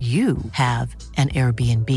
you 0.00 0.38
have 0.52 0.96
an 1.16 1.28
Airbnb. 1.28 1.90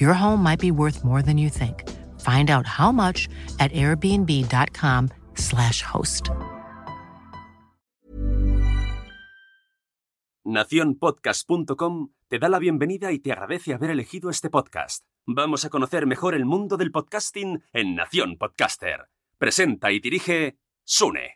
Your 0.00 0.14
home 0.14 0.42
might 0.42 0.60
be 0.60 0.72
worth 0.72 1.04
more 1.04 1.22
than 1.22 1.38
you 1.38 1.48
think. 1.48 1.84
Find 2.18 2.50
out 2.50 2.66
how 2.66 2.90
much 2.90 3.28
at 3.60 3.70
airbnb.com/slash 3.72 5.82
host. 5.82 6.30
Naciónpodcast.com 10.44 12.08
te 12.28 12.38
da 12.38 12.48
la 12.48 12.58
bienvenida 12.58 13.12
y 13.12 13.18
te 13.18 13.32
agradece 13.32 13.74
haber 13.74 13.90
elegido 13.90 14.30
este 14.30 14.48
podcast. 14.50 15.04
Vamos 15.26 15.64
a 15.64 15.70
conocer 15.70 16.06
mejor 16.06 16.34
el 16.34 16.46
mundo 16.46 16.76
del 16.76 16.90
podcasting 16.90 17.62
en 17.72 17.94
Nación 17.94 18.36
Podcaster. 18.38 19.08
Presenta 19.38 19.92
y 19.92 20.00
dirige 20.00 20.58
Sune. 20.84 21.34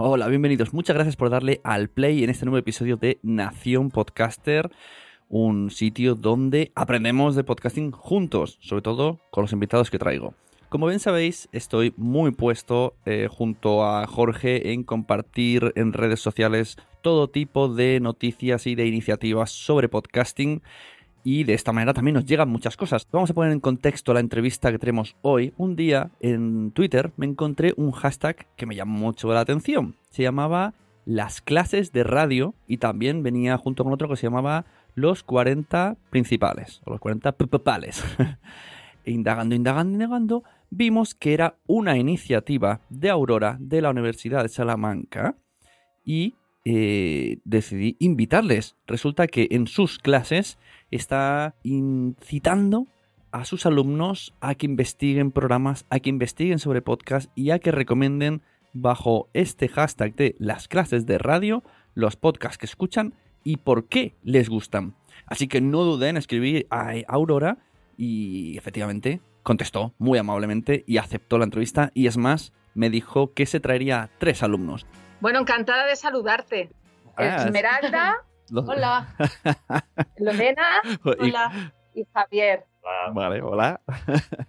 Hola, 0.00 0.28
bienvenidos. 0.28 0.72
Muchas 0.72 0.94
gracias 0.94 1.16
por 1.16 1.28
darle 1.28 1.60
al 1.64 1.88
play 1.88 2.22
en 2.22 2.30
este 2.30 2.44
nuevo 2.44 2.58
episodio 2.58 2.96
de 2.96 3.18
Nación 3.24 3.90
Podcaster, 3.90 4.70
un 5.28 5.72
sitio 5.72 6.14
donde 6.14 6.70
aprendemos 6.76 7.34
de 7.34 7.42
podcasting 7.42 7.90
juntos, 7.90 8.58
sobre 8.60 8.82
todo 8.82 9.18
con 9.32 9.42
los 9.42 9.52
invitados 9.52 9.90
que 9.90 9.98
traigo. 9.98 10.34
Como 10.68 10.86
bien 10.86 11.00
sabéis, 11.00 11.48
estoy 11.50 11.94
muy 11.96 12.30
puesto 12.30 12.94
eh, 13.06 13.26
junto 13.28 13.84
a 13.84 14.06
Jorge 14.06 14.72
en 14.72 14.84
compartir 14.84 15.72
en 15.74 15.92
redes 15.92 16.20
sociales 16.20 16.76
todo 17.02 17.28
tipo 17.28 17.66
de 17.66 17.98
noticias 17.98 18.68
y 18.68 18.76
de 18.76 18.86
iniciativas 18.86 19.50
sobre 19.50 19.88
podcasting 19.88 20.62
y 21.30 21.44
de 21.44 21.52
esta 21.52 21.74
manera 21.74 21.92
también 21.92 22.14
nos 22.14 22.24
llegan 22.24 22.48
muchas 22.48 22.78
cosas. 22.78 23.06
Vamos 23.12 23.28
a 23.28 23.34
poner 23.34 23.52
en 23.52 23.60
contexto 23.60 24.14
la 24.14 24.20
entrevista 24.20 24.72
que 24.72 24.78
tenemos 24.78 25.14
hoy. 25.20 25.52
Un 25.58 25.76
día 25.76 26.10
en 26.20 26.70
Twitter 26.70 27.12
me 27.18 27.26
encontré 27.26 27.74
un 27.76 27.90
hashtag 27.90 28.46
que 28.56 28.64
me 28.64 28.74
llamó 28.74 28.98
mucho 28.98 29.30
la 29.34 29.40
atención. 29.40 29.94
Se 30.08 30.22
llamaba 30.22 30.72
las 31.04 31.42
clases 31.42 31.92
de 31.92 32.02
radio 32.02 32.54
y 32.66 32.78
también 32.78 33.22
venía 33.22 33.58
junto 33.58 33.84
con 33.84 33.92
otro 33.92 34.08
que 34.08 34.16
se 34.16 34.22
llamaba 34.22 34.64
los 34.94 35.22
40 35.22 35.98
principales 36.08 36.80
o 36.86 36.92
los 36.92 37.00
40 37.00 37.32
principales. 37.32 38.02
indagando, 39.04 39.54
indagando, 39.54 39.92
indagando, 39.92 40.44
vimos 40.70 41.14
que 41.14 41.34
era 41.34 41.56
una 41.66 41.98
iniciativa 41.98 42.80
de 42.88 43.10
Aurora 43.10 43.58
de 43.60 43.82
la 43.82 43.90
Universidad 43.90 44.44
de 44.44 44.48
Salamanca 44.48 45.36
y 46.06 46.36
eh, 46.64 47.38
decidí 47.44 47.96
invitarles. 47.98 48.76
Resulta 48.86 49.26
que 49.26 49.48
en 49.50 49.66
sus 49.66 49.98
clases 49.98 50.58
está 50.90 51.54
incitando 51.62 52.86
a 53.30 53.44
sus 53.44 53.66
alumnos 53.66 54.34
a 54.40 54.54
que 54.54 54.66
investiguen 54.66 55.32
programas, 55.32 55.86
a 55.90 56.00
que 56.00 56.10
investiguen 56.10 56.58
sobre 56.58 56.82
podcast 56.82 57.30
y 57.34 57.50
a 57.50 57.58
que 57.58 57.72
recomienden 57.72 58.42
bajo 58.72 59.28
este 59.34 59.68
hashtag 59.68 60.14
de 60.14 60.34
las 60.38 60.68
clases 60.68 61.06
de 61.06 61.18
radio 61.18 61.62
los 61.94 62.16
podcasts 62.16 62.58
que 62.58 62.66
escuchan 62.66 63.14
y 63.44 63.56
por 63.58 63.86
qué 63.86 64.14
les 64.22 64.48
gustan. 64.48 64.94
Así 65.26 65.48
que 65.48 65.60
no 65.60 65.82
duden 65.82 66.10
en 66.10 66.16
escribir 66.16 66.66
a 66.70 66.92
Aurora 67.08 67.58
y 67.96 68.56
efectivamente 68.56 69.20
contestó 69.42 69.94
muy 69.98 70.18
amablemente 70.18 70.84
y 70.86 70.98
aceptó 70.98 71.38
la 71.38 71.44
entrevista 71.44 71.90
y 71.94 72.06
es 72.06 72.16
más, 72.16 72.52
me 72.74 72.90
dijo 72.90 73.32
que 73.34 73.46
se 73.46 73.60
traería 73.60 74.10
tres 74.18 74.42
alumnos. 74.42 74.86
Bueno, 75.20 75.40
encantada 75.40 75.86
de 75.86 75.96
saludarte. 75.96 76.70
Esmeralda, 77.18 78.24
Los- 78.50 78.68
hola. 78.68 79.14
Lorena, 80.18 80.66
hola. 81.04 81.72
Y 81.94 82.04
Javier. 82.12 82.64
Vale, 83.12 83.42
hola. 83.42 83.80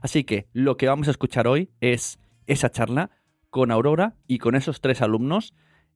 Así 0.00 0.24
que 0.24 0.46
lo 0.52 0.76
que 0.76 0.88
vamos 0.88 1.08
a 1.08 1.12
escuchar 1.12 1.46
hoy 1.46 1.70
es 1.80 2.18
esa 2.46 2.70
charla 2.70 3.10
con 3.50 3.70
Aurora 3.70 4.14
y 4.26 4.38
con 4.38 4.54
esos 4.56 4.80
tres 4.80 5.00
alumnos 5.02 5.54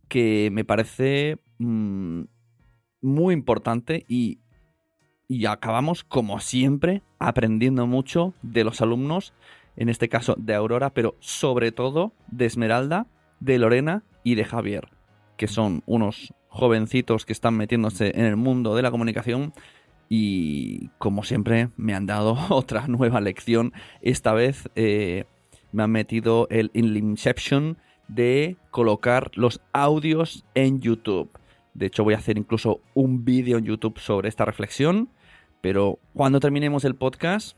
que 0.09 0.51
me 0.53 0.65
parece 0.65 1.39
mm, 1.59 2.23
muy 3.01 3.35
importante 3.35 4.05
y, 4.09 4.39
y 5.27 5.47
acabamos 5.47 6.05
como 6.05 6.39
siempre 6.39 7.03
aprendiendo 7.19 7.87
mucho 7.87 8.35
de 8.43 8.63
los 8.63 8.81
alumnos, 8.81 9.33
en 9.77 9.89
este 9.89 10.09
caso 10.09 10.37
de 10.39 10.55
Aurora, 10.55 10.91
pero 10.91 11.17
sobre 11.19 11.73
todo 11.73 12.13
de 12.29 12.47
Esmeralda, 12.47 13.07
de 13.41 13.59
Lorena 13.59 14.05
y 14.23 14.37
de 14.37 14.45
Javier, 14.45 14.89
que 15.37 15.47
son 15.47 15.83
unos 15.87 16.35
jovencitos 16.49 17.27
que 17.27 17.33
están 17.33 17.57
metiéndose 17.57 18.13
en 18.15 18.25
el 18.25 18.37
mundo 18.37 18.75
de 18.75 18.83
la 18.83 18.91
comunicación 18.91 19.53
y 20.09 20.89
como 20.99 21.25
siempre 21.25 21.71
me 21.77 21.95
han 21.95 22.07
dado 22.07 22.37
otra 22.51 22.87
nueva 22.87 23.21
lección. 23.21 23.73
Esta 24.01 24.33
vez 24.33 24.69
eh, 24.75 25.25
me 25.73 25.83
han 25.83 25.91
metido 25.91 26.47
el 26.51 26.71
Inception 26.75 27.79
de 28.09 28.57
colocar 28.71 29.31
los 29.35 29.61
audios 29.73 30.45
en 30.55 30.81
YouTube. 30.81 31.31
De 31.75 31.87
hecho 31.87 32.05
voy 32.05 32.15
a 32.15 32.19
hacer 32.19 32.39
incluso 32.39 32.81
un 32.95 33.25
vídeo 33.25 33.59
en 33.59 33.65
YouTube 33.65 33.99
sobre 33.99 34.29
esta 34.29 34.45
reflexión. 34.45 35.11
Pero 35.61 35.99
cuando 36.15 36.41
terminemos 36.41 36.85
el 36.85 36.95
podcast 36.95 37.57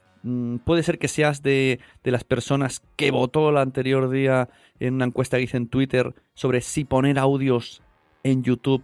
puede 0.65 0.83
ser 0.83 0.99
que 0.99 1.09
seas 1.09 1.43
de, 1.43 1.81
de, 2.05 2.11
las 2.11 2.25
personas 2.25 2.83
que 2.97 3.11
votó 3.11 3.51
el 3.51 3.57
anterior 3.57 4.11
día 4.11 4.49
en 4.81 4.95
una 4.95 5.07
encuesta 5.07 5.37
que 5.37 5.45
hice 5.45 5.57
en 5.57 5.69
Twitter 5.69 6.15
sobre 6.35 6.61
si 6.61 6.85
poner 6.85 7.19
audios 7.19 7.83
en 8.23 8.43
YouTube 8.43 8.83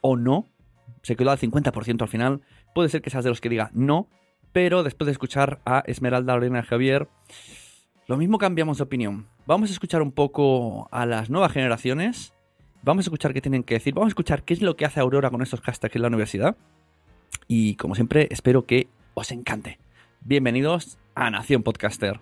o 0.00 0.16
no. 0.16 0.46
Se 1.02 1.16
quedó 1.16 1.30
al 1.30 1.38
50% 1.38 2.02
al 2.02 2.08
final. 2.08 2.40
Puede 2.74 2.88
ser 2.88 3.02
que 3.02 3.10
seas 3.10 3.24
de 3.24 3.30
los 3.30 3.40
que 3.40 3.48
diga 3.48 3.70
no, 3.72 4.08
pero 4.52 4.82
después 4.82 5.06
de 5.06 5.12
escuchar 5.12 5.60
a 5.64 5.82
Esmeralda, 5.86 6.34
Lorena 6.34 6.60
y 6.60 6.62
Javier, 6.62 7.08
lo 8.06 8.16
mismo 8.16 8.38
cambiamos 8.38 8.78
de 8.78 8.84
opinión. 8.84 9.26
Vamos 9.46 9.70
a 9.70 9.72
escuchar 9.72 10.02
un 10.02 10.12
poco 10.12 10.88
a 10.90 11.06
las 11.06 11.30
nuevas 11.30 11.52
generaciones. 11.52 12.34
Vamos 12.82 13.04
a 13.04 13.06
escuchar 13.06 13.32
qué 13.32 13.40
tienen 13.40 13.62
que 13.62 13.74
decir. 13.74 13.94
Vamos 13.94 14.08
a 14.08 14.12
escuchar 14.12 14.42
qué 14.42 14.54
es 14.54 14.62
lo 14.62 14.76
que 14.76 14.84
hace 14.84 15.00
Aurora 15.00 15.30
con 15.30 15.42
estos 15.42 15.60
hashtags 15.60 15.96
en 15.96 16.02
la 16.02 16.08
universidad. 16.08 16.56
Y 17.48 17.76
como 17.76 17.94
siempre, 17.94 18.28
espero 18.30 18.66
que 18.66 18.88
os 19.14 19.32
encante. 19.32 19.78
Bienvenidos 20.26 20.96
a 21.14 21.28
Nación 21.28 21.62
Podcaster. 21.62 22.18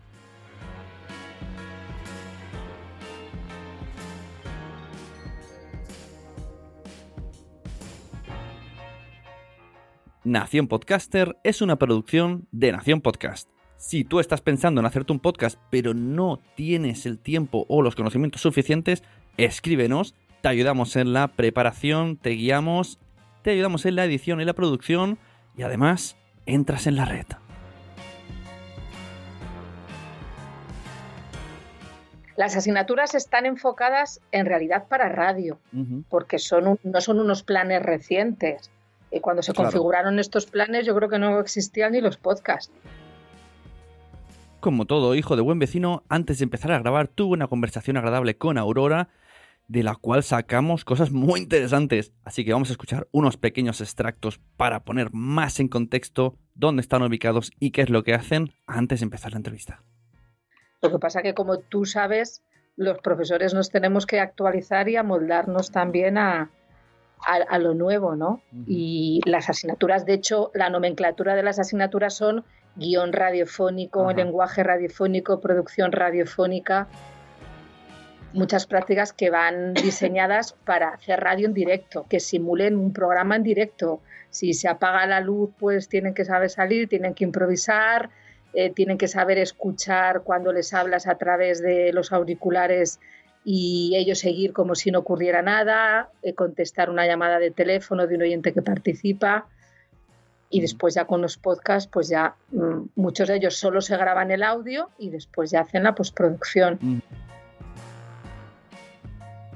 Nación 10.25 10.67
Podcaster 10.67 11.39
es 11.45 11.63
una 11.63 11.77
producción 11.77 12.49
de 12.51 12.73
Nación 12.73 13.03
Podcast. 13.03 13.49
Si 13.77 14.03
tú 14.03 14.19
estás 14.19 14.41
pensando 14.41 14.81
en 14.81 14.87
hacerte 14.87 15.13
un 15.13 15.21
podcast 15.21 15.61
pero 15.71 15.95
no 15.95 16.41
tienes 16.57 17.07
el 17.07 17.21
tiempo 17.21 17.67
o 17.69 17.83
los 17.83 17.95
conocimientos 17.95 18.41
suficientes, 18.41 19.05
escríbenos, 19.37 20.17
te 20.41 20.49
ayudamos 20.49 20.97
en 20.97 21.13
la 21.13 21.29
preparación, 21.29 22.17
te 22.17 22.31
guiamos, 22.31 22.99
te 23.43 23.53
ayudamos 23.53 23.87
en 23.87 23.95
la 23.95 24.05
edición 24.05 24.41
y 24.41 24.45
la 24.45 24.55
producción 24.55 25.19
y 25.57 25.63
además 25.63 26.17
entras 26.47 26.89
en 26.89 26.97
la 26.97 27.05
red. 27.05 27.27
Las 32.37 32.57
asignaturas 32.57 33.15
están 33.15 33.47
enfocadas 33.47 34.21
en 34.33 34.47
realidad 34.47 34.87
para 34.89 35.09
radio, 35.09 35.59
porque 36.09 36.39
son 36.39 36.79
no 36.83 37.01
son 37.01 37.21
unos 37.21 37.43
planes 37.43 37.83
recientes. 37.83 38.71
Y 39.11 39.21
cuando 39.21 39.43
se 39.43 39.53
configuraron 39.53 40.19
estos 40.19 40.47
planes, 40.47 40.87
yo 40.87 40.95
creo 40.97 41.11
que 41.11 41.19
no 41.19 41.39
existían 41.41 41.93
ni 41.93 42.01
los 42.01 42.17
podcasts. 42.17 42.73
Como 44.61 44.87
todo 44.87 45.15
hijo 45.15 45.37
de 45.37 45.43
buen 45.43 45.59
vecino, 45.59 46.05
antes 46.09 46.39
de 46.39 46.45
empezar 46.45 46.73
a 46.73 46.79
grabar 46.79 47.09
tuve 47.09 47.35
una 47.35 47.49
conversación 47.49 47.99
agradable 47.99 48.39
con 48.39 48.57
Aurora, 48.57 49.09
de 49.69 49.83
la 49.83 49.95
cual 49.97 50.23
sacamos 50.23 50.85
cosas 50.85 51.11
muy 51.11 51.41
interesantes. 51.41 52.13
Así 52.25 52.45
que 52.45 52.53
vamos 52.53 52.71
a 52.71 52.73
escuchar 52.73 53.09
unos 53.11 53.37
pequeños 53.37 53.81
extractos 53.81 54.41
para 54.57 54.85
poner 54.85 55.13
más 55.13 55.61
en 55.61 55.69
contexto 55.69 56.39
dónde 56.55 56.81
están 56.81 57.03
ubicados 57.03 57.53
y 57.59 57.73
qué 57.73 57.83
es 57.83 57.91
lo 57.91 58.03
que 58.05 58.15
hacen 58.15 58.53
antes 58.67 59.01
de 59.01 59.05
empezar 59.05 59.33
la 59.33 59.39
entrevista. 59.39 59.83
Lo 60.83 60.91
que 60.91 60.99
pasa 60.99 61.23
que, 61.23 61.33
como 61.33 61.59
tú 61.59 61.85
sabes, 61.85 62.43
los 62.77 62.99
profesores 62.99 63.55
nos 63.55 63.71
tenemos 63.71 64.05
que 64.05 64.19
actualizar 64.19 64.89
y 64.89 64.97
amoldarnos 64.97 65.71
también 65.71 66.19
a, 66.19 66.51
a, 67.25 67.59
lo 67.61 67.75
nuevo, 67.75 68.17
¿no? 68.17 68.43
Y 68.67 69.21
las 69.25 69.49
asignaturas, 69.49 70.07
de 70.07 70.15
hecho, 70.15 70.51
la 70.55 70.71
nomenclatura 70.71 71.37
de 71.37 71.45
las 71.45 71.61
asignaturas 71.61 72.15
son 72.15 72.45
guion 72.75 73.13
radiofónico, 73.13 74.13
lenguaje 74.13 74.65
radiofónico, 74.65 75.41
producción 75.41 75.93
radiofónica, 75.93 76.89
muchas 78.33 78.67
prácticas 78.67 79.13
que 79.13 79.31
van 79.31 79.75
diseñadas 79.75 80.53
para 80.65 80.89
hacer 80.89 81.21
radio 81.21 81.47
en 81.47 81.55
directo, 81.55 82.07
que 82.09 82.19
simulen 82.19 82.77
un 82.77 82.93
programa 82.93 83.37
en 83.37 83.45
directo. 83.45 84.01
Si 84.31 84.53
se 84.55 84.69
apaga 84.69 85.07
la 85.07 85.21
luz, 85.21 85.51
pues 85.61 85.89
tienen 85.89 86.15
que 86.15 86.25
saber 86.25 86.51
salir, 86.51 86.89
tienen 86.89 87.15
que 87.15 87.23
improvisar, 87.23 88.11
eh, 88.55 88.71
tienen 88.71 88.99
que 88.99 89.09
saber 89.09 89.39
escuchar 89.39 90.23
cuando 90.23 90.53
les 90.53 90.75
hablas 90.75 91.07
a 91.07 91.17
través 91.17 91.63
de 91.63 91.93
los 91.93 92.13
auriculares 92.13 93.01
y 93.45 93.95
ellos 93.97 94.21
seguir 94.21 94.53
como 94.53 94.75
si 94.75 94.91
no 94.91 95.01
ocurriera 95.01 95.43
nada, 95.43 96.11
eh, 96.23 96.35
contestar 96.35 96.91
una 96.91 97.07
llamada 97.07 97.39
de 97.39 97.51
teléfono 97.51 98.07
de 98.07 98.17
un 98.17 98.23
oyente 98.23 98.53
que 98.53 98.63
participa 98.63 99.47
y 100.53 100.61
después 100.61 100.95
ya 100.95 101.07
con 101.07 101.23
los 101.23 101.39
podcasts, 101.39 101.89
pues 101.91 102.09
ya 102.09 102.37
mm, 102.51 102.83
muchos 102.95 103.29
de 103.29 103.37
ellos 103.37 103.57
solo 103.57 103.81
se 103.81 103.97
graban 103.97 104.31
el 104.31 104.43
audio 104.43 104.91
y 104.99 105.09
después 105.09 105.51
ya 105.51 105.61
hacen 105.61 105.83
la 105.83 105.95
postproducción. 105.95 106.79
Mm. 106.81 106.99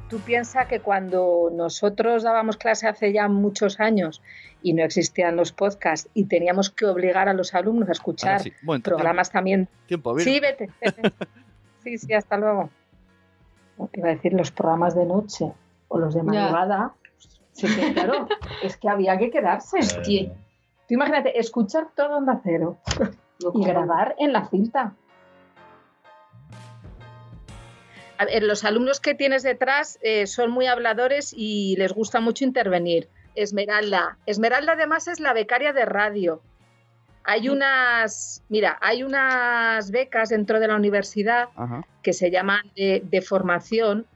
Tú 0.08 0.20
piensas 0.20 0.66
que 0.66 0.80
cuando 0.80 1.50
nosotros 1.52 2.22
dábamos 2.22 2.56
clase 2.56 2.86
hace 2.86 3.12
ya 3.12 3.28
muchos 3.28 3.80
años 3.80 4.22
y 4.62 4.72
no 4.72 4.84
existían 4.84 5.34
los 5.36 5.52
podcasts 5.52 6.08
y 6.14 6.24
teníamos 6.24 6.70
que 6.70 6.86
obligar 6.86 7.28
a 7.28 7.32
los 7.32 7.54
alumnos 7.54 7.88
a 7.88 7.92
escuchar 7.92 8.40
programas 8.84 9.30
también. 9.30 9.68
Tiempo, 9.86 10.18
sí, 10.20 10.38
vete, 10.38 10.70
sí, 11.82 11.98
sí, 11.98 12.12
hasta 12.12 12.36
luego. 12.36 12.70
Iba 13.92 14.08
a 14.08 14.12
decir 14.12 14.32
los 14.32 14.52
programas 14.52 14.94
de 14.94 15.06
noche 15.06 15.52
o 15.88 15.98
los 15.98 16.14
de 16.14 16.22
madrugada. 16.22 16.94
Sí, 17.52 17.66
claro, 17.94 18.28
es 18.62 18.76
que 18.76 18.88
había 18.88 19.18
que 19.18 19.30
quedarse. 19.30 19.82
Sí. 19.82 20.30
Tú 20.86 20.94
imagínate, 20.94 21.38
escuchar 21.38 21.88
todo 21.96 22.18
Onda 22.18 22.40
Cero 22.44 22.76
y 23.54 23.64
grabar 23.64 24.14
en 24.18 24.32
la 24.32 24.48
cinta. 24.48 24.94
Los 28.40 28.64
alumnos 28.64 29.00
que 29.00 29.14
tienes 29.14 29.42
detrás 29.42 29.98
eh, 30.02 30.26
son 30.26 30.50
muy 30.50 30.66
habladores 30.66 31.34
y 31.36 31.76
les 31.76 31.92
gusta 31.92 32.20
mucho 32.20 32.44
intervenir. 32.44 33.08
Esmeralda. 33.34 34.18
Esmeralda 34.26 34.72
además 34.72 35.08
es 35.08 35.20
la 35.20 35.32
becaria 35.32 35.72
de 35.72 35.84
radio. 35.84 36.40
Hay 37.24 37.48
unas, 37.48 38.42
mira, 38.48 38.78
hay 38.80 39.02
unas 39.02 39.90
becas 39.90 40.30
dentro 40.30 40.60
de 40.60 40.68
la 40.68 40.76
universidad 40.76 41.48
que 42.02 42.12
se 42.12 42.30
llaman 42.30 42.62
de, 42.76 43.22
formación 43.26 44.06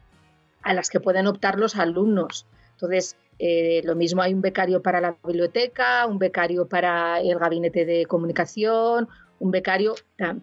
a 0.62 0.75
las 0.75 0.91
que 0.91 1.00
pueden 1.00 1.26
optar 1.26 1.58
los 1.58 1.76
alumnos. 1.76 2.47
Entonces, 2.73 3.17
eh, 3.38 3.82
lo 3.85 3.97
mismo 3.97 4.23
hay 4.23 4.32
un 4.32 4.41
becario 4.41 4.81
para 4.81 5.00
la 5.00 5.17
biblioteca, 5.25 6.06
un 6.06 6.19
becario 6.19 6.69
para 6.69 7.20
el 7.20 7.38
gabinete 7.38 7.85
de 7.85 8.06
comunicación, 8.06 9.08
un 9.41 9.50
becario 9.50 9.94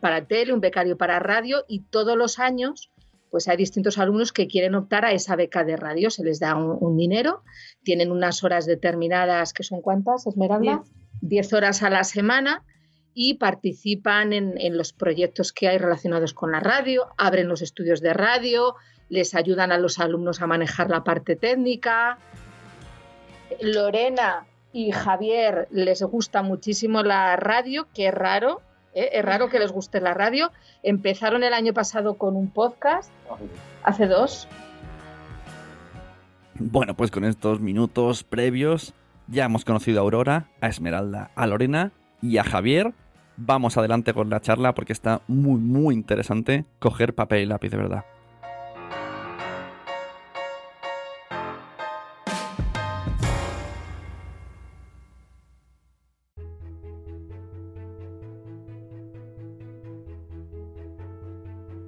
para 0.02 0.26
tele, 0.26 0.54
un 0.54 0.60
becario 0.60 0.98
para 0.98 1.20
radio 1.20 1.64
y 1.68 1.80
todos 1.82 2.18
los 2.18 2.38
años 2.38 2.92
pues 3.38 3.48
hay 3.48 3.58
distintos 3.58 4.00
alumnos 4.00 4.34
que 4.34 4.48
quieren 4.48 4.74
optar 4.74 5.06
a 5.06 5.12
esa 5.12 5.36
beca 5.36 5.64
de 5.64 5.78
radio, 5.78 6.10
se 6.10 6.24
les 6.24 6.40
da 6.40 6.56
un, 6.56 6.98
dinero, 6.98 7.44
tienen 7.84 8.12
unas 8.12 8.44
horas 8.44 8.66
determinadas, 8.66 9.54
que 9.54 9.62
son 9.62 9.80
cuántas, 9.80 10.26
Esmeralda? 10.26 10.82
10 11.22 11.54
horas 11.54 11.84
a 11.84 11.92
la 11.92 12.04
semana 12.04 12.64
y 13.14 13.36
participan 13.36 14.34
en, 14.34 14.56
en, 14.58 14.76
los 14.76 14.92
proyectos 14.92 15.54
que 15.54 15.68
hay 15.68 15.78
relacionados 15.78 16.34
con 16.34 16.52
la 16.52 16.62
radio, 16.62 17.10
abren 17.16 17.48
los 17.48 17.62
estudios 17.62 18.02
de 18.02 18.14
radio, 18.14 18.74
les 19.08 19.36
ayudan 19.36 19.72
a 19.72 19.78
los 19.78 20.00
alumnos 20.00 20.42
a 20.42 20.48
manejar 20.48 20.90
la 20.90 21.04
parte 21.04 21.36
técnica, 21.36 22.18
Lorena 23.62 24.48
y 24.74 24.92
Javier 24.92 25.68
les 25.70 26.02
gusta 26.02 26.42
muchísimo 26.42 27.04
la 27.04 27.36
radio, 27.36 27.88
es 27.96 28.14
raro, 28.16 28.64
¿eh? 28.98 29.10
es 29.14 29.24
raro 29.24 29.50
que 29.50 29.60
les 29.60 29.72
guste 29.72 30.02
la 30.02 30.14
radio. 30.14 30.52
Empezaron 30.84 31.44
el 31.44 31.54
año 31.54 31.74
pasado 31.74 32.16
con 32.16 32.36
un 32.36 32.50
podcast, 32.50 33.12
hace 33.84 34.08
dos. 34.08 34.48
Bueno, 36.60 36.96
pues 36.96 37.12
con 37.12 37.24
estos 37.24 37.60
minutos 37.60 38.24
previos 38.24 38.94
ya 39.28 39.46
hemos 39.46 39.64
conocido 39.64 40.00
a 40.00 40.02
Aurora, 40.02 40.48
a 40.62 40.68
Esmeralda, 40.68 41.32
a 41.36 41.48
Lorena 41.48 41.92
y 42.22 42.38
a 42.38 42.44
Javier. 42.44 42.94
Vamos 43.36 43.78
adelante 43.78 44.14
con 44.14 44.30
la 44.30 44.42
charla 44.42 44.74
porque 44.74 44.94
está 44.94 45.22
muy, 45.28 45.60
muy 45.60 45.94
interesante 45.94 46.66
coger 46.80 47.14
papel 47.14 47.44
y 47.44 47.46
lápiz 47.46 47.70
de 47.70 47.78
verdad. 47.78 48.06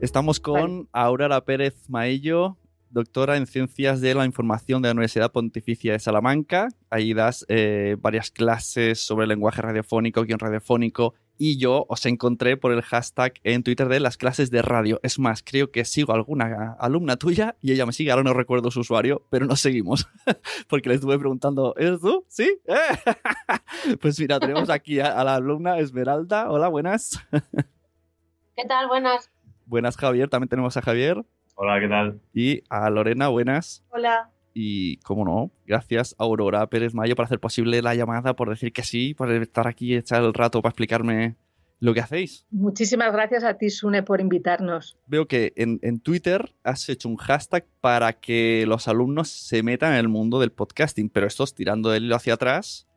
Estamos 0.02 0.40
con 0.40 0.88
Aurora 0.94 1.44
Pérez 1.44 1.90
Maillo, 1.90 2.58
doctora 2.90 3.36
en 3.36 3.48
Ciencias 3.48 4.00
de 4.00 4.16
la 4.16 4.24
Información 4.24 4.82
de 4.82 4.88
la 4.88 4.94
Universidad 4.94 5.34
Pontificia 5.34 5.92
de 5.92 6.00
Salamanca. 6.00 6.70
Ahí 6.90 7.14
das 7.14 7.46
eh, 7.50 7.98
varias 8.00 8.32
clases 8.32 9.02
sobre 9.02 9.28
lenguaje 9.28 9.62
radiofónico, 9.62 10.24
guion 10.24 10.40
radiofónico, 10.40 11.16
y 11.38 11.58
yo 11.58 11.86
os 11.90 12.06
encontré 12.06 12.56
por 12.56 12.72
el 12.72 12.82
hashtag 12.82 13.34
en 13.44 13.62
Twitter 13.62 13.90
de 13.90 14.00
las 14.00 14.16
clases 14.16 14.50
de 14.52 14.62
radio. 14.62 15.02
Es 15.04 15.20
más, 15.20 15.44
creo 15.44 15.70
que 15.70 15.84
sigo 15.84 16.14
a 16.14 16.16
alguna 16.16 16.78
alumna 16.80 17.18
tuya 17.18 17.58
y 17.62 17.74
ella 17.74 17.86
me 17.86 17.92
sigue, 17.92 18.12
ahora 18.12 18.24
no 18.24 18.34
recuerdo 18.34 18.72
su 18.72 18.80
usuario, 18.80 19.26
pero 19.30 19.48
nos 19.48 19.60
seguimos. 19.60 20.08
Porque 20.70 20.88
le 20.88 20.96
estuve 20.96 21.20
preguntando, 21.20 21.76
¿eres 21.78 22.00
tú? 22.00 22.24
¿Sí? 22.30 22.58
pues 24.02 24.18
mira, 24.18 24.40
tenemos 24.40 24.70
aquí 24.70 25.02
a 25.02 25.22
la 25.26 25.36
alumna 25.36 25.78
Esmeralda. 25.80 26.50
Hola, 26.50 26.70
buenas. 26.70 27.20
¿Qué 28.56 28.66
tal? 28.66 28.88
Buenas. 28.88 29.30
Buenas, 29.70 29.98
Javier. 29.98 30.30
También 30.30 30.50
tenemos 30.50 30.76
a 30.78 30.82
Javier. 30.82 31.24
Hola, 31.54 31.80
¿qué 31.80 31.88
tal? 31.88 32.20
Y 32.34 32.64
a 32.72 32.90
Lorena, 32.90 33.28
buenas. 33.28 33.86
Hola. 33.92 34.32
Y, 34.52 34.98
cómo 35.02 35.26
no, 35.26 35.52
gracias 35.68 36.16
a 36.18 36.24
Aurora 36.24 36.66
Pérez 36.68 36.96
Mayo 36.96 37.16
por 37.16 37.26
hacer 37.26 37.40
posible 37.40 37.84
la 37.84 37.94
llamada, 37.94 38.36
por 38.36 38.50
decir 38.50 38.74
que 38.74 38.82
sí, 38.82 39.14
por 39.14 39.32
estar 39.32 39.68
aquí 39.68 39.94
y 39.94 39.96
echar 39.96 40.24
el 40.24 40.34
rato 40.34 40.64
para 40.64 40.72
explicarme 40.72 41.36
lo 41.80 41.94
que 41.94 42.00
hacéis. 42.00 42.48
Muchísimas 42.50 43.14
gracias 43.14 43.44
a 43.44 43.60
ti, 43.60 43.70
Sune, 43.70 44.02
por 44.02 44.22
invitarnos. 44.22 44.98
Veo 45.06 45.28
que 45.28 45.54
en, 45.56 45.78
en, 45.84 46.00
Twitter 46.00 46.52
has 46.64 46.90
hecho 46.90 47.08
un 47.08 47.18
hashtag 47.18 47.68
para 47.80 48.14
que 48.14 48.66
los 48.68 48.88
alumnos 48.88 49.30
se 49.30 49.62
metan 49.62 49.94
en 49.94 50.00
el 50.00 50.08
mundo 50.08 50.40
del 50.40 50.52
podcasting, 50.52 51.12
pero 51.12 51.28
esto 51.28 51.44
es 51.44 51.54
tirando 51.54 51.92
del 51.92 52.06
hilo 52.06 52.16
hacia 52.16 52.34
atrás 52.34 52.90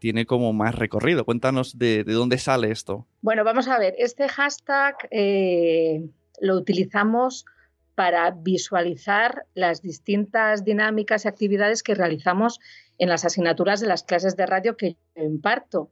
tiene 0.00 0.26
como 0.26 0.52
más 0.52 0.74
recorrido. 0.74 1.24
Cuéntanos 1.24 1.78
de, 1.78 2.02
de 2.02 2.12
dónde 2.14 2.38
sale 2.38 2.70
esto. 2.72 3.06
Bueno, 3.20 3.44
vamos 3.44 3.68
a 3.68 3.78
ver, 3.78 3.94
este 3.98 4.28
hashtag 4.28 4.96
eh, 5.10 6.08
lo 6.40 6.56
utilizamos 6.56 7.44
para 7.94 8.30
visualizar 8.30 9.46
las 9.54 9.82
distintas 9.82 10.64
dinámicas 10.64 11.24
y 11.24 11.28
actividades 11.28 11.82
que 11.82 11.94
realizamos 11.94 12.58
en 12.98 13.08
las 13.08 13.24
asignaturas 13.24 13.80
de 13.80 13.88
las 13.88 14.04
clases 14.04 14.36
de 14.36 14.46
radio 14.46 14.76
que 14.76 14.96
yo 15.14 15.22
imparto. 15.22 15.90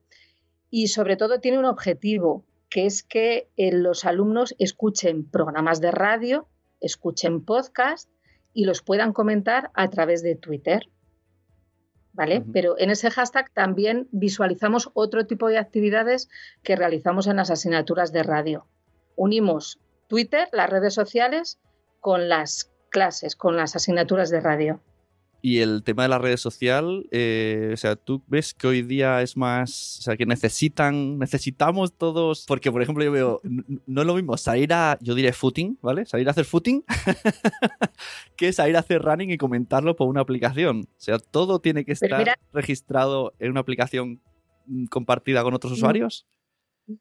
Y 0.70 0.88
sobre 0.88 1.16
todo 1.16 1.40
tiene 1.40 1.58
un 1.58 1.64
objetivo, 1.64 2.44
que 2.70 2.86
es 2.86 3.02
que 3.02 3.48
eh, 3.56 3.72
los 3.72 4.04
alumnos 4.04 4.54
escuchen 4.58 5.28
programas 5.28 5.80
de 5.80 5.90
radio, 5.90 6.48
escuchen 6.80 7.44
podcast 7.44 8.08
y 8.54 8.64
los 8.64 8.82
puedan 8.82 9.12
comentar 9.12 9.70
a 9.74 9.88
través 9.90 10.22
de 10.22 10.34
Twitter. 10.34 10.88
¿vale? 12.18 12.42
Pero 12.52 12.76
en 12.78 12.90
ese 12.90 13.10
hashtag 13.10 13.50
también 13.52 14.08
visualizamos 14.10 14.90
otro 14.94 15.26
tipo 15.26 15.48
de 15.48 15.58
actividades 15.58 16.28
que 16.64 16.74
realizamos 16.74 17.28
en 17.28 17.36
las 17.36 17.50
asignaturas 17.50 18.12
de 18.12 18.24
radio. 18.24 18.66
Unimos 19.14 19.78
Twitter, 20.08 20.48
las 20.52 20.68
redes 20.68 20.94
sociales, 20.94 21.58
con 22.00 22.28
las 22.28 22.70
clases, 22.90 23.36
con 23.36 23.56
las 23.56 23.76
asignaturas 23.76 24.30
de 24.30 24.40
radio. 24.40 24.80
Y 25.40 25.60
el 25.60 25.84
tema 25.84 26.02
de 26.02 26.08
la 26.08 26.18
redes 26.18 26.40
social, 26.40 27.06
eh, 27.12 27.70
o 27.72 27.76
sea, 27.76 27.94
tú 27.94 28.24
ves 28.26 28.54
que 28.54 28.66
hoy 28.66 28.82
día 28.82 29.22
es 29.22 29.36
más, 29.36 29.98
o 30.00 30.02
sea, 30.02 30.16
que 30.16 30.26
necesitan, 30.26 31.16
necesitamos 31.16 31.92
todos, 31.92 32.44
porque 32.48 32.72
por 32.72 32.82
ejemplo 32.82 33.04
yo 33.04 33.12
veo, 33.12 33.40
no 33.44 34.00
es 34.00 34.06
lo 34.06 34.16
mismo 34.16 34.36
salir 34.36 34.72
a, 34.72 34.98
yo 35.00 35.14
diré 35.14 35.32
footing, 35.32 35.78
¿vale? 35.80 36.06
Salir 36.06 36.26
a 36.26 36.32
hacer 36.32 36.44
footing, 36.44 36.84
que 38.36 38.52
salir 38.52 38.74
a 38.76 38.80
hacer 38.80 39.00
running 39.00 39.30
y 39.30 39.38
comentarlo 39.38 39.94
por 39.94 40.08
una 40.08 40.22
aplicación. 40.22 40.88
O 40.90 41.00
sea, 41.00 41.20
todo 41.20 41.60
tiene 41.60 41.84
que 41.84 41.92
estar 41.92 42.36
registrado 42.52 43.32
en 43.38 43.52
una 43.52 43.60
aplicación 43.60 44.20
mm, 44.66 44.86
compartida 44.86 45.44
con 45.44 45.54
otros 45.54 45.72
usuarios. 45.72 46.26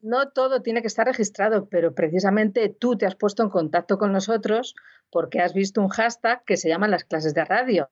No 0.01 0.29
todo 0.29 0.61
tiene 0.61 0.81
que 0.81 0.87
estar 0.87 1.07
registrado, 1.07 1.69
pero 1.69 1.95
precisamente 1.95 2.69
tú 2.69 2.97
te 2.97 3.05
has 3.05 3.15
puesto 3.15 3.43
en 3.43 3.49
contacto 3.49 3.97
con 3.97 4.11
nosotros 4.11 4.75
porque 5.09 5.39
has 5.39 5.53
visto 5.53 5.81
un 5.81 5.87
hashtag 5.87 6.43
que 6.45 6.57
se 6.57 6.69
llama 6.69 6.87
las 6.87 7.05
clases 7.05 7.33
de 7.33 7.45
radio. 7.45 7.89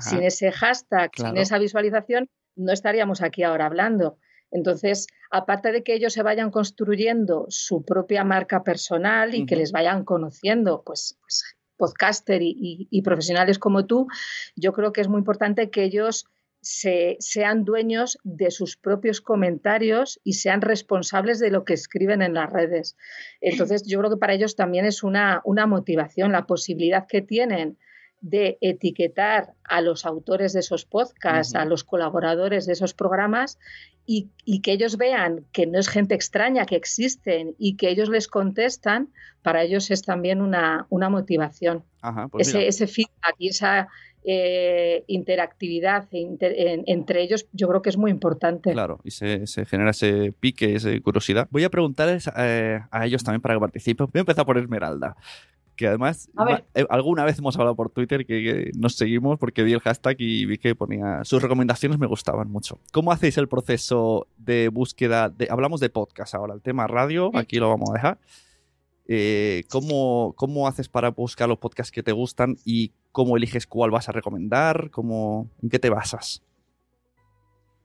Sin 0.00 0.24
ese 0.24 0.50
hashtag, 0.50 1.10
sin 1.16 1.36
esa 1.36 1.58
visualización, 1.58 2.28
no 2.56 2.72
estaríamos 2.72 3.22
aquí 3.22 3.44
ahora 3.44 3.66
hablando. 3.66 4.18
Entonces, 4.50 5.06
aparte 5.30 5.70
de 5.70 5.82
que 5.82 5.94
ellos 5.94 6.12
se 6.12 6.22
vayan 6.22 6.50
construyendo 6.50 7.46
su 7.48 7.84
propia 7.84 8.24
marca 8.24 8.64
personal 8.64 9.34
y 9.34 9.46
que 9.46 9.56
les 9.56 9.70
vayan 9.70 10.04
conociendo, 10.04 10.82
pues, 10.84 11.18
pues 11.20 11.56
podcaster 11.76 12.40
y, 12.42 13.02
profesionales 13.02 13.58
como 13.58 13.86
tú, 13.86 14.08
yo 14.56 14.72
creo 14.72 14.92
que 14.92 15.00
es 15.00 15.08
muy 15.08 15.18
importante 15.18 15.70
que 15.70 15.84
ellos 15.84 16.26
se, 16.66 17.16
sean 17.20 17.64
dueños 17.64 18.18
de 18.24 18.50
sus 18.50 18.76
propios 18.76 19.20
comentarios 19.20 20.18
y 20.24 20.32
sean 20.32 20.62
responsables 20.62 21.38
de 21.38 21.52
lo 21.52 21.64
que 21.64 21.74
escriben 21.74 22.22
en 22.22 22.34
las 22.34 22.50
redes. 22.50 22.96
Entonces, 23.40 23.84
yo 23.86 24.00
creo 24.00 24.10
que 24.10 24.16
para 24.16 24.34
ellos 24.34 24.56
también 24.56 24.84
es 24.84 25.04
una, 25.04 25.42
una 25.44 25.68
motivación, 25.68 26.32
la 26.32 26.46
posibilidad 26.46 27.06
que 27.06 27.22
tienen 27.22 27.78
de 28.20 28.58
etiquetar 28.60 29.52
a 29.62 29.80
los 29.80 30.04
autores 30.04 30.54
de 30.54 30.60
esos 30.60 30.84
podcasts, 30.86 31.54
a 31.54 31.64
los 31.66 31.84
colaboradores 31.84 32.66
de 32.66 32.72
esos 32.72 32.94
programas 32.94 33.58
y, 34.04 34.30
que 34.62 34.72
ellos 34.72 34.96
vean 34.96 35.44
que 35.52 35.66
no 35.66 35.78
es 35.78 35.88
gente 35.88 36.16
extraña, 36.16 36.66
que 36.66 36.74
existen 36.74 37.54
y 37.58 37.76
que 37.76 37.90
ellos 37.90 38.08
les 38.08 38.26
contestan, 38.26 39.12
para 39.42 39.62
ellos 39.62 39.92
es 39.92 40.02
también 40.02 40.40
una, 40.40 40.88
motivación. 40.90 41.84
Pues 42.32 42.48
ese, 42.48 42.66
ese, 42.66 42.86
feedback 42.88 43.36
y 43.38 43.48
esa 43.48 43.88
eh, 44.28 45.04
interactividad 45.06 46.08
entre 46.10 47.22
ellos 47.22 47.46
yo 47.52 47.68
creo 47.68 47.80
que 47.80 47.90
es 47.90 47.96
muy 47.96 48.10
importante. 48.10 48.72
Claro, 48.72 49.00
y 49.04 49.12
se, 49.12 49.46
genera 49.66 49.90
ese 49.90 50.32
pique, 50.32 50.74
esa 50.74 50.90
curiosidad. 51.00 51.46
Voy 51.50 51.62
a 51.62 51.70
preguntarles 51.70 52.28
eh, 52.36 52.80
a 52.90 53.06
ellos 53.06 53.22
también 53.22 53.40
para 53.40 53.54
que 53.54 53.60
participen. 53.60 54.08
Voy 54.12 54.18
a 54.18 54.20
empezar 54.20 54.44
por 54.44 54.58
Esmeralda 54.58 55.16
que 55.76 55.86
además 55.86 56.30
eh, 56.74 56.86
alguna 56.88 57.24
vez 57.24 57.38
hemos 57.38 57.54
hablado 57.56 57.76
por 57.76 57.90
Twitter 57.90 58.26
que, 58.26 58.70
nos 58.76 58.96
seguimos 58.96 59.38
porque 59.38 59.62
vi 59.62 59.74
el 59.74 59.80
hashtag 59.80 60.16
y 60.18 60.46
vi 60.46 60.58
que 60.58 60.74
ponía 60.74 61.22
sus 61.24 61.42
recomendaciones 61.42 61.98
me 61.98 62.06
gustaban 62.06 62.50
mucho. 62.50 62.80
¿Cómo 62.92 63.12
hacéis 63.12 63.38
el 63.38 63.46
proceso 63.46 64.26
de 64.38 64.68
búsqueda? 64.68 65.28
De, 65.28 65.48
hablamos 65.50 65.80
de 65.80 65.90
podcast 65.90 66.34
ahora, 66.34 66.54
el 66.54 66.62
tema 66.62 66.86
radio, 66.86 67.30
aquí 67.34 67.58
lo 67.58 67.68
vamos 67.68 67.90
a 67.90 67.92
dejar. 67.92 68.18
Eh, 69.08 69.64
¿cómo, 69.68 70.34
¿Cómo 70.36 70.66
haces 70.66 70.88
para 70.88 71.10
buscar 71.10 71.48
los 71.48 71.58
podcasts 71.58 71.92
que 71.92 72.02
te 72.02 72.10
gustan 72.10 72.56
y 72.64 72.92
cómo 73.16 73.38
eliges 73.38 73.66
cuál 73.66 73.90
vas 73.90 74.10
a 74.10 74.12
recomendar? 74.12 74.90
¿Cómo, 74.90 75.48
¿En 75.62 75.70
qué 75.70 75.78
te 75.78 75.88
basas? 75.88 76.42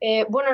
Eh, 0.02 0.26
bueno, 0.28 0.50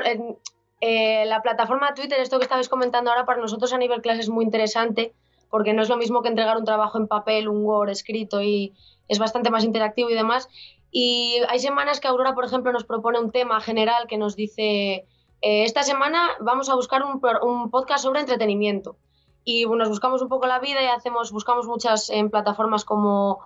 la 0.80 1.42
plataforma 1.42 1.96
Twitter, 1.96 2.20
esto 2.20 2.38
que 2.38 2.44
estabais 2.44 2.70
comentando 2.70 3.10
ahora, 3.10 3.26
para 3.26 3.42
nosotros 3.42 3.74
a 3.74 3.80
nivel 3.80 4.04
clase 4.04 4.20
es 4.20 4.30
muy 4.30 4.46
interesante 4.46 5.16
porque 5.50 5.74
no 5.74 5.82
es 5.82 5.90
lo 5.90 5.98
mismo 5.98 6.22
que 6.22 6.30
entregar 6.30 6.58
un 6.58 6.64
trabajo 6.66 7.00
en 7.00 7.08
papel, 7.08 7.48
un 7.48 7.66
Word 7.66 7.90
escrito 7.90 8.40
y 8.44 8.76
es 9.08 9.18
bastante 9.18 9.50
más 9.50 9.64
interactivo 9.64 10.12
y 10.12 10.14
demás. 10.14 10.48
Y 10.92 11.38
hay 11.50 11.58
semanas 11.58 12.00
que 12.00 12.08
Aurora, 12.08 12.36
por 12.36 12.46
ejemplo, 12.46 12.72
nos 12.72 12.84
propone 12.84 13.20
un 13.20 13.32
tema 13.32 13.60
general 13.62 14.06
que 14.08 14.20
nos 14.20 14.36
dice, 14.36 15.08
eh, 15.42 15.64
esta 15.64 15.82
semana 15.82 16.30
vamos 16.40 16.70
a 16.70 16.76
buscar 16.76 17.02
un, 17.02 17.20
un, 17.42 17.72
podcast 17.72 18.04
sobre 18.04 18.20
entretenimiento. 18.20 18.96
Y 19.44 19.66
nos 19.66 19.90
buscamos 19.90 20.22
un 20.22 20.30
poco 20.30 20.46
la 20.46 20.60
vida 20.60 20.84
y 20.84 20.86
hacemos, 20.86 21.32
buscamos 21.32 21.66
muchas 21.66 22.12
en 22.12 22.30
plataformas 22.30 22.86
como 22.86 23.40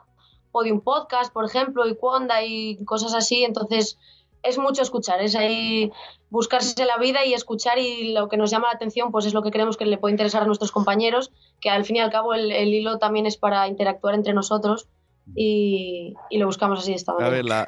Podium 0.51 0.81
Podcast, 0.81 1.33
por 1.33 1.45
ejemplo, 1.45 1.87
y 1.87 1.95
Quanda 1.95 2.43
y 2.43 2.83
cosas 2.85 3.13
así. 3.13 3.43
Entonces, 3.43 3.97
es 4.43 4.57
mucho 4.57 4.81
escuchar, 4.81 5.21
es 5.21 5.35
ahí 5.35 5.91
buscarse 6.29 6.85
la 6.85 6.97
vida 6.97 7.25
y 7.25 7.33
escuchar 7.33 7.77
y 7.77 8.13
lo 8.13 8.27
que 8.27 8.37
nos 8.37 8.49
llama 8.49 8.67
la 8.67 8.73
atención 8.73 9.11
pues 9.11 9.25
es 9.25 9.33
lo 9.33 9.43
que 9.43 9.51
creemos 9.51 9.77
que 9.77 9.85
le 9.85 9.97
puede 9.97 10.13
interesar 10.13 10.41
a 10.41 10.45
nuestros 10.45 10.71
compañeros, 10.71 11.31
que 11.59 11.69
al 11.69 11.85
fin 11.85 11.97
y 11.97 11.99
al 11.99 12.09
cabo 12.09 12.33
el 12.33 12.73
hilo 12.73 12.97
también 12.97 13.27
es 13.27 13.37
para 13.37 13.67
interactuar 13.67 14.15
entre 14.15 14.33
nosotros 14.33 14.87
y, 15.35 16.13
lo 16.31 16.45
buscamos 16.45 16.79
así 16.79 16.91
de 16.91 16.97
esta 16.97 17.13
manera. 17.13 17.27
A 17.27 17.31
ver, 17.31 17.45
la, 17.45 17.67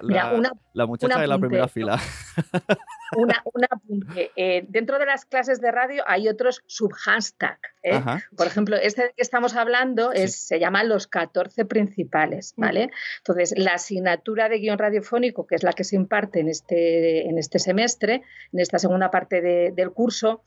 la, 0.74 0.86
muchacha 0.86 1.20
de 1.20 1.28
la 1.28 1.38
primera 1.38 1.68
fila. 1.68 2.00
Una, 3.16 3.68
apunte. 3.70 4.32
Eh, 4.36 4.66
dentro 4.68 4.98
de 5.00 5.06
las 5.06 5.26
clases 5.26 5.62
de 5.62 5.72
radio 5.72 6.04
hay 6.08 6.28
otros 6.28 6.64
subhashtag. 6.66 7.60
¿eh? 7.84 8.02
Por 8.36 8.48
ejemplo, 8.48 8.76
este 8.76 9.14
que 9.16 9.22
estamos 9.22 9.56
hablando 9.56 10.12
es, 10.12 10.36
se 10.36 10.60
llama 10.60 10.84
los 10.84 11.08
14 11.08 11.66
principales, 11.66 12.54
¿vale? 12.58 12.90
Entonces, 13.20 13.54
la 13.56 13.76
asignatura 13.76 14.50
de 14.50 14.60
guion 14.60 14.78
radiofónico, 14.78 15.46
que 15.46 15.56
es 15.56 15.64
la 15.64 15.74
que 15.74 15.84
se 15.84 15.96
imparte 15.96 16.40
en 16.40 16.50
este, 16.50 17.28
en 17.28 17.38
este 17.38 17.60
semestre, 17.60 18.24
en 18.52 18.60
esta 18.60 18.80
segunda 18.80 19.12
parte 19.12 19.42
del 19.72 19.92
curso, 19.92 20.44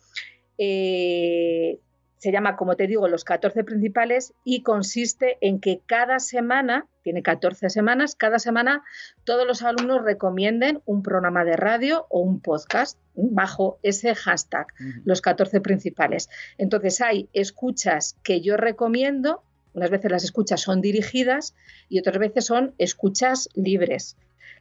eh, 0.59 1.79
se 2.27 2.33
llama, 2.33 2.57
como 2.57 2.75
te 2.75 2.89
digo, 2.89 3.07
los 3.07 3.23
14 3.23 3.63
principales 3.63 4.35
y 4.43 4.65
consiste 4.65 5.39
en 5.41 5.61
que 5.61 5.83
cada 5.87 6.19
semana, 6.19 6.89
tiene 7.03 7.23
14 7.23 7.71
semanas, 7.71 8.17
cada 8.17 8.41
semana 8.41 8.83
todos 9.23 9.47
los 9.47 9.63
alumnos 9.63 10.03
recomienden 10.03 10.83
un 10.87 11.05
programa 11.05 11.45
de 11.45 11.55
radio 11.55 12.05
o 12.11 12.19
un 12.19 12.41
podcast 12.41 12.99
bajo 13.15 13.79
ese 13.85 14.17
hashtag, 14.17 14.67
los 15.05 15.21
14 15.21 15.61
principales. 15.61 16.29
Entonces 16.59 17.01
hay 17.01 17.29
escuchas 17.33 18.17
que 18.25 18.41
yo 18.41 18.57
recomiendo, 18.57 19.45
unas 19.73 19.91
veces 19.91 20.11
las 20.11 20.25
escuchas 20.25 20.61
son 20.61 20.81
dirigidas 20.81 21.55
y 21.89 22.01
otras 22.01 22.19
veces 22.19 22.45
son 22.45 22.75
escuchas 22.79 23.49
libres. 23.55 24.17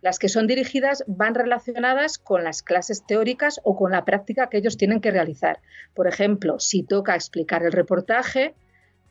Las 0.05 0.19
que 0.19 0.29
son 0.29 0.45
dirigidas 0.45 1.03
van 1.07 1.33
relacionadas 1.33 2.19
con 2.19 2.43
las 2.43 2.61
clases 2.61 3.07
teóricas 3.07 3.59
o 3.63 3.75
con 3.75 3.91
la 3.91 4.05
práctica 4.05 4.49
que 4.49 4.57
ellos 4.57 4.77
tienen 4.77 5.01
que 5.01 5.09
realizar. 5.09 5.61
Por 5.95 6.05
ejemplo, 6.05 6.59
si 6.59 6.83
toca 6.83 7.15
explicar 7.15 7.63
el 7.63 7.71
reportaje, 7.71 8.53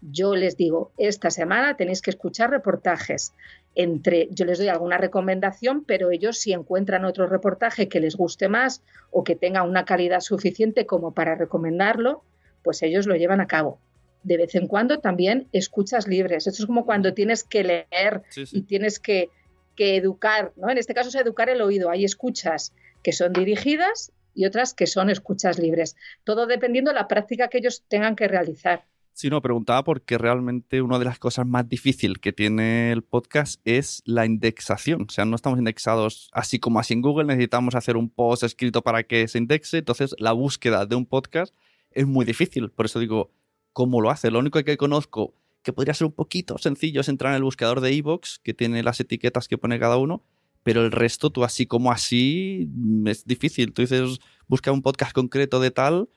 yo 0.00 0.36
les 0.36 0.56
digo, 0.56 0.92
esta 0.96 1.32
semana 1.32 1.76
tenéis 1.76 2.00
que 2.00 2.10
escuchar 2.10 2.50
reportajes. 2.50 3.32
Entre, 3.74 4.28
yo 4.30 4.44
les 4.44 4.58
doy 4.58 4.68
alguna 4.68 4.96
recomendación, 4.96 5.84
pero 5.84 6.12
ellos 6.12 6.38
si 6.38 6.52
encuentran 6.52 7.04
otro 7.04 7.26
reportaje 7.26 7.88
que 7.88 7.98
les 7.98 8.14
guste 8.14 8.48
más 8.48 8.84
o 9.10 9.24
que 9.24 9.34
tenga 9.34 9.64
una 9.64 9.84
calidad 9.84 10.20
suficiente 10.20 10.86
como 10.86 11.12
para 11.12 11.34
recomendarlo, 11.34 12.22
pues 12.62 12.84
ellos 12.84 13.08
lo 13.08 13.16
llevan 13.16 13.40
a 13.40 13.48
cabo. 13.48 13.80
De 14.22 14.36
vez 14.36 14.54
en 14.54 14.68
cuando 14.68 15.00
también 15.00 15.48
escuchas 15.50 16.06
libres. 16.06 16.46
Esto 16.46 16.62
es 16.62 16.66
como 16.66 16.86
cuando 16.86 17.14
tienes 17.14 17.42
que 17.42 17.64
leer 17.64 18.22
y 18.52 18.62
tienes 18.62 19.00
que 19.00 19.30
que 19.74 19.96
educar, 19.96 20.52
¿no? 20.56 20.70
En 20.70 20.78
este 20.78 20.94
caso 20.94 21.08
es 21.08 21.14
educar 21.14 21.48
el 21.48 21.60
oído. 21.60 21.90
Hay 21.90 22.04
escuchas 22.04 22.72
que 23.02 23.12
son 23.12 23.32
dirigidas 23.32 24.12
y 24.34 24.46
otras 24.46 24.74
que 24.74 24.86
son 24.86 25.10
escuchas 25.10 25.58
libres. 25.58 25.96
Todo 26.24 26.46
dependiendo 26.46 26.90
de 26.90 26.96
la 26.96 27.08
práctica 27.08 27.48
que 27.48 27.58
ellos 27.58 27.84
tengan 27.88 28.16
que 28.16 28.28
realizar. 28.28 28.84
Sí, 29.12 29.30
no, 29.30 29.40
preguntaba 29.40 29.84
porque 29.84 30.18
realmente 30.18 30.82
una 30.82 30.98
de 30.98 31.04
las 31.04 31.20
cosas 31.20 31.46
más 31.46 31.68
difíciles 31.68 32.18
que 32.18 32.32
tiene 32.32 32.90
el 32.90 33.04
podcast 33.04 33.60
es 33.64 34.02
la 34.04 34.26
indexación. 34.26 35.06
O 35.08 35.12
sea, 35.12 35.24
no 35.24 35.36
estamos 35.36 35.60
indexados 35.60 36.30
así 36.32 36.58
como 36.58 36.80
así 36.80 36.94
en 36.94 37.02
Google, 37.02 37.26
necesitamos 37.26 37.76
hacer 37.76 37.96
un 37.96 38.10
post 38.10 38.42
escrito 38.42 38.82
para 38.82 39.04
que 39.04 39.28
se 39.28 39.38
indexe. 39.38 39.78
Entonces, 39.78 40.16
la 40.18 40.32
búsqueda 40.32 40.84
de 40.84 40.96
un 40.96 41.06
podcast 41.06 41.54
es 41.92 42.08
muy 42.08 42.24
difícil. 42.24 42.70
Por 42.70 42.86
eso 42.86 42.98
digo, 42.98 43.30
¿cómo 43.72 44.00
lo 44.00 44.10
hace? 44.10 44.32
Lo 44.32 44.40
único 44.40 44.60
que 44.64 44.76
conozco 44.76 45.32
que 45.64 45.72
podría 45.72 45.94
ser 45.94 46.06
un 46.06 46.12
poquito 46.12 46.58
sencillo 46.58 47.00
es 47.00 47.08
entrar 47.08 47.32
en 47.32 47.38
el 47.38 47.42
buscador 47.42 47.80
de 47.80 47.92
iVoox, 47.94 48.38
que 48.38 48.54
tiene 48.54 48.82
las 48.84 49.00
etiquetas 49.00 49.48
que 49.48 49.58
pone 49.58 49.80
cada 49.80 49.96
uno, 49.96 50.22
pero 50.62 50.82
el 50.82 50.92
resto, 50.92 51.30
tú 51.30 51.42
así 51.42 51.66
como 51.66 51.90
así, 51.90 52.68
mm, 52.70 53.08
es 53.08 53.24
difícil. 53.24 53.72
Tú 53.72 53.82
dices, 53.82 54.20
busca 54.46 54.70
un 54.70 54.82
podcast 54.82 55.12
concreto 55.12 55.58
de 55.58 55.70
tal 55.70 56.08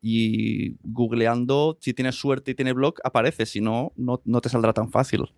y 0.00 0.76
googleando, 0.82 1.78
si 1.80 1.94
tienes 1.94 2.16
suerte 2.16 2.50
y 2.50 2.54
tiene 2.54 2.72
blog, 2.72 2.94
aparece, 3.04 3.46
si 3.46 3.60
no, 3.60 3.92
no, 3.96 4.20
no 4.24 4.40
te 4.40 4.48
saldrá 4.48 4.72
tan 4.72 4.90
fácil. 4.90 5.32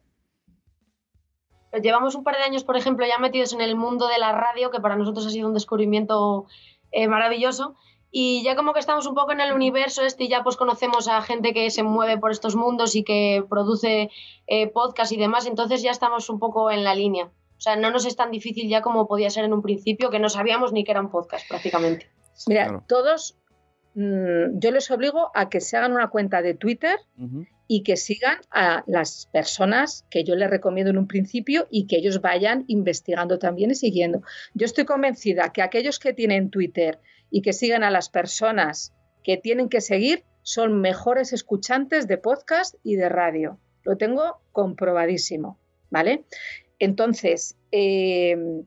Llevamos 1.82 2.14
un 2.14 2.24
par 2.24 2.36
de 2.36 2.42
años, 2.42 2.64
por 2.64 2.76
ejemplo, 2.76 3.04
ya 3.06 3.18
metidos 3.18 3.52
en 3.52 3.60
el 3.60 3.76
mundo 3.76 4.08
de 4.08 4.18
la 4.18 4.32
radio, 4.32 4.70
que 4.70 4.80
para 4.80 4.96
nosotros 4.96 5.26
ha 5.26 5.30
sido 5.30 5.48
un 5.48 5.54
descubrimiento 5.54 6.46
eh, 6.90 7.06
maravilloso. 7.08 7.76
Y 8.18 8.42
ya 8.42 8.56
como 8.56 8.72
que 8.72 8.80
estamos 8.80 9.06
un 9.06 9.14
poco 9.14 9.32
en 9.32 9.42
el 9.42 9.52
universo 9.52 10.02
este 10.02 10.24
y 10.24 10.28
ya 10.28 10.42
pues 10.42 10.56
conocemos 10.56 11.06
a 11.06 11.20
gente 11.20 11.52
que 11.52 11.68
se 11.68 11.82
mueve 11.82 12.16
por 12.16 12.30
estos 12.30 12.56
mundos 12.56 12.96
y 12.96 13.04
que 13.04 13.44
produce 13.46 14.08
eh, 14.46 14.68
podcast 14.68 15.12
y 15.12 15.18
demás, 15.18 15.46
entonces 15.46 15.82
ya 15.82 15.90
estamos 15.90 16.30
un 16.30 16.38
poco 16.38 16.70
en 16.70 16.82
la 16.82 16.94
línea. 16.94 17.26
O 17.26 17.60
sea, 17.60 17.76
no 17.76 17.90
nos 17.90 18.06
es 18.06 18.16
tan 18.16 18.30
difícil 18.30 18.70
ya 18.70 18.80
como 18.80 19.06
podía 19.06 19.28
ser 19.28 19.44
en 19.44 19.52
un 19.52 19.60
principio, 19.60 20.08
que 20.08 20.18
no 20.18 20.30
sabíamos 20.30 20.72
ni 20.72 20.82
que 20.82 20.92
era 20.92 21.02
un 21.02 21.10
podcast 21.10 21.46
prácticamente. 21.46 22.08
Mira, 22.46 22.82
todos, 22.88 23.36
mm, 23.96 24.60
yo 24.60 24.70
les 24.70 24.90
obligo 24.90 25.30
a 25.34 25.50
que 25.50 25.60
se 25.60 25.76
hagan 25.76 25.92
una 25.92 26.08
cuenta 26.08 26.40
de 26.40 26.54
Twitter 26.54 26.98
y 27.68 27.82
que 27.82 27.98
sigan 27.98 28.38
a 28.50 28.82
las 28.86 29.28
personas 29.30 30.06
que 30.08 30.24
yo 30.24 30.36
les 30.36 30.48
recomiendo 30.48 30.90
en 30.90 30.96
un 30.96 31.06
principio 31.06 31.66
y 31.70 31.86
que 31.86 31.96
ellos 31.96 32.22
vayan 32.22 32.64
investigando 32.68 33.38
también 33.38 33.72
y 33.72 33.74
siguiendo. 33.74 34.22
Yo 34.54 34.64
estoy 34.64 34.86
convencida 34.86 35.52
que 35.52 35.60
aquellos 35.60 35.98
que 35.98 36.14
tienen 36.14 36.48
Twitter 36.48 36.98
y 37.30 37.42
que 37.42 37.52
sigan 37.52 37.84
a 37.84 37.90
las 37.90 38.08
personas 38.08 38.92
que 39.22 39.36
tienen 39.36 39.68
que 39.68 39.80
seguir 39.80 40.24
son 40.42 40.80
mejores 40.80 41.32
escuchantes 41.32 42.06
de 42.06 42.18
podcast 42.18 42.76
y 42.84 42.96
de 42.96 43.08
radio. 43.08 43.58
Lo 43.82 43.96
tengo 43.96 44.40
comprobadísimo, 44.52 45.58
¿vale? 45.90 46.24
Entonces, 46.78 47.56
em, 47.72 48.64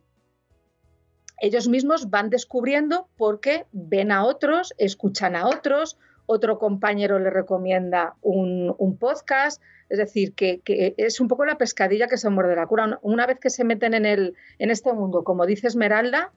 ellos 1.41 1.69
mismos 1.69 2.09
van 2.09 2.29
descubriendo 2.29 3.07
porque 3.15 3.65
ven 3.71 4.11
a 4.11 4.25
otros, 4.25 4.73
escuchan 4.77 5.35
a 5.35 5.47
otros, 5.47 5.97
otro 6.25 6.59
compañero 6.59 7.17
le 7.17 7.29
recomienda 7.29 8.15
un, 8.21 8.97
podcast. 8.99 9.61
Es 9.89 9.97
decir, 9.97 10.35
que, 10.35 10.61
es 10.97 11.19
un 11.19 11.27
poco 11.27 11.45
la 11.45 11.57
pescadilla 11.57 12.07
que 12.07 12.17
se 12.17 12.29
muerde 12.29 12.55
la 12.55 12.67
cura. 12.67 12.99
Una 13.01 13.25
vez 13.25 13.39
que 13.39 13.49
se 13.49 13.63
meten 13.63 13.93
en, 13.93 14.05
el, 14.05 14.35
en 14.59 14.69
este 14.69 14.93
mundo, 14.93 15.23
como 15.23 15.45
dice 15.45 15.67
Esmeralda, 15.67 16.31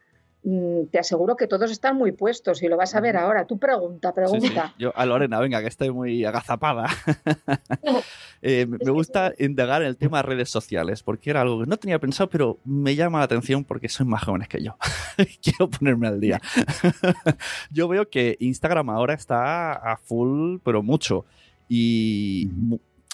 te 0.90 0.98
aseguro 0.98 1.36
que 1.36 1.46
todos 1.46 1.70
están 1.70 1.96
muy 1.96 2.10
puestos 2.10 2.62
y 2.64 2.68
lo 2.68 2.76
vas 2.76 2.96
a 2.96 3.00
ver 3.00 3.16
ahora. 3.16 3.46
Tú 3.46 3.58
pregunta, 3.58 4.12
pregunta. 4.12 4.74
Yo 4.76 4.92
a 4.96 5.06
Lorena, 5.06 5.38
venga, 5.38 5.60
que 5.60 5.68
estoy 5.68 5.90
muy 5.90 6.24
agazapada. 6.24 6.88
Eh, 8.44 8.66
me 8.66 8.90
gusta 8.90 9.32
indagar 9.38 9.82
en 9.82 9.88
el 9.88 9.96
tema 9.96 10.16
de 10.16 10.24
redes 10.24 10.50
sociales, 10.50 11.04
porque 11.04 11.30
era 11.30 11.42
algo 11.42 11.60
que 11.60 11.66
no 11.66 11.76
tenía 11.76 12.00
pensado, 12.00 12.28
pero 12.28 12.58
me 12.64 12.96
llama 12.96 13.18
la 13.18 13.26
atención 13.26 13.62
porque 13.62 13.88
son 13.88 14.08
más 14.08 14.24
jóvenes 14.24 14.48
que 14.48 14.60
yo. 14.60 14.76
Quiero 15.40 15.70
ponerme 15.70 16.08
al 16.08 16.18
día. 16.18 16.40
yo 17.70 17.86
veo 17.86 18.10
que 18.10 18.36
Instagram 18.40 18.90
ahora 18.90 19.14
está 19.14 19.74
a 19.74 19.96
full, 19.96 20.56
pero 20.64 20.82
mucho. 20.82 21.24
Y 21.68 22.50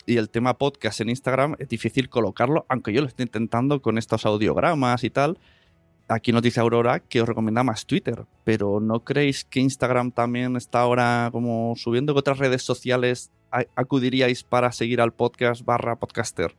y 0.06 0.16
el 0.16 0.30
tema 0.30 0.56
podcast 0.56 1.02
en 1.02 1.10
Instagram 1.10 1.56
es 1.58 1.68
difícil 1.68 2.08
colocarlo, 2.08 2.64
aunque 2.70 2.94
yo 2.94 3.02
lo 3.02 3.08
estoy 3.08 3.24
intentando 3.24 3.82
con 3.82 3.98
estos 3.98 4.24
audiogramas 4.24 5.04
y 5.04 5.10
tal 5.10 5.38
aquí 6.08 6.32
nos 6.32 6.42
dice 6.42 6.60
Aurora 6.60 7.00
que 7.00 7.20
os 7.20 7.28
recomienda 7.28 7.62
más 7.62 7.86
Twitter, 7.86 8.24
pero 8.44 8.80
¿no 8.80 9.04
creéis 9.04 9.44
que 9.44 9.60
Instagram 9.60 10.10
también 10.10 10.56
está 10.56 10.80
ahora 10.80 11.28
como 11.32 11.74
subiendo 11.76 12.14
que 12.14 12.20
otras 12.20 12.38
redes 12.38 12.62
sociales 12.62 13.30
acudiríais 13.76 14.42
para 14.42 14.72
seguir 14.72 15.00
al 15.00 15.12
podcast 15.12 15.64
barra 15.64 15.96
podcaster? 15.96 16.54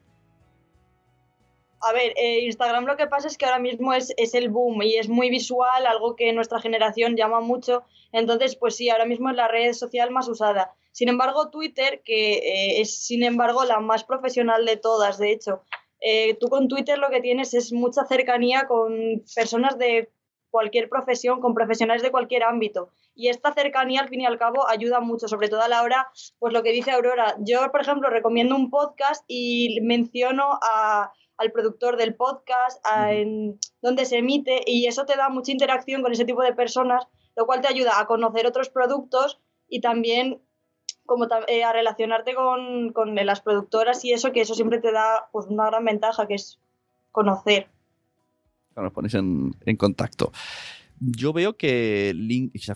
A 1.81 1.93
ver, 1.93 2.13
eh, 2.17 2.41
Instagram 2.41 2.85
lo 2.85 2.97
que 2.97 3.07
pasa 3.07 3.27
es 3.27 3.37
que 3.37 3.45
ahora 3.45 3.59
mismo 3.59 3.93
es, 3.93 4.13
es, 4.17 4.33
el 4.33 4.49
boom 4.49 4.81
y 4.81 4.95
es 4.95 5.07
muy 5.07 5.29
visual, 5.29 5.87
algo 5.87 6.15
que 6.15 6.33
nuestra 6.33 6.59
generación 6.59 7.15
llama 7.15 7.39
mucho. 7.39 7.83
Entonces, 8.11 8.57
pues 8.57 8.75
sí, 8.75 8.89
ahora 8.89 9.05
mismo 9.05 9.29
es 9.29 9.37
la 9.37 9.47
red 9.47 9.71
social 9.71 10.11
más 10.11 10.27
usada. 10.27 10.73
Sin 10.91 11.07
embargo, 11.07 11.49
Twitter, 11.49 12.01
que 12.03 12.33
eh, 12.33 12.81
es 12.81 13.05
sin 13.05 13.23
embargo 13.23 13.63
la 13.63 13.79
más 13.79 14.03
profesional 14.03 14.65
de 14.65 14.75
todas, 14.75 15.17
de 15.19 15.31
hecho, 15.31 15.61
eh, 16.01 16.35
tú 16.39 16.47
con 16.47 16.67
Twitter 16.67 16.97
lo 16.97 17.09
que 17.09 17.21
tienes 17.21 17.53
es 17.53 17.73
mucha 17.73 18.05
cercanía 18.05 18.67
con 18.67 19.23
personas 19.35 19.77
de 19.77 20.09
cualquier 20.49 20.89
profesión, 20.89 21.41
con 21.41 21.53
profesionales 21.53 22.01
de 22.01 22.11
cualquier 22.11 22.43
ámbito. 22.43 22.89
Y 23.13 23.27
esta 23.27 23.53
cercanía, 23.53 24.01
al 24.01 24.09
fin 24.09 24.21
y 24.21 24.25
al 24.25 24.39
cabo, 24.39 24.67
ayuda 24.67 24.99
mucho, 24.99 25.27
sobre 25.27 25.49
todo 25.49 25.61
a 25.61 25.67
la 25.67 25.83
hora, 25.83 26.07
pues 26.39 26.53
lo 26.53 26.63
que 26.63 26.71
dice 26.71 26.91
Aurora. 26.91 27.35
Yo, 27.39 27.59
por 27.71 27.81
ejemplo, 27.81 28.09
recomiendo 28.09 28.55
un 28.55 28.69
podcast 28.69 29.23
y 29.27 29.79
menciono 29.81 30.59
al 30.61 31.51
productor 31.51 31.97
del 31.97 32.15
podcast, 32.15 32.85
a, 32.85 33.13
en 33.13 33.59
donde 33.81 34.05
se 34.05 34.17
emite, 34.17 34.61
y 34.65 34.87
eso 34.87 35.05
te 35.05 35.15
da 35.15 35.29
mucha 35.29 35.51
interacción 35.51 36.01
con 36.01 36.11
ese 36.11 36.25
tipo 36.25 36.41
de 36.41 36.53
personas, 36.53 37.07
lo 37.35 37.45
cual 37.45 37.61
te 37.61 37.67
ayuda 37.67 37.99
a 37.99 38.07
conocer 38.07 38.47
otros 38.47 38.69
productos 38.69 39.39
y 39.67 39.81
también 39.81 40.41
como 41.09 41.27
eh, 41.47 41.63
a 41.63 41.73
relacionarte 41.73 42.35
con, 42.35 42.93
con, 42.93 43.15
las 43.15 43.41
productoras 43.41 44.05
y 44.05 44.13
eso, 44.13 44.31
que 44.31 44.41
eso 44.41 44.53
siempre 44.53 44.79
te 44.79 44.91
da 44.91 45.27
pues, 45.31 45.47
una 45.47 45.65
gran 45.65 45.83
ventaja, 45.83 46.27
que 46.27 46.35
es 46.35 46.59
conocer. 47.11 47.67
Claro, 48.75 48.93
pones 48.93 49.15
en, 49.15 49.55
en 49.65 49.75
contacto. 49.75 50.31
Yo 50.99 51.33
veo 51.33 51.57
que, 51.57 52.13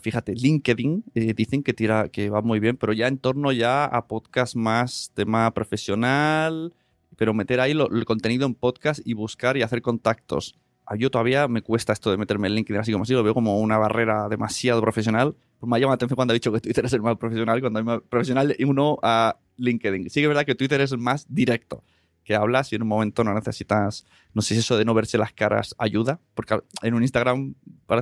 fíjate, 0.01 0.33
LinkedIn 0.33 1.03
eh, 1.13 1.33
dicen 1.35 1.61
que 1.61 1.73
tira, 1.73 2.09
que 2.09 2.31
va 2.31 2.41
muy 2.41 2.59
bien, 2.59 2.75
pero 2.75 2.91
ya 2.91 3.07
en 3.07 3.19
torno 3.19 3.51
ya 3.51 3.85
a 3.85 4.07
podcast 4.07 4.55
más 4.55 5.11
tema 5.13 5.51
profesional, 5.53 6.73
pero 7.15 7.35
meter 7.35 7.59
ahí 7.59 7.71
el 7.71 8.05
contenido 8.05 8.47
en 8.47 8.55
podcast 8.55 8.99
y 9.05 9.13
buscar 9.13 9.57
y 9.57 9.61
hacer 9.61 9.83
contactos. 9.83 10.55
A 10.87 10.95
yo 10.95 11.11
todavía 11.11 11.47
me 11.47 11.61
cuesta 11.61 11.93
esto 11.93 12.09
de 12.09 12.17
meterme 12.17 12.47
en 12.47 12.55
LinkedIn 12.55 12.81
así 12.81 12.91
como 12.91 13.03
así, 13.03 13.13
lo 13.13 13.23
veo 13.23 13.35
como 13.35 13.59
una 13.59 13.77
barrera 13.77 14.27
demasiado 14.27 14.81
profesional 14.81 15.35
me 15.67 15.77
ha 15.77 15.79
llamado 15.79 15.93
la 15.93 15.95
atención 15.95 16.15
cuando 16.15 16.31
ha 16.31 16.35
dicho 16.35 16.51
que 16.51 16.59
Twitter 16.59 16.85
es 16.85 16.93
el 16.93 17.01
más 17.01 17.17
profesional, 17.17 17.61
cuando 17.61 17.79
hay 17.79 17.85
más 17.85 18.01
profesional 18.09 18.55
y 18.57 18.63
uno 18.63 18.99
a 19.01 19.37
LinkedIn. 19.57 20.09
Sí 20.09 20.19
que 20.19 20.23
es 20.23 20.27
verdad 20.27 20.45
que 20.45 20.55
Twitter 20.55 20.81
es 20.81 20.91
el 20.91 20.97
más 20.97 21.25
directo, 21.29 21.83
que 22.23 22.35
hablas 22.35 22.71
y 22.71 22.75
en 22.75 22.83
un 22.83 22.87
momento 22.87 23.23
no 23.23 23.33
necesitas, 23.33 24.05
no 24.33 24.41
sé 24.41 24.55
si 24.55 24.61
eso 24.61 24.77
de 24.77 24.85
no 24.85 24.93
verse 24.93 25.17
las 25.17 25.33
caras 25.33 25.75
ayuda, 25.77 26.19
porque 26.33 26.59
en 26.81 26.93
un 26.93 27.01
Instagram, 27.01 27.55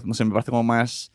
no 0.03 0.13
sé, 0.13 0.25
me 0.25 0.31
parece 0.31 0.51
como 0.51 0.63
más, 0.63 1.11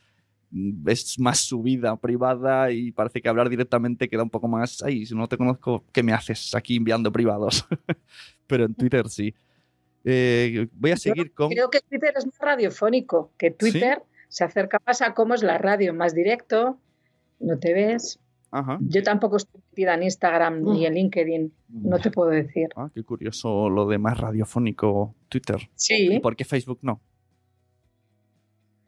es 0.85 1.19
más 1.19 1.39
su 1.39 1.61
vida 1.61 1.95
privada 1.97 2.71
y 2.71 2.91
parece 2.91 3.21
que 3.21 3.29
hablar 3.29 3.49
directamente 3.49 4.09
queda 4.09 4.23
un 4.23 4.29
poco 4.29 4.47
más, 4.47 4.81
ay, 4.83 5.05
si 5.05 5.15
no 5.15 5.27
te 5.27 5.37
conozco, 5.37 5.85
¿qué 5.91 6.03
me 6.03 6.13
haces 6.13 6.55
aquí 6.55 6.75
enviando 6.75 7.11
privados? 7.11 7.65
Pero 8.47 8.65
en 8.65 8.73
Twitter 8.73 9.09
sí. 9.09 9.33
Eh, 10.03 10.67
voy 10.73 10.91
a 10.91 10.97
seguir 10.97 11.33
con... 11.33 11.49
Creo 11.49 11.69
que 11.69 11.81
Twitter 11.81 12.13
es 12.15 12.25
más 12.25 12.37
radiofónico 12.39 13.33
que 13.37 13.51
Twitter 13.51 14.01
se 14.27 14.43
acerca 14.43 14.81
más 14.85 15.01
a 15.01 15.13
cómo 15.13 15.33
es 15.33 15.43
la 15.43 15.57
radio, 15.57 15.93
más 15.93 16.13
directo, 16.13 16.77
no 17.39 17.59
te 17.59 17.73
ves. 17.73 18.19
Yo 18.79 19.03
tampoco 19.03 19.37
estoy 19.37 19.61
metida 19.69 19.93
en 19.93 20.03
Instagram 20.03 20.63
ni 20.63 20.85
en 20.85 20.93
LinkedIn, 20.93 21.53
no 21.69 21.99
te 21.99 22.09
puedo 22.09 22.29
decir. 22.29 22.69
Ah, 22.75 22.89
qué 22.93 23.03
curioso 23.03 23.69
lo 23.69 23.85
de 23.87 23.97
más 23.97 24.17
radiofónico 24.19 25.13
Twitter. 25.29 25.69
Sí. 25.75 26.13
¿Y 26.13 26.19
por 26.19 26.35
qué 26.35 26.45
Facebook 26.45 26.79
no? 26.81 27.01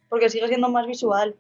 Porque 0.08 0.30
sigue 0.30 0.48
siendo 0.48 0.70
más 0.70 0.88
visual. 0.88 1.36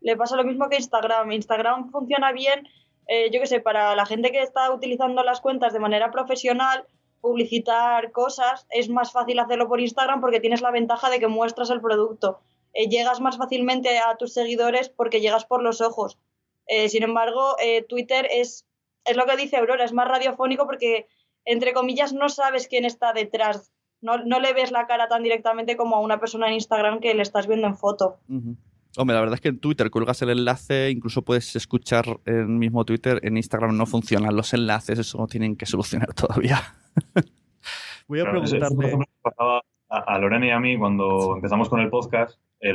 Le 0.00 0.16
pasa 0.16 0.36
lo 0.36 0.44
mismo 0.44 0.68
que 0.68 0.76
Instagram. 0.76 1.32
Instagram 1.32 1.90
funciona 1.90 2.32
bien, 2.32 2.66
eh, 3.08 3.30
yo 3.32 3.40
qué 3.40 3.46
sé, 3.46 3.60
para 3.60 3.94
la 3.94 4.06
gente 4.06 4.30
que 4.30 4.42
está 4.42 4.72
utilizando 4.72 5.22
las 5.22 5.40
cuentas 5.40 5.72
de 5.72 5.80
manera 5.80 6.10
profesional, 6.10 6.84
publicitar 7.20 8.12
cosas, 8.12 8.66
es 8.70 8.88
más 8.88 9.12
fácil 9.12 9.38
hacerlo 9.38 9.68
por 9.68 9.80
Instagram 9.80 10.20
porque 10.20 10.40
tienes 10.40 10.62
la 10.62 10.70
ventaja 10.70 11.10
de 11.10 11.18
que 11.18 11.28
muestras 11.28 11.70
el 11.70 11.80
producto. 11.80 12.40
Eh, 12.76 12.88
llegas 12.88 13.20
más 13.20 13.38
fácilmente 13.38 13.98
a 13.98 14.16
tus 14.18 14.34
seguidores 14.34 14.90
porque 14.90 15.22
llegas 15.22 15.46
por 15.46 15.62
los 15.62 15.80
ojos. 15.80 16.18
Eh, 16.66 16.90
sin 16.90 17.02
embargo, 17.02 17.56
eh, 17.62 17.82
Twitter 17.82 18.28
es, 18.30 18.66
es 19.06 19.16
lo 19.16 19.24
que 19.24 19.36
dice 19.36 19.56
Aurora, 19.56 19.84
es 19.84 19.94
más 19.94 20.06
radiofónico 20.06 20.66
porque, 20.66 21.08
entre 21.46 21.72
comillas, 21.72 22.12
no 22.12 22.28
sabes 22.28 22.68
quién 22.68 22.84
está 22.84 23.14
detrás. 23.14 23.72
No, 24.02 24.18
le 24.18 24.52
ves 24.52 24.72
la 24.72 24.86
cara 24.86 25.08
tan 25.08 25.22
directamente 25.22 25.76
como 25.76 25.96
a 25.96 26.00
una 26.00 26.20
persona 26.20 26.48
en 26.48 26.54
Instagram 26.54 27.00
que 27.00 27.14
le 27.14 27.22
estás 27.22 27.46
viendo 27.46 27.66
en 27.66 27.76
foto. 27.76 28.18
Hombre, 28.98 29.14
la 29.14 29.20
verdad 29.20 29.34
es 29.34 29.40
que 29.40 29.48
en 29.48 29.58
Twitter 29.58 29.90
cuelgas 29.90 30.20
el 30.22 30.30
enlace, 30.30 30.90
incluso 30.90 31.22
puedes 31.22 31.56
escuchar 31.56 32.04
el 32.26 32.46
mismo 32.46 32.84
Twitter. 32.84 33.20
En 33.22 33.36
Instagram 33.36 33.76
no 33.76 33.86
funcionan 33.86 34.36
los 34.36 34.52
enlaces, 34.52 34.98
eso 34.98 35.18
no 35.18 35.26
tienen 35.26 35.56
que 35.56 35.66
solucionar 35.66 36.12
todavía. 36.12 36.60
Voy 38.06 38.20
a 38.20 38.30
preguntarte. 38.30 38.98
A 39.88 40.18
Lorena 40.18 40.46
y 40.46 40.50
a 40.50 40.60
mí 40.60 40.76
cuando 40.76 41.36
empezamos 41.36 41.68
con 41.68 41.80
el 41.80 41.90
podcast 41.90 42.38
eh, 42.60 42.74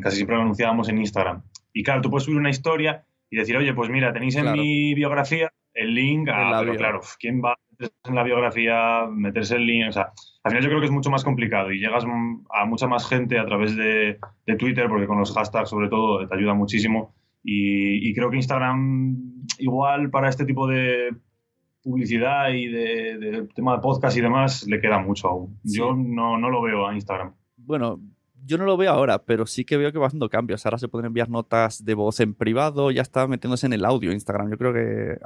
casi 0.00 0.16
siempre 0.16 0.36
lo 0.36 0.42
anunciábamos 0.42 0.88
en 0.88 0.98
Instagram. 0.98 1.42
Y 1.72 1.82
claro, 1.82 2.00
tú 2.00 2.10
puedes 2.10 2.24
subir 2.24 2.38
una 2.38 2.50
historia 2.50 3.04
y 3.30 3.36
decir, 3.36 3.56
oye, 3.56 3.74
pues 3.74 3.90
mira, 3.90 4.12
tenéis 4.12 4.36
en 4.36 4.52
mi 4.52 4.94
biografía 4.94 5.52
el 5.74 5.94
link 5.94 6.28
a... 6.28 6.60
Pero 6.60 6.76
claro, 6.76 7.00
¿quién 7.18 7.42
va 7.44 7.52
a 7.52 7.56
meterse 7.70 7.94
en 8.04 8.14
la 8.14 8.22
biografía, 8.22 9.06
meterse 9.10 9.56
el 9.56 9.66
link? 9.66 9.88
O 9.88 9.92
sea, 9.92 10.12
al 10.44 10.50
final 10.50 10.62
yo 10.62 10.68
creo 10.68 10.80
que 10.80 10.86
es 10.86 10.92
mucho 10.92 11.10
más 11.10 11.24
complicado 11.24 11.72
y 11.72 11.80
llegas 11.80 12.04
a 12.04 12.64
mucha 12.64 12.86
más 12.86 13.08
gente 13.08 13.38
a 13.38 13.44
través 13.44 13.76
de, 13.76 14.18
Twitter, 14.58 14.88
porque 14.88 15.06
con 15.06 15.18
los 15.18 15.34
hashtags 15.34 15.68
sobre 15.68 15.88
todo 15.88 16.26
te 16.26 16.34
ayuda 16.34 16.54
muchísimo 16.54 17.14
Y, 17.42 18.14
creo 18.14 18.30
que 18.30 18.36
Instagram, 18.36 19.44
igual 19.58 20.10
para 20.10 20.28
este 20.28 20.46
tipo 20.46 20.66
de 20.66 21.14
publicidad 21.86 22.50
y 22.50 22.66
de, 22.66 23.48
tema 23.54 23.76
de 23.76 23.78
podcast 23.80 24.16
y 24.16 24.20
demás, 24.20 24.66
le 24.66 24.80
queda 24.80 24.98
mucho 24.98 25.28
aún. 25.28 25.56
Yo 25.62 25.94
no, 25.94 26.36
no 26.36 26.50
lo 26.50 26.60
veo 26.60 26.88
a 26.88 26.92
Instagram. 26.92 27.32
Bueno, 27.56 28.00
yo 28.44 28.58
no 28.58 28.64
lo 28.64 28.76
veo 28.76 28.90
ahora, 28.90 29.22
pero 29.22 29.46
sí 29.46 29.64
que 29.64 29.76
veo 29.76 29.92
que 29.92 29.98
va 29.98 30.08
haciendo 30.08 30.28
cambios. 30.28 30.66
Ahora 30.66 30.78
se 30.78 30.88
pueden 30.88 31.06
enviar 31.06 31.28
notas 31.28 31.84
de 31.84 31.94
voz 31.94 32.18
en 32.18 32.34
privado, 32.34 32.90
ya 32.90 33.02
está 33.02 33.28
metiéndose 33.28 33.66
en 33.66 33.72
el 33.72 33.84
audio 33.84 34.10
Instagram. 34.10 34.50
Yo 34.50 34.58
creo 34.58 34.72
que 34.72 35.18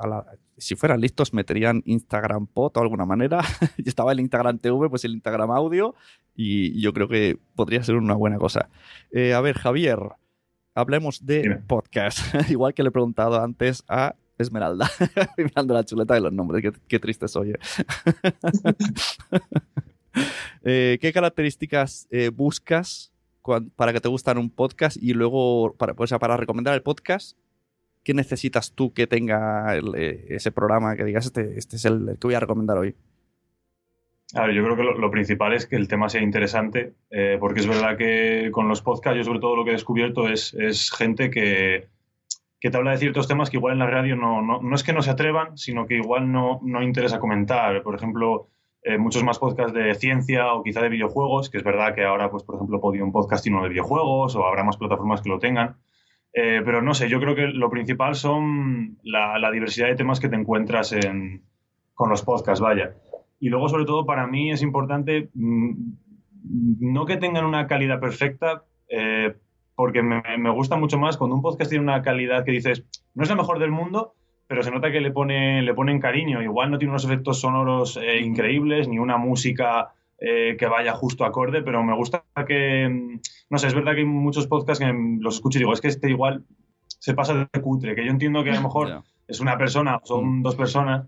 si 0.58 0.74
fueran 0.74 1.00
listos 1.00 1.32
meterían 1.32 1.82
Instagram 1.86 2.46
Pod 2.46 2.76
o 2.76 2.80
alguna 2.80 3.06
manera. 3.06 3.40
estaba 3.78 4.12
el 4.12 4.20
Instagram 4.20 4.58
TV, 4.58 4.90
pues 4.90 5.04
el 5.06 5.14
Instagram 5.14 5.50
Audio 5.50 5.94
y 6.34 6.78
yo 6.80 6.92
creo 6.92 7.08
que 7.08 7.38
podría 7.54 7.82
ser 7.82 7.96
una 7.96 8.14
buena 8.14 8.36
cosa. 8.36 8.68
Eh, 9.12 9.32
a 9.32 9.40
ver, 9.40 9.56
Javier, 9.56 9.98
hablemos 10.74 11.24
de 11.24 11.58
podcast. 11.66 12.20
Igual 12.50 12.74
que 12.74 12.82
le 12.82 12.90
he 12.90 12.92
preguntado 12.92 13.42
antes 13.42 13.82
a 13.88 14.14
Esmeralda, 14.42 14.90
mirando 15.36 15.74
la 15.74 15.84
chuleta 15.84 16.14
de 16.14 16.20
los 16.20 16.32
nombres, 16.32 16.64
qué, 16.88 16.98
triste 16.98 17.28
soy. 17.28 17.52
Eh. 17.52 17.58
Eh, 20.64 20.98
¿Qué 21.00 21.12
características 21.12 22.08
buscas 22.34 23.12
para 23.76 23.92
que 23.92 24.00
te 24.00 24.08
gustan 24.08 24.38
un 24.38 24.50
podcast 24.50 24.96
y 25.00 25.14
luego, 25.14 25.74
para, 25.78 25.94
pues, 25.94 26.12
para 26.20 26.36
recomendar 26.36 26.74
el 26.74 26.82
podcast, 26.82 27.36
¿qué 28.04 28.14
necesitas 28.14 28.72
tú 28.72 28.92
que 28.92 29.06
tenga 29.06 29.76
eh, 29.96 30.26
ese 30.30 30.52
programa 30.52 30.96
que 30.96 31.04
digas, 31.04 31.26
este, 31.26 31.58
este 31.58 31.76
es 31.76 31.84
el, 31.84 32.16
que 32.20 32.26
voy 32.26 32.34
a 32.34 32.40
recomendar 32.40 32.78
hoy? 32.78 32.94
A 34.34 34.46
ver, 34.46 34.54
yo 34.54 34.62
creo 34.62 34.76
que 34.76 34.82
lo, 34.84 35.10
principal 35.10 35.54
es 35.54 35.66
que 35.66 35.74
el 35.74 35.88
tema 35.88 36.08
sea 36.08 36.22
interesante, 36.22 36.94
eh, 37.10 37.36
porque 37.40 37.60
es 37.60 37.66
verdad 37.66 37.96
que 37.96 38.50
con 38.52 38.68
los 38.68 38.80
podcasts 38.80 39.18
yo 39.18 39.24
sobre 39.24 39.40
todo 39.40 39.56
lo 39.56 39.64
que 39.64 39.70
he 39.70 39.74
descubierto 39.74 40.28
es, 40.28 40.54
es 40.54 40.92
gente 40.92 41.30
que, 41.30 41.88
que, 42.60 42.70
te 42.70 42.76
habla 42.76 42.92
de 42.92 42.98
ciertos 42.98 43.28
temas 43.28 43.50
que 43.50 43.56
igual 43.56 43.74
en 43.74 43.78
la 43.78 43.86
radio 43.86 44.16
no, 44.16 44.42
no, 44.42 44.60
no 44.60 44.74
es 44.74 44.84
que 44.84 44.92
no 44.92 45.02
se 45.02 45.10
atrevan, 45.10 45.56
sino 45.56 45.86
que 45.86 45.96
igual 45.96 46.30
no, 46.30 46.60
no 46.62 46.82
interesa 46.82 47.18
comentar. 47.18 47.82
Por 47.82 47.94
ejemplo, 47.94 48.48
eh, 48.82 48.96
muchos 48.96 49.22
más 49.22 49.38
podcasts 49.38 49.74
de 49.74 49.94
ciencia 49.94 50.52
o 50.54 50.62
quizá 50.62 50.80
de 50.80 50.88
videojuegos, 50.88 51.50
que 51.50 51.58
es 51.58 51.64
verdad 51.64 51.94
que 51.94 52.04
ahora, 52.04 52.30
pues, 52.30 52.44
por 52.44 52.54
ejemplo, 52.54 52.80
podía 52.80 53.04
un 53.04 53.12
podcast 53.12 53.44
de 53.44 53.68
videojuegos 53.68 54.36
o 54.36 54.46
habrá 54.46 54.64
más 54.64 54.76
plataformas 54.78 55.20
que 55.20 55.28
lo 55.28 55.38
tengan. 55.38 55.76
Eh, 56.32 56.62
pero 56.64 56.80
no 56.80 56.94
sé, 56.94 57.08
yo 57.08 57.20
creo 57.20 57.34
que 57.34 57.48
lo 57.48 57.70
principal 57.70 58.14
son 58.14 58.98
la, 59.02 59.50
diversidad 59.50 59.88
de 59.88 59.96
temas 59.96 60.20
que 60.20 60.28
te 60.28 60.36
encuentras 60.36 60.92
en, 60.92 61.42
con 61.94 62.08
los 62.08 62.22
podcasts, 62.22 62.60
vaya. 62.60 62.94
Y 63.38 63.48
luego, 63.48 63.68
sobre 63.68 63.84
todo, 63.84 64.06
para 64.06 64.26
mí 64.26 64.50
es 64.50 64.62
importante 64.62 65.28
mm, 65.34 65.72
no 66.42 67.04
que 67.04 67.16
tengan 67.16 67.44
una 67.44 67.66
calidad 67.66 68.00
perfecta, 68.00 68.64
eh, 68.88 69.34
porque 69.80 70.02
me, 70.02 70.22
me, 70.36 70.50
gusta 70.50 70.76
mucho 70.76 70.98
más 70.98 71.16
cuando 71.16 71.36
un 71.36 71.42
podcast 71.42 71.70
tiene 71.70 71.82
una 71.82 72.02
calidad 72.02 72.44
que 72.44 72.52
dices, 72.52 72.84
no 73.14 73.22
es 73.22 73.30
la 73.30 73.34
mejor 73.34 73.58
del 73.58 73.70
mundo, 73.70 74.14
pero 74.46 74.62
se 74.62 74.70
nota 74.70 74.92
que 74.92 75.00
le, 75.00 75.10
pone, 75.10 75.62
le 75.62 75.72
ponen 75.72 76.00
cariño. 76.00 76.42
Igual 76.42 76.70
no 76.70 76.76
tiene 76.76 76.90
unos 76.92 77.06
efectos 77.06 77.40
sonoros 77.40 77.96
eh, 77.96 78.20
increíbles, 78.20 78.88
ni 78.88 78.98
una 78.98 79.16
música 79.16 79.94
eh, 80.18 80.56
que 80.58 80.66
vaya 80.66 80.92
justo 80.92 81.24
acorde, 81.24 81.62
pero 81.62 81.82
me 81.82 81.96
gusta 81.96 82.24
que, 82.46 82.86
mm, 82.86 83.20
no 83.48 83.58
sé, 83.58 83.68
es 83.68 83.74
verdad 83.74 83.92
que 83.94 84.00
hay 84.00 84.04
muchos 84.04 84.46
podcasts 84.46 84.84
que 84.84 84.92
los 85.18 85.36
escucho 85.36 85.58
y 85.58 85.60
digo, 85.60 85.72
es 85.72 85.80
que 85.80 85.88
este 85.88 86.10
igual 86.10 86.44
se 86.86 87.14
pasa 87.14 87.48
de 87.50 87.60
cutre, 87.62 87.94
que 87.94 88.04
yo 88.04 88.10
entiendo 88.10 88.44
que 88.44 88.50
a 88.50 88.56
lo 88.56 88.60
mejor 88.60 89.02
es 89.28 89.40
una 89.40 89.56
persona 89.56 89.96
o 89.96 90.06
son 90.06 90.40
mm. 90.40 90.42
dos 90.42 90.56
personas 90.56 91.06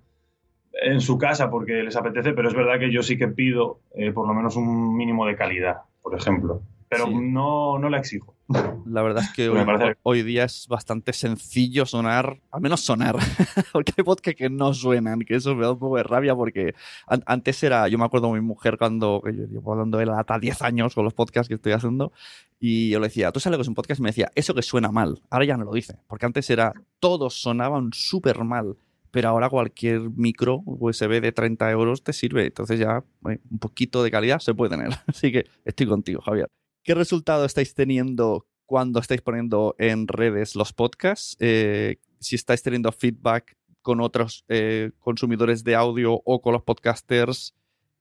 en 0.81 1.03
su 1.03 1.19
casa 1.19 1.51
porque 1.51 1.83
les 1.83 1.95
apetece, 1.95 2.33
pero 2.33 2.49
es 2.49 2.55
verdad 2.55 2.79
que 2.79 2.91
yo 2.91 3.03
sí 3.03 3.19
que 3.19 3.29
pido 3.29 3.81
eh, 3.95 4.13
por 4.13 4.27
lo 4.27 4.33
menos 4.33 4.57
un 4.57 4.97
mínimo 4.97 5.27
de 5.27 5.37
calidad, 5.37 5.83
por 6.01 6.15
ejemplo 6.15 6.63
pero 6.93 7.09
no, 7.09 7.79
no 7.79 7.89
la 7.89 7.99
exijo. 7.99 8.37
La 8.85 9.01
verdad 9.01 9.25
es 9.25 9.33
que 9.33 9.49
hoy, 10.03 10.23
día 10.23 10.45
es 10.45 10.69
bastante 10.69 11.15
sencillo 11.15 11.87
sonar, 11.87 12.39
al 12.51 12.61
menos 12.61 12.83
sonar, 12.83 13.17
porque 13.73 13.95
hay 13.97 14.05
podcasts 14.05 14.37
que 14.37 14.51
no 14.51 14.75
suenan, 14.75 15.21
que 15.21 15.37
eso 15.37 15.55
me 15.55 15.63
da 15.63 15.73
un 15.73 15.79
poco 15.79 15.97
de 15.97 16.03
rabia 16.03 16.35
porque 16.35 16.75
antes 17.07 17.63
era, 17.63 17.89
yo 17.89 17.97
me 17.97 18.05
acuerdo 18.05 18.27
de 18.27 18.35
mi 18.35 18.47
mujer 18.47 18.77
cuando, 18.77 19.23
yo 19.25 19.47
llevo 19.47 19.75
dando 19.75 19.97
de 19.97 20.11
hasta 20.13 20.39
10 20.39 20.61
años 20.61 20.95
con 20.95 21.05
los 21.05 21.15
podcasts 21.15 21.49
que 21.49 21.55
estoy 21.55 21.73
haciendo, 21.73 22.13
y 22.61 22.91
yo 22.91 23.01
le 23.01 23.07
decía, 23.07 23.33
tú 23.33 23.41
sabes 23.41 23.53
lo 23.53 23.59
que 23.59 23.63
es 23.63 23.69
un 23.69 23.75
podcast, 23.75 24.01
y 24.01 24.03
me 24.03 24.11
decía, 24.11 24.31
eso 24.35 24.55
que 24.55 24.61
suena 24.61 24.93
mal, 24.93 25.23
ahora 25.31 25.47
ya 25.47 25.57
no 25.57 25.65
lo 25.65 25.73
dice, 25.73 25.97
porque 26.09 26.27
antes 26.27 26.51
era, 26.51 26.75
todos 27.01 27.41
sonaban 27.41 27.91
súper 27.95 28.45
mal 28.45 28.77
pero 29.11 29.29
ahora 29.29 29.51
cualquier 29.51 30.01
micro 30.17 30.63
USB 30.65 31.21
de 31.21 31.33
30 31.33 31.71
euros 31.71 32.03
te 32.03 32.15
sirve. 32.15 32.47
Entonces 32.47 32.81
ya 32.81 33.05
un 33.23 33.59
poquito 33.59 34.03
de 34.03 34.11
calidad 34.11 34.39
se 34.39 34.55
puede 34.55 34.71
tener. 34.71 34.89
Así 35.07 35.31
que 35.31 35.45
estoy 35.67 35.87
contigo, 35.87 36.23
Javier. 36.23 36.49
¿Qué 36.85 36.95
resultado 36.95 37.45
estáis 37.45 37.75
teniendo 37.75 38.45
cuando 38.67 38.99
estáis 38.99 39.23
poniendo 39.23 39.77
en 39.79 40.09
redes 40.09 40.57
los 40.57 40.73
podcasts? 40.73 41.37
Eh, 41.39 41.99
si 42.19 42.35
estáis 42.35 42.61
teniendo 42.61 42.91
feedback 42.91 43.57
con 43.83 44.01
otros 44.01 44.45
eh, 44.49 44.91
consumidores 44.99 45.63
de 45.63 45.77
audio 45.77 46.21
o 46.25 46.43
con 46.43 46.53
los 46.53 46.63
podcasters 46.63 47.55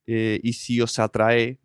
eh, 0.07 0.39
y 0.41 0.53
si 0.53 0.81
os 0.81 0.97
atrae 0.97 1.59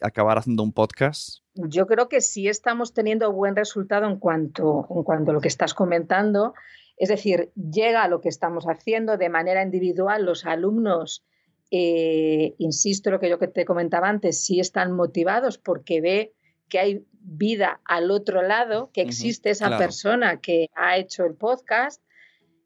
acabar 0.00 0.38
haciendo 0.38 0.62
un 0.62 0.72
podcast. 0.72 1.40
Yo 1.54 1.86
creo 1.86 2.08
que 2.08 2.22
sí 2.22 2.48
estamos 2.48 2.94
teniendo 2.94 3.30
buen 3.30 3.56
resultado 3.56 4.06
en 4.06 4.18
cuanto, 4.18 4.86
en 4.88 5.02
cuanto 5.02 5.32
a 5.32 5.34
lo 5.34 5.40
que 5.40 5.48
estás 5.48 5.74
comentando. 5.74 6.54
Es 6.96 7.10
decir, 7.10 7.52
llega 7.56 8.04
a 8.04 8.08
lo 8.08 8.22
que 8.22 8.28
estamos 8.30 8.64
haciendo 8.64 9.18
de 9.18 9.28
manera 9.28 9.62
individual. 9.62 10.24
Los 10.24 10.46
alumnos, 10.46 11.24
insisto, 11.70 13.10
lo 13.10 13.18
que 13.18 13.28
yo 13.28 13.38
que 13.40 13.48
te 13.48 13.64
comentaba 13.64 14.08
antes, 14.08 14.44
sí 14.44 14.60
están 14.60 14.92
motivados 14.92 15.58
porque 15.58 16.00
ve 16.00 16.34
que 16.68 16.78
hay 16.78 17.06
vida 17.24 17.80
al 17.84 18.10
otro 18.10 18.42
lado, 18.42 18.90
que 18.92 19.00
existe 19.00 19.50
esa 19.50 19.78
persona 19.78 20.40
que 20.40 20.68
ha 20.74 20.98
hecho 20.98 21.24
el 21.24 21.34
podcast, 21.34 22.02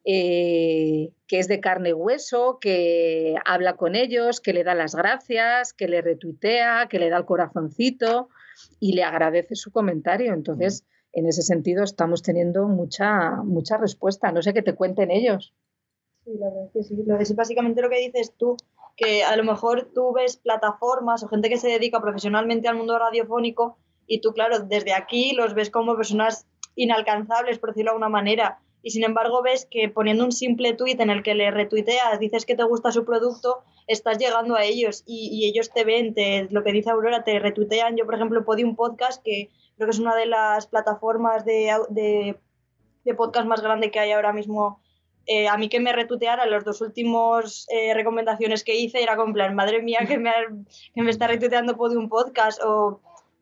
eh, 0.04 1.12
que 1.26 1.38
es 1.38 1.48
de 1.48 1.60
carne 1.60 1.90
y 1.90 1.92
hueso, 1.92 2.58
que 2.60 3.36
habla 3.44 3.76
con 3.76 3.94
ellos, 3.94 4.40
que 4.40 4.52
le 4.52 4.64
da 4.64 4.74
las 4.74 4.94
gracias, 4.94 5.72
que 5.72 5.86
le 5.86 6.02
retuitea, 6.02 6.88
que 6.88 6.98
le 6.98 7.10
da 7.10 7.18
el 7.18 7.24
corazoncito 7.24 8.28
y 8.80 8.94
le 8.94 9.04
agradece 9.04 9.54
su 9.54 9.70
comentario. 9.70 10.32
Entonces, 10.32 10.84
en 11.12 11.26
ese 11.26 11.42
sentido, 11.42 11.84
estamos 11.84 12.22
teniendo 12.22 12.66
mucha, 12.68 13.32
mucha 13.44 13.76
respuesta. 13.76 14.32
No 14.32 14.42
sé 14.42 14.54
qué 14.54 14.62
te 14.62 14.74
cuenten 14.74 15.10
ellos. 15.10 15.54
Sí, 16.24 16.30
la 16.38 16.48
verdad 16.48 16.70
que 16.72 16.82
sí. 16.82 16.96
Es 17.20 17.34
básicamente 17.34 17.82
lo 17.82 17.90
que 17.90 17.98
dices 17.98 18.34
tú, 18.36 18.56
que 18.96 19.24
a 19.24 19.36
lo 19.36 19.44
mejor 19.44 19.90
tú 19.94 20.12
ves 20.12 20.36
plataformas 20.36 21.22
o 21.22 21.28
gente 21.28 21.48
que 21.48 21.58
se 21.58 21.68
dedica 21.68 22.00
profesionalmente 22.00 22.66
al 22.66 22.76
mundo 22.76 22.98
radiofónico 22.98 23.78
y 24.08 24.20
tú, 24.20 24.32
claro, 24.32 24.60
desde 24.60 24.94
aquí 24.94 25.32
los 25.32 25.54
ves 25.54 25.70
como 25.70 25.94
personas 25.94 26.46
inalcanzables, 26.74 27.58
por 27.58 27.70
decirlo 27.70 27.90
de 27.90 27.94
alguna 27.96 28.08
manera. 28.08 28.58
Y 28.82 28.90
sin 28.90 29.04
embargo 29.04 29.42
ves 29.42 29.66
que 29.70 29.88
poniendo 29.88 30.24
un 30.24 30.32
simple 30.32 30.72
tuit 30.72 30.98
en 31.00 31.10
el 31.10 31.22
que 31.22 31.34
le 31.34 31.50
retuiteas, 31.50 32.18
dices 32.18 32.46
que 32.46 32.56
te 32.56 32.62
gusta 32.62 32.90
su 32.90 33.04
producto, 33.04 33.62
estás 33.86 34.18
llegando 34.18 34.56
a 34.56 34.64
ellos 34.64 35.04
y, 35.06 35.46
ellos 35.46 35.70
te 35.72 35.84
ven, 35.84 36.14
te, 36.14 36.48
lo 36.50 36.64
que 36.64 36.72
dice 36.72 36.90
Aurora, 36.90 37.22
te 37.22 37.38
retuitean. 37.38 37.96
Yo, 37.96 38.06
por 38.06 38.14
ejemplo, 38.14 38.42
un 38.46 38.76
Podcast, 38.76 39.22
que 39.22 39.50
creo 39.76 39.88
que 39.88 39.90
es 39.90 39.98
una 39.98 40.16
de 40.16 40.26
las 40.26 40.66
plataformas 40.66 41.44
de, 41.44 41.70
de, 41.90 43.14
podcast 43.14 43.46
más 43.46 43.62
grande 43.62 43.90
que 43.90 44.00
hay 44.00 44.12
ahora 44.12 44.34
mismo 44.34 44.80
eh, 45.26 45.48
a 45.48 45.56
mí 45.56 45.68
que 45.68 45.80
me 45.80 45.92
retuiteara 45.92 46.46
los 46.46 46.64
dos 46.64 46.80
últimos 46.80 47.66
eh, 47.70 47.92
recomendaciones 47.92 48.64
que 48.64 48.76
hice 48.76 49.02
era 49.02 49.16
como 49.16 49.34
plan, 49.34 49.54
madre 49.54 49.82
mía, 49.82 50.00
que 50.08 50.18
me, 50.18 50.30
que 50.94 51.02
me 51.02 51.10
está 51.10 51.26
retuiteando 51.26 51.76
un 51.76 52.08
Podcast 52.08 52.60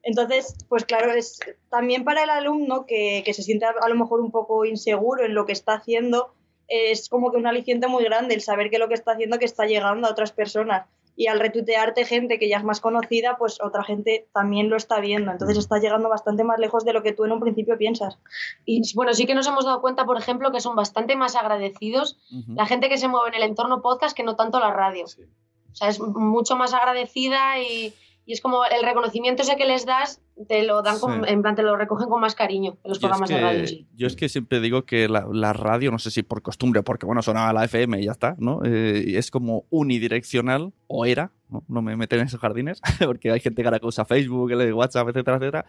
entonces, 0.06 0.56
pues 0.68 0.84
claro, 0.84 1.12
es 1.12 1.40
también 1.68 2.04
para 2.04 2.22
el 2.22 2.30
alumno 2.30 2.86
que, 2.86 3.24
se 3.26 3.42
siente 3.42 3.66
a, 3.66 3.88
lo 3.88 3.96
mejor 3.96 4.20
un 4.20 4.30
poco 4.30 4.64
inseguro 4.64 5.24
en 5.24 5.34
lo 5.34 5.46
que 5.46 5.52
está 5.52 5.74
haciendo, 5.74 6.32
es 6.68 7.08
como 7.08 7.32
que 7.32 7.38
un 7.38 7.46
aliciente 7.48 7.88
muy 7.88 8.04
grande 8.04 8.36
el 8.36 8.40
saber 8.40 8.70
que 8.70 8.78
lo 8.78 8.86
que 8.86 8.94
está 8.94 9.12
haciendo 9.12 9.40
que 9.40 9.44
está 9.44 9.66
llegando 9.66 10.06
a 10.06 10.12
otras 10.12 10.30
personas. 10.30 10.86
Y 11.16 11.26
al 11.26 11.40
retuitearte 11.40 12.04
gente 12.04 12.38
que 12.38 12.48
ya 12.48 12.58
es 12.58 12.62
más 12.62 12.80
conocida, 12.80 13.36
pues 13.36 13.60
otra 13.60 13.82
gente 13.82 14.28
también 14.32 14.70
lo 14.70 14.76
está 14.76 15.00
viendo. 15.00 15.32
Entonces 15.32 15.58
está 15.58 15.78
llegando 15.78 16.08
bastante 16.08 16.44
más 16.44 16.60
lejos 16.60 16.84
de 16.84 16.92
lo 16.92 17.02
que 17.02 17.12
tú 17.12 17.24
en 17.24 17.32
un 17.32 17.40
principio 17.40 17.76
piensas. 17.76 18.16
Y 18.64 18.82
bueno, 18.94 19.12
sí 19.12 19.26
que 19.26 19.34
nos 19.34 19.48
hemos 19.48 19.64
dado 19.64 19.80
cuenta, 19.80 20.04
por 20.04 20.18
ejemplo, 20.18 20.52
que 20.52 20.60
son 20.60 20.76
bastante 20.76 21.16
más 21.16 21.34
agradecidos 21.34 22.16
la 22.54 22.66
gente 22.66 22.88
que 22.88 22.98
se 22.98 23.08
mueve 23.08 23.30
en 23.30 23.42
el 23.42 23.48
entorno 23.48 23.82
podcast 23.82 24.16
que 24.16 24.22
no 24.22 24.36
tanto 24.36 24.60
la 24.60 24.72
radio. 24.72 25.06
O 25.06 25.74
sea, 25.74 25.88
es 25.88 25.98
mucho 25.98 26.54
más 26.54 26.74
agradecida 26.74 27.58
y, 27.60 27.92
y 28.26 28.32
es 28.32 28.40
como 28.40 28.64
el 28.64 28.84
reconocimiento 28.84 29.42
ese 29.42 29.56
que 29.56 29.64
les 29.64 29.86
das, 29.86 30.20
te 30.48 30.64
lo 30.64 30.82
dan 30.82 30.96
en 31.28 31.42
plan, 31.42 31.54
te 31.54 31.62
lo 31.62 31.76
recogen 31.76 32.08
con 32.08 32.20
más 32.20 32.34
cariño 32.34 32.76
en 32.82 32.88
los 32.88 32.98
programas 32.98 33.30
de 33.30 33.40
radio. 33.40 33.64
Yo 33.94 34.08
es 34.08 34.16
que 34.16 34.28
siempre 34.28 34.60
digo 34.60 34.84
que 34.84 35.08
la, 35.08 35.52
radio, 35.52 35.92
no 35.92 36.00
sé 36.00 36.10
si 36.10 36.24
por 36.24 36.42
costumbre, 36.42 36.82
porque 36.82 37.06
bueno, 37.06 37.22
sonaba 37.22 37.52
la 37.52 37.64
FM 37.64 38.00
y 38.00 38.06
ya 38.06 38.12
está, 38.12 38.34
¿no? 38.38 38.62
Eh, 38.64 39.16
es 39.16 39.30
como 39.30 39.64
unidireccional, 39.70 40.72
o 40.88 41.06
era, 41.06 41.30
¿no? 41.48 41.82
me 41.82 41.96
meten 41.96 42.18
en 42.18 42.26
esos 42.26 42.40
jardines, 42.40 42.80
porque 43.06 43.30
hay 43.30 43.38
gente 43.38 43.62
que 43.62 43.68
ahora 43.68 43.78
usa 43.82 44.04
Facebook, 44.04 44.52
WhatsApp, 44.74 45.08
etcétera, 45.08 45.36
etcétera. 45.36 45.66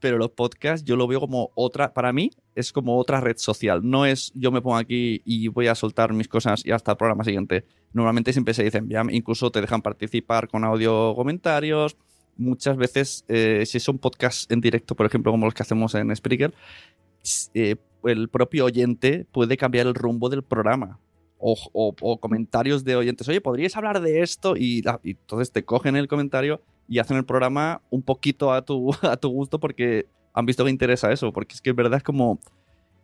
Pero 0.00 0.16
los 0.16 0.30
podcasts 0.30 0.86
yo 0.86 0.96
lo 0.96 1.06
veo 1.08 1.20
como 1.20 1.50
otra, 1.54 1.92
para 1.92 2.12
mí 2.14 2.30
es 2.54 2.72
como 2.72 2.96
otra 2.96 3.20
red 3.20 3.36
social. 3.36 3.80
No 3.82 4.06
es 4.06 4.32
yo 4.34 4.50
me 4.50 4.62
pongo 4.62 4.76
aquí 4.76 5.20
y 5.26 5.48
voy 5.48 5.66
a 5.66 5.74
soltar 5.74 6.14
mis 6.14 6.28
cosas 6.28 6.64
y 6.64 6.70
hasta 6.70 6.92
el 6.92 6.96
programa 6.96 7.24
siguiente 7.24 7.66
normalmente 7.92 8.32
siempre 8.32 8.54
se 8.54 8.64
dicen, 8.64 8.88
incluso 9.10 9.50
te 9.50 9.60
dejan 9.60 9.82
participar 9.82 10.48
con 10.48 10.64
audio 10.64 11.14
comentarios. 11.14 11.96
Muchas 12.36 12.76
veces, 12.76 13.24
eh, 13.28 13.64
si 13.66 13.80
son 13.80 13.98
podcasts 13.98 14.46
en 14.50 14.60
directo, 14.60 14.94
por 14.94 15.06
ejemplo, 15.06 15.32
como 15.32 15.46
los 15.46 15.54
que 15.54 15.62
hacemos 15.62 15.94
en 15.94 16.14
Spreaker, 16.14 16.54
eh, 17.54 17.76
el 18.04 18.28
propio 18.28 18.66
oyente 18.66 19.26
puede 19.32 19.56
cambiar 19.56 19.86
el 19.86 19.94
rumbo 19.94 20.28
del 20.28 20.42
programa. 20.42 20.98
O, 21.40 22.18
comentarios 22.20 22.82
de 22.82 22.96
oyentes, 22.96 23.28
oye, 23.28 23.40
¿podríais 23.40 23.76
hablar 23.76 24.00
de 24.00 24.22
esto? 24.22 24.56
Y, 24.56 24.82
y, 25.04 25.10
entonces 25.10 25.52
te 25.52 25.64
cogen 25.64 25.94
el 25.94 26.08
comentario 26.08 26.60
y 26.88 26.98
hacen 26.98 27.16
el 27.16 27.24
programa 27.24 27.80
un 27.90 28.02
poquito 28.02 28.52
a 28.52 28.62
tu, 28.62 28.90
a 29.02 29.16
tu 29.16 29.28
gusto 29.28 29.60
porque 29.60 30.06
han 30.32 30.46
visto 30.46 30.64
que 30.64 30.70
interesa 30.70 31.12
eso, 31.12 31.32
porque 31.32 31.54
es 31.54 31.60
que 31.60 31.70
es 31.70 31.76
verdad 31.76 31.98
es 31.98 32.02
como 32.02 32.40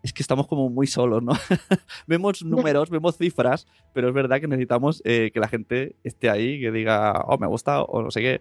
es 0.05 0.12
que 0.12 0.23
estamos 0.23 0.47
como 0.47 0.69
muy 0.69 0.87
solos, 0.87 1.23
¿no? 1.23 1.33
vemos 2.07 2.45
números, 2.45 2.90
vemos 2.90 3.17
cifras, 3.17 3.67
pero 3.95 4.09
es 4.09 4.14
verdad 4.14 4.38
que 4.38 4.47
necesitamos 4.47 5.01
eh, 5.07 5.31
que 5.33 5.40
la 5.40 5.49
gente 5.49 5.97
esté 6.05 6.29
ahí, 6.29 6.61
que 6.61 6.71
diga, 6.71 7.25
oh, 7.27 7.38
me 7.38 7.47
ha 7.47 7.49
gustado, 7.49 7.87
o 7.87 8.03
no 8.03 8.11
sé 8.11 8.21
qué. 8.21 8.40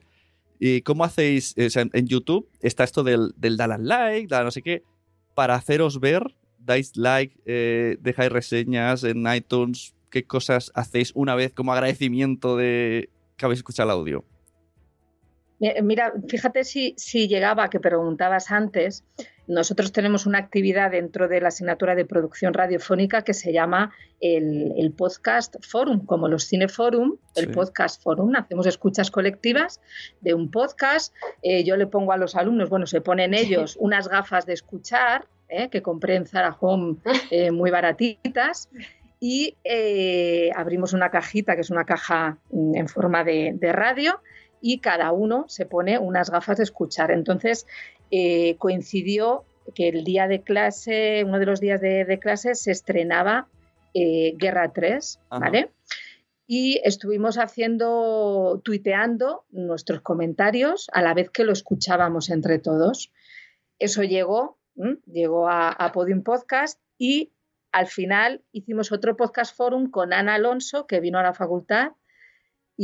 ¿Y 0.60 0.82
cómo 0.82 1.06
hacéis? 1.06 1.56
en 1.58 2.08
YouTube 2.08 2.50
está 2.60 2.84
esto 2.84 3.02
del, 3.04 3.34
del 3.38 3.56
dar 3.56 3.80
like, 3.80 4.28
dar 4.28 4.44
no 4.44 4.52
sé 4.52 4.62
qué. 4.62 4.84
Para 5.36 5.56
haceros 5.56 6.02
ver, 6.02 6.36
dais 6.60 6.98
like, 6.98 7.40
eh, 7.46 7.96
dejáis 8.02 8.32
reseñas 8.32 9.06
en 9.06 9.26
iTunes. 9.34 9.96
¿Qué 10.10 10.26
cosas 10.26 10.70
hacéis 10.76 11.14
una 11.16 11.34
vez 11.34 11.54
como 11.54 11.72
agradecimiento 11.72 12.58
de 12.58 13.10
que 13.38 13.46
habéis 13.46 13.60
escuchado 13.60 13.90
el 13.90 13.98
audio? 13.98 14.26
Mira, 15.82 16.12
fíjate 16.28 16.66
si, 16.66 16.94
si 16.98 17.30
llegaba, 17.30 17.70
que 17.70 17.80
preguntabas 17.80 18.52
antes, 18.52 19.06
nosotros 19.48 19.92
tenemos 19.92 20.26
una 20.26 20.38
actividad 20.38 20.92
dentro 20.92 21.28
de 21.28 21.42
la 21.42 21.50
asignatura 21.50 21.96
de 21.96 22.06
producción 22.06 22.54
radiofónica 22.54 23.24
que 23.24 23.34
se 23.34 23.52
llama 23.52 23.94
el, 24.22 24.94
Podcast 24.98 25.56
Forum, 25.62 26.06
como 26.06 26.30
los 26.30 26.48
Cineforum, 26.48 27.18
el 27.36 27.52
Podcast 27.52 28.02
Forum. 28.02 28.36
Hacemos 28.36 28.66
escuchas 28.68 29.12
colectivas 29.12 29.82
de 30.22 30.34
un 30.34 30.50
podcast. 30.50 31.14
Eh, 31.42 31.64
yo 31.66 31.76
le 31.76 31.88
pongo 31.88 32.14
a 32.14 32.18
los 32.18 32.36
alumnos, 32.36 32.70
bueno, 32.70 32.86
se 32.86 33.02
ponen 33.02 33.34
ellos 33.34 33.76
unas 33.80 34.08
gafas 34.08 34.46
de 34.46 34.54
escuchar, 34.54 35.28
eh, 35.50 35.70
que 35.70 35.82
compré 35.82 36.16
en 36.16 36.26
Zara 36.26 36.56
Home 36.60 36.98
eh, 37.32 37.52
muy 37.52 37.70
baratitas. 37.70 38.70
Y 39.20 39.56
abrimos 40.54 40.92
una 40.92 41.10
cajita, 41.10 41.56
que 41.56 41.62
es 41.62 41.70
una 41.70 41.86
caja 41.86 42.40
mm, 42.52 42.76
en 42.76 42.88
forma 42.90 43.24
de, 43.24 43.54
de 43.56 43.72
radio, 43.72 44.20
y 44.66 44.80
cada 44.80 45.12
uno 45.12 45.44
se 45.50 45.66
pone 45.66 46.00
unas 46.00 46.30
gafas 46.30 46.56
de 46.56 46.64
escuchar. 46.64 47.12
Entonces, 47.12 47.68
eh, 48.12 48.56
coincidió 48.60 49.44
que 49.76 49.90
el 49.90 50.06
día 50.06 50.30
de 50.30 50.42
clase, 50.42 51.26
uno 51.26 51.38
de 51.38 51.46
los 51.46 51.60
días 51.60 51.82
de, 51.82 52.18
clase, 52.22 52.56
se 52.56 52.72
estrenaba 52.72 53.50
eh, 53.94 54.34
Guerra 54.38 54.72
3, 54.72 55.20
¿vale? 55.30 55.72
Y 56.48 56.80
estuvimos 56.86 57.38
haciendo, 57.38 58.62
tuiteando 58.64 59.44
nuestros 59.52 60.00
comentarios 60.00 60.88
a 60.94 61.02
la 61.02 61.14
vez 61.14 61.30
que 61.30 61.44
lo 61.44 61.52
escuchábamos 61.52 62.30
entre 62.30 62.58
todos. 62.58 63.12
Eso 63.80 64.04
llegó, 64.04 64.60
llegó 65.06 65.50
a, 65.50 65.72
a 65.72 65.92
Podium 65.92 66.24
Podcast 66.24 66.80
y 66.98 67.34
al 67.74 67.88
final 67.88 68.42
hicimos 68.54 68.94
otro 68.94 69.18
podcast 69.18 69.58
forum 69.58 69.92
con 69.92 70.14
Ana 70.14 70.36
Alonso, 70.36 70.88
que 70.88 71.02
vino 71.02 71.20
a 71.20 71.24
la 71.24 71.34
facultad 71.34 71.92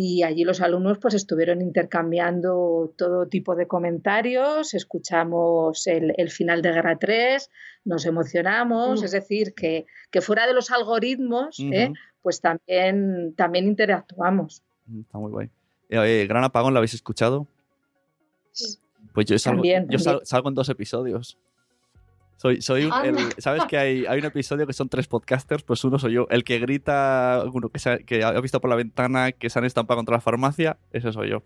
y 0.02 0.24
allí 0.24 0.46
los 0.46 0.62
alumnos 0.62 0.98
pues 0.98 1.14
estuvieron 1.14 1.62
intercambiando 1.62 2.94
todo 2.98 3.28
tipo 3.28 3.58
de 3.58 3.68
comentarios, 3.68 4.74
escuchamos 4.74 5.88
el, 5.88 6.30
final 6.30 6.62
de 6.62 6.72
Guerra 6.72 6.98
3, 6.98 7.52
nos 7.84 8.06
emocionamos, 8.06 9.04
es 9.04 9.12
decir, 9.12 9.54
que, 9.54 9.88
fuera 10.22 10.48
de 10.48 10.54
los 10.54 10.72
algoritmos, 10.72 11.60
¿eh? 11.60 11.92
pues 12.22 12.40
también, 12.40 13.34
también 13.36 13.66
interactuamos. 13.66 14.64
Está 15.02 15.18
muy 15.18 15.32
guay. 15.32 15.50
Eh, 15.90 16.26
Gran 16.30 16.46
Apagón, 16.46 16.74
¿lo 16.74 16.78
habéis 16.78 16.94
escuchado? 16.94 17.46
Pues 19.14 19.26
yo, 19.26 19.38
salgo, 19.38 19.64
yo 19.66 20.00
salgo 20.24 20.48
en 20.48 20.56
dos 20.56 20.70
episodios. 20.70 21.38
Soy, 22.40 22.62
soy 22.62 22.90
¿Sabes 23.38 23.66
que 23.66 23.78
hay, 23.78 24.06
hay, 24.06 24.20
un 24.20 24.26
episodio 24.26 24.66
que 24.66 24.72
son 24.72 24.88
tres 24.88 25.10
podcasters? 25.10 25.62
Pues 25.62 25.84
uno 25.84 26.00
soy 26.00 26.14
yo. 26.14 26.26
El 26.30 26.46
que 26.46 26.58
grita, 26.60 27.44
uno 27.52 27.68
que, 27.68 28.06
que 28.06 28.24
ha 28.24 28.40
visto 28.40 28.62
por 28.62 28.70
la 28.70 28.78
ventana 28.78 29.34
que 29.34 29.50
se 29.50 29.60
han 29.60 29.66
estampado 29.66 29.98
contra 29.98 30.16
la 30.16 30.22
farmacia, 30.22 30.78
ese 30.92 31.12
soy 31.12 31.32
yo. 31.32 31.44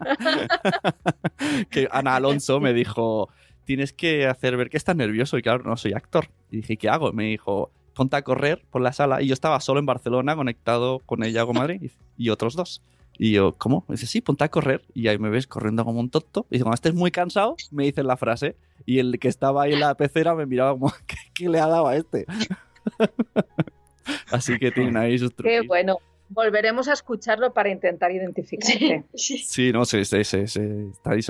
que 1.70 1.86
Ana 1.92 2.16
Alonso 2.16 2.58
me 2.58 2.72
dijo, 2.72 3.28
tienes 3.62 3.92
que 3.92 4.26
hacer 4.26 4.56
ver 4.56 4.68
que 4.68 4.78
estás 4.78 4.96
nervioso. 4.96 5.38
Y 5.38 5.42
claro, 5.42 5.62
no 5.62 5.76
soy 5.76 5.92
actor. 5.92 6.26
Y 6.50 6.56
dije, 6.56 6.76
¿qué 6.76 6.88
hago? 6.88 7.12
Me 7.12 7.26
dijo, 7.26 7.70
ponte 7.94 8.16
a 8.16 8.22
correr 8.22 8.64
por 8.72 8.82
la 8.82 8.92
sala. 8.92 9.22
Y 9.22 9.28
yo 9.28 9.32
estaba 9.32 9.60
solo 9.60 9.78
en 9.78 9.86
Barcelona, 9.86 10.34
conectado 10.34 10.98
con 11.06 11.22
ella, 11.22 11.46
con 11.46 11.56
Madrid, 11.56 11.92
y 12.16 12.30
otros 12.30 12.56
dos. 12.56 12.82
Y 13.18 13.32
yo, 13.32 13.54
¿cómo? 13.56 13.84
dice, 13.88 14.06
sí, 14.06 14.20
ponte 14.20 14.44
a 14.44 14.48
correr. 14.48 14.82
Y 14.92 15.08
ahí 15.08 15.18
me 15.18 15.30
ves 15.30 15.46
corriendo 15.46 15.84
como 15.84 16.00
un 16.00 16.10
tonto. 16.10 16.46
Y 16.50 16.54
dice, 16.54 16.64
cuando 16.64 16.74
estés 16.74 16.94
muy 16.94 17.10
cansado, 17.10 17.56
me 17.70 17.84
dices 17.84 18.04
la 18.04 18.16
frase. 18.16 18.56
Y 18.86 18.98
el 18.98 19.18
que 19.18 19.28
estaba 19.28 19.62
ahí 19.62 19.74
en 19.74 19.80
la 19.80 19.96
pecera 19.96 20.34
me 20.34 20.46
miraba 20.46 20.72
como, 20.72 20.92
¿qué, 21.34 21.48
le 21.48 21.60
ha 21.60 21.66
dado 21.66 21.86
a 21.86 21.96
este? 21.96 22.26
Así 24.30 24.58
que 24.58 24.70
tienen 24.70 24.96
ahí 24.96 25.18
sus 25.18 25.34
trucos. 25.34 25.50
Qué 25.50 25.66
bueno. 25.66 25.98
Volveremos 26.28 26.88
a 26.88 26.94
escucharlo 26.94 27.52
para 27.52 27.70
intentar 27.70 28.10
identificarte. 28.10 29.04
Sí, 29.14 29.72
no 29.72 29.84
sé, 29.84 30.04
sí, 30.04 30.24
sí, 30.24 30.46
sí, 30.46 30.60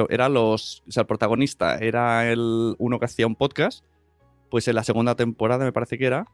Era 0.08 0.28
los. 0.28 0.82
O 0.88 0.92
sea, 0.92 1.02
el 1.02 1.06
protagonista 1.06 1.78
era 1.78 2.30
el 2.30 2.74
uno 2.78 2.98
que 2.98 3.04
hacía 3.04 3.26
un 3.26 3.34
podcast. 3.34 3.84
Pues 4.50 4.68
en 4.68 4.76
la 4.76 4.84
segunda 4.84 5.16
temporada, 5.16 5.64
me 5.64 5.72
parece 5.72 5.98
que 5.98 6.06
era, 6.06 6.28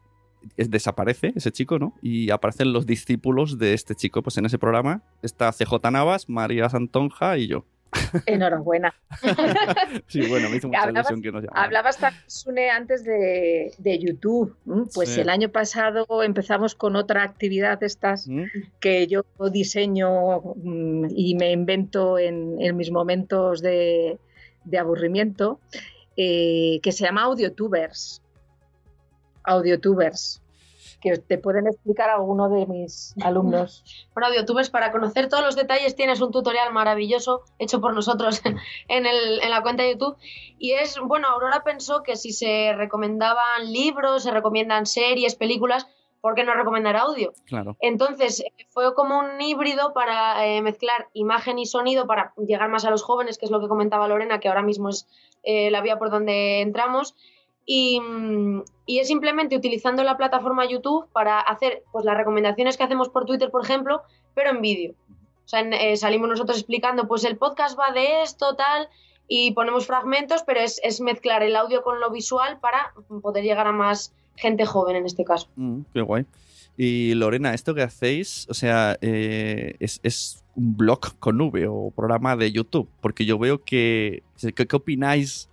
desaparece 0.56 1.32
ese 1.36 1.52
chico, 1.52 1.78
¿no? 1.78 1.94
Y 2.02 2.30
aparecen 2.30 2.72
los 2.72 2.86
discípulos 2.86 3.58
de 3.58 3.74
este 3.74 3.94
chico, 3.94 4.22
pues 4.22 4.36
en 4.38 4.46
ese 4.46 4.58
programa 4.58 5.02
está 5.22 5.52
CJ 5.52 5.90
Navas, 5.90 6.28
María 6.28 6.68
Santonja 6.68 7.36
y 7.38 7.48
yo. 7.48 7.64
Enhorabuena. 8.26 8.94
sí, 10.06 10.26
bueno, 10.28 10.48
me 10.48 10.56
hizo 10.56 10.68
mucha 10.68 10.82
hablabas, 10.82 11.10
ilusión 11.10 11.22
que 11.22 11.32
nos 11.32 11.44
Hablabas 11.52 11.98
Sune, 12.26 12.70
antes 12.70 13.04
de, 13.04 13.98
YouTube. 14.00 14.56
Pues 14.94 15.16
el 15.18 15.28
año 15.28 15.48
pasado 15.48 16.06
empezamos 16.22 16.74
con 16.74 16.96
otra 16.96 17.22
actividad 17.22 17.80
de 17.80 17.86
estas 17.86 18.28
¿Mm? 18.28 18.44
que 18.80 19.06
yo 19.06 19.24
diseño 19.50 20.40
mm, 20.56 21.06
y 21.14 21.34
me 21.34 21.52
invento 21.52 22.18
en, 22.18 22.76
mis 22.76 22.90
momentos 22.90 23.60
de, 23.60 24.18
aburrimiento, 24.78 25.60
eh, 26.16 26.78
que 26.82 26.92
se 26.92 27.04
llama 27.04 27.22
Audiotubers 27.22 28.22
audiotubers 29.44 30.42
que 31.00 31.16
te 31.16 31.38
pueden 31.38 31.66
explicar 31.66 32.10
alguno 32.10 32.48
de 32.48 32.66
mis 32.66 33.14
alumnos. 33.22 34.08
Bueno, 34.14 34.28
audiotubers, 34.28 34.70
para 34.70 34.92
conocer 34.92 35.28
todos 35.28 35.42
los 35.42 35.56
detalles 35.56 35.96
tienes 35.96 36.20
un 36.20 36.30
tutorial 36.30 36.72
maravilloso 36.72 37.42
hecho 37.58 37.80
por 37.80 37.94
nosotros 37.94 38.42
en, 38.88 39.06
el, 39.06 39.42
en 39.42 39.50
la 39.50 39.62
cuenta 39.62 39.82
de 39.82 39.92
YouTube. 39.92 40.16
Y 40.58 40.72
es, 40.72 40.98
bueno, 41.00 41.28
Aurora 41.28 41.62
pensó 41.64 42.02
que 42.02 42.16
si 42.16 42.32
se 42.32 42.74
recomendaban 42.74 43.72
libros, 43.72 44.24
se 44.24 44.30
recomiendan 44.30 44.86
series, 44.86 45.34
películas, 45.34 45.86
¿por 46.20 46.34
qué 46.34 46.44
no 46.44 46.54
recomendar 46.54 46.96
audio? 46.96 47.32
Claro. 47.46 47.76
Entonces, 47.80 48.44
fue 48.68 48.94
como 48.94 49.18
un 49.18 49.40
híbrido 49.40 49.94
para 49.94 50.46
eh, 50.46 50.60
mezclar 50.60 51.08
imagen 51.14 51.58
y 51.58 51.66
sonido 51.66 52.06
para 52.06 52.34
llegar 52.36 52.68
más 52.68 52.84
a 52.84 52.90
los 52.90 53.02
jóvenes, 53.02 53.38
que 53.38 53.46
es 53.46 53.50
lo 53.50 53.60
que 53.60 53.68
comentaba 53.68 54.08
Lorena, 54.08 54.38
que 54.38 54.48
ahora 54.48 54.62
mismo 54.62 54.90
es 54.90 55.08
eh, 55.42 55.70
la 55.70 55.80
vía 55.80 55.98
por 55.98 56.10
donde 56.10 56.60
entramos. 56.60 57.14
Y, 57.72 58.00
es 58.88 59.06
simplemente 59.06 59.56
utilizando 59.56 60.02
la 60.02 60.16
plataforma 60.16 60.68
YouTube 60.68 61.06
para 61.12 61.38
hacer 61.38 61.84
pues, 61.92 62.04
las 62.04 62.16
recomendaciones 62.16 62.76
que 62.76 62.82
hacemos 62.82 63.10
por 63.10 63.26
Twitter, 63.26 63.48
por 63.48 63.62
ejemplo, 63.62 64.02
pero 64.34 64.50
en 64.50 64.60
vídeo. 64.60 64.94
O 65.44 65.48
sea, 65.48 65.60
eh, 65.60 65.96
salimos 65.96 66.28
nosotros 66.28 66.58
explicando, 66.58 67.06
pues 67.06 67.22
el 67.22 67.36
podcast 67.36 67.78
va 67.78 67.92
de 67.92 68.22
esto, 68.22 68.56
tal, 68.56 68.88
y 69.28 69.52
ponemos 69.52 69.86
fragmentos, 69.86 70.42
pero 70.44 70.58
es, 70.58 71.00
mezclar 71.00 71.44
el 71.44 71.54
audio 71.54 71.84
con 71.84 72.00
lo 72.00 72.10
visual 72.10 72.58
para 72.58 72.92
poder 73.22 73.44
llegar 73.44 73.68
a 73.68 73.72
más 73.72 74.12
gente 74.34 74.66
joven 74.66 74.96
en 74.96 75.06
este 75.06 75.24
caso. 75.24 75.46
Mm, 75.54 75.82
qué 75.94 76.00
guay. 76.00 76.26
Y 76.76 77.14
Lorena, 77.14 77.54
esto 77.54 77.72
que 77.72 77.82
hacéis, 77.82 78.48
o 78.50 78.54
sea, 78.54 78.98
eh, 79.00 79.76
es, 79.78 80.00
es, 80.02 80.42
un 80.56 80.76
blog 80.76 81.16
con 81.20 81.38
nube 81.38 81.68
o 81.68 81.92
programa 81.94 82.34
de 82.34 82.50
YouTube, 82.50 82.88
porque 83.00 83.24
yo 83.24 83.38
veo 83.38 83.62
que, 83.62 84.24
¿qué, 84.56 84.66
qué 84.66 84.76
opináis 84.76 85.48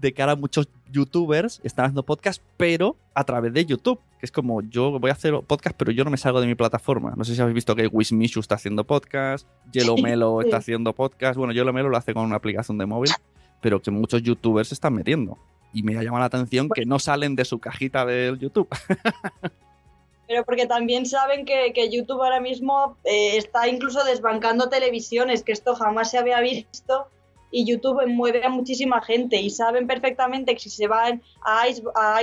de 0.00 0.12
cara 0.12 0.32
a 0.32 0.36
muchos 0.36 0.68
youtubers 0.90 1.60
están 1.64 1.86
haciendo 1.86 2.02
podcast, 2.04 2.42
pero 2.56 2.96
a 3.14 3.24
través 3.24 3.52
de 3.52 3.64
YouTube. 3.64 4.00
Que 4.18 4.26
es 4.26 4.32
como, 4.32 4.60
yo 4.62 4.98
voy 4.98 5.10
a 5.10 5.14
hacer 5.14 5.34
podcast, 5.46 5.76
pero 5.76 5.92
yo 5.92 6.04
no 6.04 6.10
me 6.10 6.18
salgo 6.18 6.40
de 6.40 6.46
mi 6.46 6.54
plataforma. 6.54 7.14
No 7.16 7.24
sé 7.24 7.34
si 7.34 7.40
habéis 7.40 7.54
visto 7.54 7.74
que 7.74 7.86
Wismishu 7.86 8.40
está 8.40 8.56
haciendo 8.56 8.84
podcast, 8.84 9.46
Yellow 9.72 9.96
Melo 9.96 10.42
está 10.42 10.58
haciendo 10.58 10.92
podcast. 10.92 11.38
Bueno, 11.38 11.54
Yellow 11.54 11.72
Melo 11.72 11.88
lo 11.88 11.96
hace 11.96 12.12
con 12.12 12.24
una 12.24 12.36
aplicación 12.36 12.76
de 12.76 12.86
móvil, 12.86 13.10
pero 13.62 13.80
que 13.80 13.90
muchos 13.90 14.22
youtubers 14.22 14.68
se 14.68 14.74
están 14.74 14.94
metiendo. 14.94 15.38
Y 15.72 15.82
me 15.82 15.96
ha 15.96 16.02
llamado 16.02 16.20
la 16.20 16.26
atención 16.26 16.68
que 16.68 16.84
no 16.84 16.98
salen 16.98 17.34
de 17.34 17.44
su 17.44 17.60
cajita 17.60 18.04
del 18.04 18.38
YouTube. 18.38 18.68
pero 20.30 20.44
porque 20.44 20.66
también 20.66 21.06
saben 21.06 21.44
que, 21.44 21.90
YouTube 21.90 22.22
ahora 22.22 22.40
mismo 22.40 22.96
eh, 23.04 23.36
está 23.36 23.68
incluso 23.68 24.04
desbancando 24.04 24.68
televisiones, 24.68 25.42
que 25.42 25.52
esto 25.52 25.74
jamás 25.74 26.10
se 26.10 26.18
había 26.18 26.40
visto 26.40 27.08
y 27.50 27.64
YouTube 27.64 28.06
mueve 28.06 28.44
a 28.44 28.48
muchísima 28.48 29.02
gente 29.02 29.36
y 29.36 29.50
saben 29.50 29.86
perfectamente 29.86 30.54
que 30.54 30.60
si 30.60 30.70
se 30.70 30.86
van 30.86 31.22
a, 31.42 31.64
a, 31.96 32.20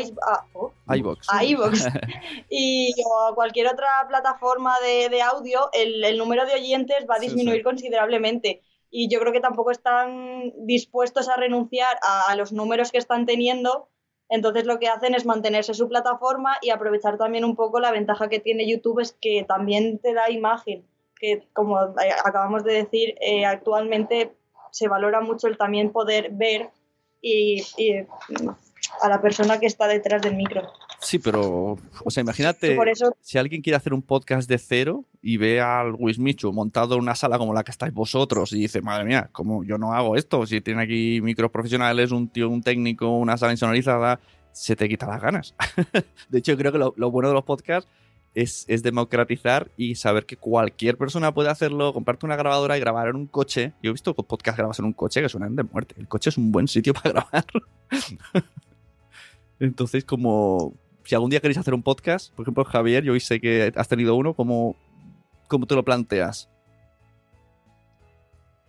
oh, 0.54 0.72
iVox, 0.96 1.28
y 2.50 2.94
o 3.06 3.28
a 3.28 3.36
cualquier 3.36 3.68
otra 3.68 3.88
plataforma 4.08 4.76
de, 4.80 5.22
audio, 5.22 5.70
el, 5.74 6.18
número 6.18 6.46
de 6.46 6.54
oyentes 6.54 7.06
va 7.10 7.16
a 7.16 7.20
disminuir 7.20 7.64
considerablemente. 7.64 8.62
Y 8.90 9.10
yo 9.10 9.20
creo 9.20 9.34
que 9.34 9.42
tampoco 9.42 9.72
están 9.72 10.54
dispuestos 10.66 11.28
a 11.28 11.36
renunciar 11.36 11.98
a, 12.02 12.34
los 12.36 12.54
números 12.54 12.92
que 12.92 12.98
están 12.98 13.26
teniendo. 13.26 13.90
Entonces 14.30 14.66
lo 14.66 14.80
que 14.80 14.88
hacen 14.88 15.14
es 15.14 15.26
mantenerse 15.26 15.74
su 15.74 15.88
plataforma 15.88 16.58
y 16.62 16.70
aprovechar 16.70 17.18
también 17.18 17.46
un 17.46 17.56
poco 17.56 17.80
la 17.80 17.92
ventaja 17.92 18.30
que 18.30 18.40
tiene 18.40 18.68
YouTube 18.68 19.00
es 19.00 19.14
que 19.14 19.46
también 19.48 20.00
te 20.00 20.14
da 20.14 20.30
imagen, 20.30 20.86
que 21.20 21.48
como 21.54 21.78
acabamos 21.78 22.64
de 22.64 22.74
decir, 22.74 23.16
eh, 23.22 23.46
actualmente 23.46 24.37
se 24.72 24.88
valora 24.88 25.22
mucho 25.22 25.48
el 25.48 25.58
también 25.58 25.92
poder 25.92 26.30
ver 26.32 26.70
y, 27.22 27.62
a 29.02 29.10
la 29.10 29.22
persona 29.22 29.60
que 29.60 29.66
está 29.66 29.88
detrás 29.88 30.22
del 30.22 30.36
micro. 30.36 30.62
Sí, 31.00 31.20
pero, 31.20 31.78
o 32.04 32.10
sea, 32.10 32.22
imagínate 32.22 32.78
si 33.22 33.38
alguien 33.38 33.62
quiere 33.62 33.78
hacer 33.78 33.94
un 33.94 34.02
podcast 34.02 34.50
de 34.50 34.58
cero 34.58 35.06
y 35.22 35.38
ve 35.38 35.62
al 35.62 35.94
Wismichu 35.94 36.52
montado 36.52 36.96
en 36.96 37.02
una 37.02 37.16
sala 37.16 37.38
como 37.38 37.54
la 37.54 37.64
que 37.64 37.72
estáis 37.72 37.94
vosotros 37.94 38.52
y 38.54 38.62
dice, 38.62 38.82
madre 38.82 39.06
mía, 39.06 39.30
¿cómo 39.32 39.64
yo 39.64 39.78
no 39.78 39.94
hago 39.94 40.16
esto? 40.16 40.46
Si 40.46 40.62
tiene 40.62 40.84
aquí 40.84 41.20
micros 41.22 41.52
profesionales, 41.52 42.12
un 42.12 42.30
tío, 42.30 42.50
un 42.50 42.64
técnico, 42.64 43.10
una 43.10 43.38
sala 43.38 43.52
insonorizada, 43.52 44.20
se 44.52 44.76
te 44.76 44.90
quita 44.90 45.06
las 45.06 45.22
ganas. 45.22 45.56
de 46.30 46.40
hecho, 46.40 46.58
creo 46.58 46.72
que 46.72 46.80
lo, 46.80 47.12
bueno 47.12 47.30
de 47.30 47.36
los 47.36 47.44
podcasts 47.44 47.90
es, 48.38 48.66
es, 48.68 48.84
democratizar 48.84 49.72
y 49.78 49.96
saber 49.96 50.28
que 50.28 50.38
cualquier 50.38 50.96
persona 50.96 51.34
puede 51.34 51.50
hacerlo, 51.50 51.92
comprarte 51.92 52.28
una 52.28 52.36
grabadora 52.36 52.78
y 52.78 52.80
grabar 52.80 53.08
en 53.08 53.16
un 53.16 53.26
coche. 53.26 53.74
Yo 53.82 53.90
he 53.90 53.94
visto 53.94 54.14
podcasts 54.14 54.58
grabados 54.58 54.78
en 54.78 54.86
un 54.86 54.94
coche 54.94 55.24
que 55.24 55.30
suenan 55.30 55.56
de 55.56 55.64
muerte. 55.64 55.96
El 55.98 56.08
coche 56.08 56.30
es 56.30 56.38
un 56.38 56.52
buen 56.52 56.68
sitio 56.68 56.94
para 57.02 57.10
grabar. 57.10 57.46
Entonces, 59.60 60.06
como 60.06 60.74
si 61.04 61.16
algún 61.16 61.32
día 61.32 61.40
queréis 61.40 61.58
hacer 61.58 61.74
un 61.74 61.82
podcast, 61.82 62.32
por 62.36 62.44
ejemplo, 62.44 62.64
Javier, 62.64 63.04
yo 63.04 63.14
hoy 63.14 63.20
sé 63.20 63.40
que 63.42 63.74
has 63.76 63.88
tenido 63.88 64.16
uno, 64.16 64.36
¿cómo, 64.36 64.76
cómo 65.48 65.66
te 65.66 65.74
lo 65.74 65.84
planteas? 65.84 66.48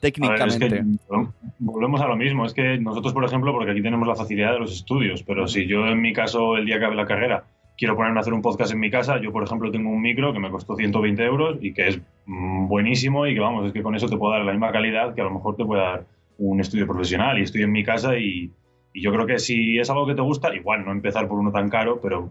Técnicamente. 0.00 0.82
volvemos 1.58 2.00
a 2.00 2.06
lo 2.06 2.16
mismo. 2.16 2.46
Es 2.46 2.54
que 2.54 2.78
nosotros, 2.78 3.12
por 3.12 3.24
ejemplo, 3.26 3.52
porque 3.52 3.72
aquí 3.72 3.82
tenemos 3.82 4.08
la 4.08 4.14
facilidad 4.14 4.54
de 4.54 4.60
los 4.60 4.72
estudios, 4.72 5.22
pero 5.24 5.46
si 5.46 5.66
yo 5.66 5.86
en 5.88 6.00
mi 6.00 6.14
caso, 6.14 6.56
el 6.56 6.64
día 6.64 6.78
que 6.78 6.86
acabe 6.86 6.96
la 6.96 7.06
carrera, 7.06 7.44
quiero 7.78 7.96
ponerme 7.96 8.18
a 8.18 8.20
hacer 8.20 8.34
un 8.34 8.42
podcast 8.42 8.72
en 8.72 8.80
mi 8.80 8.90
casa, 8.90 9.20
yo, 9.20 9.32
por 9.32 9.44
ejemplo, 9.44 9.70
tengo 9.70 9.88
un 9.88 10.02
micro 10.02 10.32
que 10.32 10.40
me 10.40 10.50
costó 10.50 10.74
120 10.76 11.24
euros 11.24 11.58
y 11.62 11.72
que 11.72 11.88
es 11.88 12.00
mm, 12.26 12.66
buenísimo 12.66 13.26
y 13.26 13.34
que, 13.34 13.40
vamos, 13.40 13.66
es 13.66 13.72
que 13.72 13.82
con 13.82 13.94
eso 13.94 14.08
te 14.08 14.16
puedo 14.16 14.32
dar 14.32 14.44
la 14.44 14.52
misma 14.52 14.72
calidad 14.72 15.14
que 15.14 15.20
a 15.20 15.24
lo 15.24 15.30
mejor 15.30 15.56
te 15.56 15.64
puede 15.64 15.82
dar 15.82 16.06
un 16.38 16.60
estudio 16.60 16.86
profesional 16.86 17.38
y 17.38 17.42
estoy 17.42 17.62
en 17.62 17.72
mi 17.72 17.84
casa 17.84 18.18
y, 18.18 18.52
yo 18.94 19.12
creo 19.12 19.26
que 19.26 19.38
si 19.38 19.78
es 19.78 19.88
algo 19.90 20.06
que 20.06 20.14
te 20.16 20.22
gusta, 20.22 20.52
igual 20.56 20.84
no 20.84 20.90
empezar 20.90 21.28
por 21.28 21.38
uno 21.38 21.52
tan 21.52 21.68
caro, 21.68 22.00
pero 22.00 22.30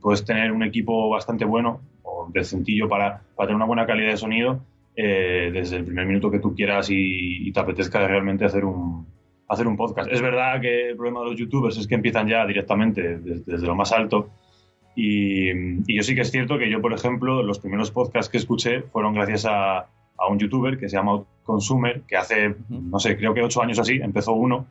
puedes 0.00 0.24
tener 0.24 0.50
un 0.50 0.62
equipo 0.62 1.10
bastante 1.10 1.44
bueno 1.44 1.80
o 2.04 2.30
decentillo 2.32 2.88
para, 2.88 3.22
para 3.34 3.48
tener 3.48 3.56
una 3.56 3.66
buena 3.66 3.84
calidad 3.84 4.12
de 4.12 4.16
sonido 4.16 4.62
eh, 4.98 5.50
desde 5.52 5.76
el 5.76 5.84
primer 5.84 6.06
minuto 6.06 6.30
que 6.30 6.38
tú 6.38 6.54
quieras 6.54 6.88
y, 6.90 7.52
te 7.52 7.60
apetezca 7.60 8.06
realmente 8.06 8.46
hacer 8.46 8.64
un, 8.64 9.06
hacer 9.46 9.66
un 9.66 9.76
podcast. 9.76 10.10
Es 10.10 10.22
verdad 10.22 10.58
que 10.58 10.90
el 10.90 10.96
problema 10.96 11.20
de 11.20 11.26
los 11.26 11.36
youtubers 11.36 11.76
es 11.76 11.86
que 11.86 11.96
empiezan 11.96 12.28
ya 12.28 12.46
directamente 12.46 13.18
desde, 13.18 13.66
lo 13.66 13.74
más 13.74 13.92
alto. 13.92 14.30
Y, 14.96 15.50
y, 15.50 15.96
yo 15.96 16.02
sí 16.02 16.14
que 16.14 16.22
es 16.22 16.30
cierto 16.30 16.58
que 16.58 16.70
yo, 16.70 16.80
por 16.80 16.92
ejemplo, 16.92 17.42
los 17.42 17.58
primeros 17.58 17.90
podcasts 17.90 18.30
que 18.30 18.38
escuché 18.38 18.80
fueron 18.80 19.12
gracias 19.14 19.44
a, 19.44 19.86
a 20.18 20.26
un 20.28 20.38
youtuber 20.38 20.78
que 20.78 20.88
se 20.88 20.96
llama 20.96 21.22
Consumer, 21.44 22.02
que 22.02 22.16
hace, 22.16 22.56
no 22.68 22.98
sé, 22.98 23.16
creo 23.16 23.34
que 23.34 23.42
ocho 23.42 23.62
años 23.62 23.78
así, 23.78 23.96
empezó 24.02 24.32
uno 24.32 24.66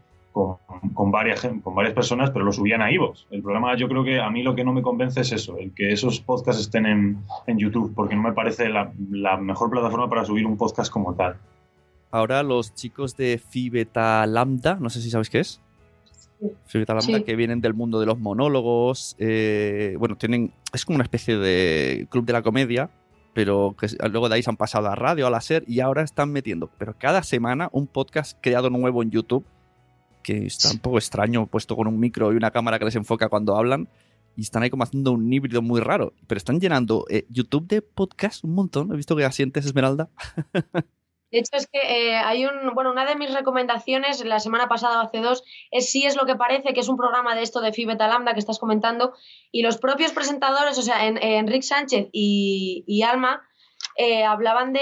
con, 0.93 1.11
varias, 1.11 1.47
con 1.63 1.75
varias 1.75 1.93
personas, 1.93 2.29
pero 2.31 2.43
lo 2.43 2.51
subían 2.51 2.81
a 2.81 2.91
iVoox. 2.91 3.27
El 3.31 3.41
problema, 3.41 3.77
yo 3.77 3.87
creo 3.87 4.03
que 4.03 4.19
a 4.19 4.29
mí 4.29 4.43
lo 4.43 4.53
que 4.53 4.65
no 4.65 4.73
me 4.73 4.81
convence 4.81 5.21
es 5.21 5.31
eso, 5.31 5.57
el 5.57 5.73
que 5.73 5.93
esos 5.93 6.19
podcasts 6.19 6.61
estén 6.61 6.85
en, 6.85 7.19
en 7.47 7.57
YouTube, 7.57 7.93
porque 7.95 8.15
no 8.15 8.23
me 8.23 8.33
parece 8.33 8.67
la, 8.67 8.91
la, 9.11 9.37
mejor 9.37 9.69
plataforma 9.69 10.09
para 10.09 10.25
subir 10.25 10.45
un 10.45 10.57
podcast 10.57 10.91
como 10.91 11.13
tal. 11.15 11.37
Ahora 12.11 12.43
los 12.43 12.73
chicos 12.73 13.15
de 13.15 13.37
Phi 13.37 13.69
Beta 13.69 14.25
Lambda, 14.25 14.77
no 14.79 14.89
sé 14.89 15.01
si 15.01 15.09
sabéis 15.09 15.29
qué 15.29 15.39
es. 15.39 15.61
Beta 16.73 16.93
Lambda, 16.93 17.23
que 17.23 17.35
vienen 17.35 17.61
del 17.61 17.73
mundo 17.73 17.99
de 17.99 18.05
los 18.05 18.19
monólogos. 18.19 19.15
Eh, 19.19 19.95
bueno, 19.99 20.17
tienen. 20.17 20.53
Es 20.73 20.85
como 20.85 20.95
una 20.95 21.03
especie 21.03 21.37
de 21.37 22.07
club 22.09 22.25
de 22.25 22.33
la 22.33 22.41
comedia, 22.41 22.89
pero 23.33 23.75
que 23.79 23.87
luego 24.09 24.29
de 24.29 24.35
ahí 24.35 24.43
se 24.43 24.49
han 24.49 24.57
pasado 24.57 24.87
a 24.87 24.95
radio, 24.95 25.27
a 25.27 25.29
la 25.29 25.41
SER 25.41 25.63
y 25.67 25.79
ahora 25.79 26.03
están 26.03 26.31
metiendo, 26.31 26.69
pero 26.77 26.95
cada 26.97 27.23
semana 27.23 27.69
un 27.71 27.87
podcast 27.87 28.37
creado 28.41 28.69
nuevo 28.69 29.03
en 29.03 29.11
YouTube 29.11 29.45
que 30.25 30.47
está 30.47 30.71
un 30.71 30.79
poco 30.79 30.97
extraño, 30.97 31.45
puesto 31.45 31.75
con 31.75 31.85
un 31.85 31.99
micro 31.99 32.33
y 32.33 32.35
una 32.35 32.49
cámara 32.49 32.79
que 32.79 32.85
les 32.85 32.95
enfoca 32.95 33.29
cuando 33.29 33.55
hablan. 33.55 33.87
Y 34.35 34.41
están 34.41 34.63
ahí 34.63 34.69
como 34.69 34.83
haciendo 34.83 35.11
un 35.11 35.31
híbrido 35.31 35.61
muy 35.61 35.79
raro. 35.79 36.13
Pero 36.27 36.37
están 36.37 36.59
llenando 36.59 37.05
eh, 37.09 37.25
YouTube 37.29 37.67
de 37.67 37.81
podcast 37.81 38.43
un 38.43 38.55
montón. 38.55 38.91
He 38.91 38.97
visto 38.97 39.15
que 39.15 39.23
asientes, 39.23 39.65
Esmeralda. 39.65 40.09
De 41.35 41.41
hecho, 41.41 41.57
es 41.57 41.67
que 41.67 41.79
eh, 41.79 42.15
hay 42.15 42.45
un. 42.45 42.73
Bueno, 42.73 42.91
una 42.91 43.03
de 43.03 43.17
mis 43.17 43.33
recomendaciones 43.33 44.23
la 44.23 44.39
semana 44.39 44.69
pasada 44.69 45.01
o 45.01 45.03
hace 45.03 45.17
dos 45.17 45.43
es 45.69 45.91
si 45.91 46.05
es 46.05 46.15
lo 46.15 46.25
que 46.25 46.37
parece, 46.37 46.73
que 46.73 46.79
es 46.79 46.87
un 46.87 46.95
programa 46.95 47.35
de 47.35 47.41
esto 47.41 47.59
de 47.59 47.73
Fibeta 47.73 48.07
Lambda 48.07 48.31
que 48.31 48.39
estás 48.39 48.57
comentando. 48.57 49.11
Y 49.51 49.61
los 49.61 49.77
propios 49.77 50.13
presentadores, 50.13 50.77
o 50.77 50.81
sea, 50.81 51.05
en, 51.05 51.21
Enrique 51.21 51.63
Sánchez 51.63 52.07
y, 52.13 53.01
Alma, 53.03 53.45
eh, 53.97 54.23
hablaban 54.23 54.71
de 54.71 54.81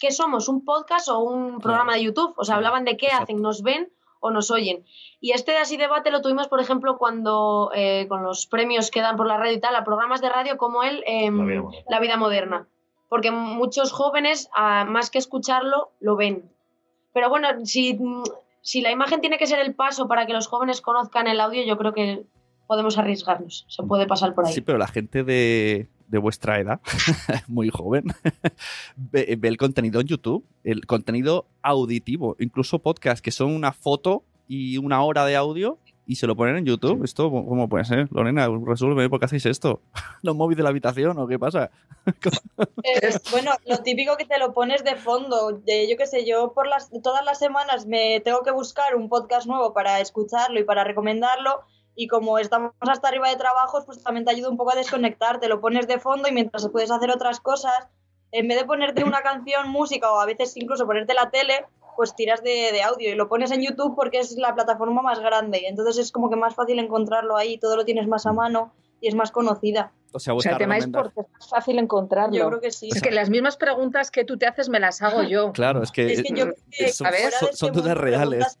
qué 0.00 0.10
somos, 0.12 0.48
un 0.48 0.64
podcast 0.64 1.10
o 1.10 1.18
un 1.18 1.58
programa 1.58 1.92
de 1.92 2.04
YouTube. 2.04 2.32
O 2.38 2.44
sea, 2.44 2.54
hablaban 2.54 2.86
de 2.86 2.96
qué 2.96 3.08
hacen, 3.08 3.42
nos 3.42 3.60
ven 3.62 3.92
o 4.20 4.30
nos 4.30 4.50
oyen. 4.50 4.82
Y 5.20 5.32
este 5.32 5.58
así 5.58 5.76
debate 5.76 6.10
lo 6.10 6.22
tuvimos, 6.22 6.48
por 6.48 6.60
ejemplo, 6.60 6.96
cuando 6.96 7.70
eh, 7.74 8.06
con 8.08 8.22
los 8.22 8.46
premios 8.46 8.90
que 8.90 9.02
dan 9.02 9.18
por 9.18 9.26
la 9.26 9.36
radio 9.36 9.52
y 9.52 9.60
tal, 9.60 9.76
a 9.76 9.84
programas 9.84 10.22
de 10.22 10.30
radio 10.30 10.56
como 10.56 10.82
el 10.82 11.04
em, 11.06 11.62
la, 11.90 12.00
vida 12.00 12.16
moderna. 12.16 12.66
Porque 13.08 13.30
muchos 13.30 13.92
jóvenes, 13.92 14.50
más 14.54 15.10
que 15.10 15.18
escucharlo, 15.18 15.92
lo 16.00 16.16
ven. 16.16 16.50
Pero 17.12 17.30
bueno, 17.30 17.48
si, 17.64 17.98
si 18.62 18.80
la 18.80 18.90
imagen 18.90 19.20
tiene 19.20 19.38
que 19.38 19.46
ser 19.46 19.60
el 19.60 19.74
paso 19.74 20.08
para 20.08 20.26
que 20.26 20.32
los 20.32 20.48
jóvenes 20.48 20.80
conozcan 20.80 21.28
el 21.28 21.40
audio, 21.40 21.64
yo 21.64 21.78
creo 21.78 21.94
que 21.94 22.24
podemos 22.66 22.98
arriesgarnos. 22.98 23.64
Se 23.68 23.82
puede 23.84 24.06
pasar 24.06 24.34
por 24.34 24.46
ahí. 24.46 24.52
Sí, 24.52 24.60
pero 24.60 24.78
la 24.78 24.88
gente 24.88 25.24
de, 25.24 25.88
de 26.08 26.18
vuestra 26.18 26.60
edad, 26.60 26.80
muy 27.48 27.68
joven, 27.70 28.04
ve, 28.96 29.38
el 29.40 29.56
contenido 29.56 30.00
en 30.00 30.06
YouTube, 30.06 30.44
el 30.64 30.86
contenido 30.86 31.46
auditivo, 31.62 32.36
incluso 32.38 32.80
podcast 32.80 33.24
que 33.24 33.30
son 33.30 33.52
una 33.52 33.72
foto 33.72 34.24
y 34.48 34.78
una 34.78 35.02
hora 35.02 35.24
de 35.24 35.36
audio 35.36 35.78
y 36.06 36.16
se 36.16 36.26
lo 36.26 36.36
ponen 36.36 36.56
en 36.56 36.64
YouTube. 36.64 37.04
¿Esto 37.04 37.30
cómo 37.30 37.68
puede 37.68 37.84
ser? 37.84 38.08
Lorena, 38.12 38.48
resuelve, 38.64 39.08
¿por 39.10 39.18
qué 39.18 39.26
hacéis 39.26 39.46
esto? 39.46 39.80
¿Los 40.22 40.36
móviles 40.36 40.58
de 40.58 40.62
la 40.62 40.70
habitación 40.70 41.18
o 41.18 41.26
qué 41.26 41.38
pasa? 41.38 41.70
Eh, 42.84 43.18
bueno, 43.32 43.50
lo 43.66 43.78
típico 43.78 44.16
que 44.16 44.24
te 44.24 44.38
lo 44.38 44.54
pones 44.54 44.84
de 44.84 44.94
fondo. 44.94 45.50
De, 45.52 45.90
yo 45.90 45.96
qué 45.96 46.06
sé, 46.06 46.24
yo 46.24 46.52
por 46.52 46.68
las, 46.68 46.88
todas 47.02 47.24
las 47.24 47.40
semanas 47.40 47.84
me 47.86 48.20
tengo 48.20 48.42
que 48.44 48.52
buscar 48.52 48.94
un 48.94 49.08
podcast 49.08 49.48
nuevo 49.48 49.72
para 49.72 50.00
escucharlo 50.00 50.60
y 50.60 50.64
para 50.64 50.84
recomendarlo 50.84 51.64
y 51.96 52.06
como 52.06 52.38
estamos 52.38 52.72
hasta 52.80 53.08
arriba 53.08 53.28
de 53.28 53.36
trabajos, 53.36 53.84
pues 53.86 54.02
también 54.02 54.24
te 54.24 54.30
ayuda 54.30 54.50
un 54.50 54.56
poco 54.56 54.72
a 54.72 54.76
desconectar, 54.76 55.40
te 55.40 55.48
lo 55.48 55.60
pones 55.60 55.88
de 55.88 55.98
fondo 55.98 56.28
y 56.28 56.32
mientras 56.32 56.68
puedes 56.68 56.90
hacer 56.90 57.10
otras 57.10 57.40
cosas, 57.40 57.88
en 58.32 58.46
vez 58.46 58.58
de 58.58 58.66
ponerte 58.66 59.02
una 59.02 59.22
canción, 59.22 59.70
música 59.70 60.12
o 60.12 60.20
a 60.20 60.26
veces 60.26 60.56
incluso 60.56 60.86
ponerte 60.86 61.14
la 61.14 61.30
tele, 61.30 61.64
pues 61.96 62.14
tiras 62.14 62.42
de, 62.42 62.82
audio 62.82 63.10
y 63.10 63.14
lo 63.14 63.28
pones 63.28 63.50
en 63.50 63.62
YouTube 63.62 63.94
porque 63.96 64.18
es 64.18 64.36
la 64.36 64.54
plataforma 64.54 65.02
más 65.02 65.20
grande 65.20 65.60
y 65.62 65.66
entonces 65.66 65.98
es 65.98 66.12
como 66.12 66.30
que 66.30 66.36
más 66.36 66.54
fácil 66.54 66.78
encontrarlo 66.78 67.36
ahí, 67.36 67.58
todo 67.58 67.76
lo 67.76 67.84
tienes 67.84 68.06
más 68.06 68.26
a 68.26 68.32
mano 68.32 68.72
y 69.00 69.08
es 69.08 69.14
más 69.14 69.30
conocida. 69.30 69.92
O 70.12 70.18
sea, 70.18 70.34
el 70.34 70.58
tema 70.58 70.78
es 70.78 70.86
porque 70.86 71.20
es 71.20 71.26
más 71.32 71.48
fácil 71.48 71.78
encontrarlo. 71.78 72.34
Yo 72.34 72.48
creo 72.48 72.60
que 72.60 72.70
sí. 72.70 72.88
Es 72.90 73.02
que 73.02 73.10
las 73.10 73.28
mismas 73.28 73.56
preguntas 73.56 74.10
que 74.10 74.24
tú 74.24 74.38
te 74.38 74.46
haces 74.46 74.68
me 74.68 74.80
las 74.80 75.02
hago 75.02 75.22
yo. 75.22 75.52
Claro, 75.52 75.82
es 75.82 75.90
que, 75.90 76.24
son, 77.52 77.72
dudas 77.72 77.96
reales 77.96 78.58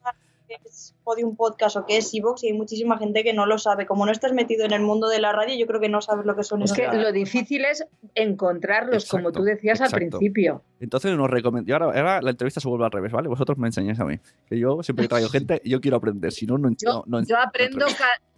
es 0.64 0.94
Podium 1.04 1.36
Podcast 1.36 1.76
o 1.76 1.86
qué 1.86 1.98
es 1.98 2.12
Evox 2.14 2.44
y 2.44 2.48
hay 2.48 2.52
muchísima 2.52 2.98
gente 2.98 3.22
que 3.22 3.32
no 3.32 3.46
lo 3.46 3.58
sabe. 3.58 3.86
Como 3.86 4.06
no 4.06 4.12
estás 4.12 4.32
metido 4.32 4.64
en 4.64 4.72
el 4.72 4.82
mundo 4.82 5.08
de 5.08 5.20
la 5.20 5.32
radio, 5.32 5.56
yo 5.56 5.66
creo 5.66 5.80
que 5.80 5.88
no 5.88 6.00
sabes 6.00 6.26
lo 6.26 6.36
que 6.36 6.42
son. 6.42 6.62
Es 6.62 6.72
que 6.72 6.86
lo 6.86 7.12
difícil 7.12 7.64
es 7.64 7.86
encontrarlos, 8.14 9.08
como 9.08 9.32
tú 9.32 9.42
decías 9.42 9.80
al 9.80 9.90
principio. 9.90 10.62
Entonces 10.80 11.16
nos 11.16 11.30
recomiendo. 11.30 11.74
Ahora, 11.74 12.20
la 12.20 12.30
entrevista 12.30 12.60
se 12.60 12.68
vuelve 12.68 12.84
al 12.84 12.92
revés, 12.92 13.12
¿vale? 13.12 13.28
Vosotros 13.28 13.58
me 13.58 13.68
enseñáis 13.68 13.98
a 14.00 14.04
mí. 14.04 14.18
Que 14.46 14.58
yo 14.58 14.82
siempre 14.82 15.08
traigo 15.08 15.28
gente 15.30 15.60
y 15.64 15.70
yo 15.70 15.80
quiero 15.80 15.96
aprender. 15.96 16.32
Si 16.32 16.46
no, 16.46 16.58
no, 16.58 16.70
yo, 16.70 17.04
no, 17.06 17.22
yo 17.24 17.38
aprendo, 17.38 17.86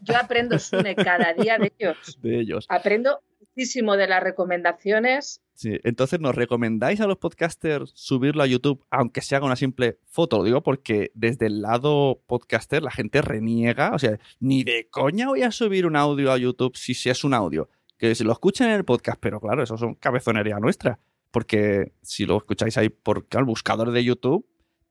yo 0.03 0.17
aprendo, 0.17 0.59
Sune, 0.59 0.95
cada 0.95 1.33
día 1.35 1.59
de 1.59 1.73
ellos. 1.79 2.19
De 2.23 2.41
ellos. 2.41 2.67
Aprendo 2.69 3.21
muchísimo 3.59 3.97
de 3.97 4.07
las 4.07 4.23
recomendaciones 4.23 5.43
Sí, 5.59 5.77
entonces, 5.83 6.21
¿nos 6.21 6.37
recomendáis 6.37 7.01
a 7.01 7.09
los 7.09 7.19
podcasters 7.19 7.91
subirlo 7.93 8.45
a 8.45 8.47
YouTube, 8.47 8.87
aunque 8.91 9.21
se 9.23 9.35
haga 9.35 9.45
una 9.45 9.57
simple 9.57 9.99
foto? 10.07 10.39
Lo 10.39 10.45
digo 10.45 10.63
porque 10.63 11.11
desde 11.17 11.47
el 11.47 11.63
lado 11.63 12.23
podcaster 12.29 12.81
la 12.81 12.93
gente 12.93 13.23
reniega, 13.23 13.91
o 13.93 13.99
sea, 13.99 14.21
ni 14.39 14.63
de 14.63 14.87
coña 14.89 15.27
voy 15.27 15.43
a 15.43 15.51
subir 15.51 15.85
un 15.85 15.97
audio 15.97 16.31
a 16.31 16.39
YouTube 16.39 16.77
si, 16.77 16.95
si 16.95 17.11
es 17.11 17.25
un 17.25 17.35
audio. 17.35 17.69
Que 17.99 18.15
se 18.15 18.23
lo 18.23 18.31
escuchen 18.31 18.69
en 18.69 18.75
el 18.75 18.85
podcast, 18.85 19.19
pero 19.21 19.41
claro, 19.41 19.65
eso 19.65 19.77
son 19.77 19.97
cabezonería 19.97 20.61
nuestra. 20.61 21.01
Porque 21.33 21.93
si 22.03 22.25
lo 22.25 22.37
escucháis 22.37 22.79
ahí 22.79 22.89
por 22.89 23.27
el 23.29 23.45
buscador 23.45 23.91
de 23.91 24.05
YouTube, 24.05 24.47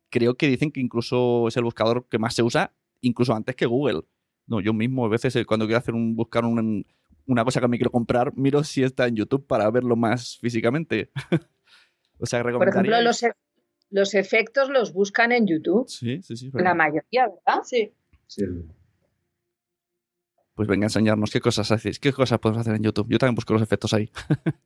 creo 0.10 0.36
que 0.36 0.50
dicen 0.50 0.74
que 0.74 0.82
incluso 0.82 1.48
es 1.48 1.56
el 1.56 1.64
buscador 1.64 2.08
que 2.10 2.20
más 2.20 2.34
se 2.36 2.44
usa, 2.44 2.74
incluso 3.00 3.34
antes 3.34 3.56
que 3.56 3.68
Google. 3.68 4.02
No, 4.48 4.60
yo 4.60 4.74
mismo 4.74 5.06
a 5.06 5.10
veces 5.10 5.34
eh, 5.38 5.46
cuando 5.46 5.66
quiero 5.66 5.80
hacer 5.80 5.94
un 5.94 6.14
buscar 6.14 6.44
un, 6.44 6.86
una 7.28 7.44
cosa 7.44 7.62
que 7.62 7.68
me 7.68 7.78
quiero 7.78 7.92
comprar, 7.92 8.36
miro 8.36 8.64
si 8.64 8.84
está 8.84 9.08
en 9.08 9.16
YouTube 9.16 9.46
para 9.46 9.70
verlo 9.70 9.96
más 9.96 10.38
físicamente. 10.40 11.12
o 12.20 12.26
sea, 12.26 12.42
Por 12.42 12.68
ejemplo, 12.68 13.02
los, 13.02 13.22
e-, 13.24 13.34
los, 13.90 14.16
efectos 14.16 14.70
los 14.70 14.94
buscan 14.94 15.32
en 15.32 15.46
YouTube. 15.46 15.88
Sí, 15.88 16.22
sí, 16.24 16.36
sí. 16.36 16.50
La 16.54 16.74
mayoría, 16.74 17.28
¿verdad? 17.28 17.64
Sí. 17.64 17.94
sí. 18.28 18.44
Pues 20.56 20.68
venga 20.68 20.86
a 20.86 20.88
enseñarnos 20.88 21.30
qué 21.30 21.40
cosas 21.40 21.70
hacéis, 21.72 22.00
qué 22.00 22.12
cosas 22.12 22.40
podemos 22.40 22.62
hacer 22.62 22.76
en 22.76 22.84
YouTube. 22.84 23.08
Yo 23.10 23.20
también 23.20 23.36
busco 23.36 23.54
los 23.54 23.62
efectos 23.62 23.94
ahí. 23.94 24.10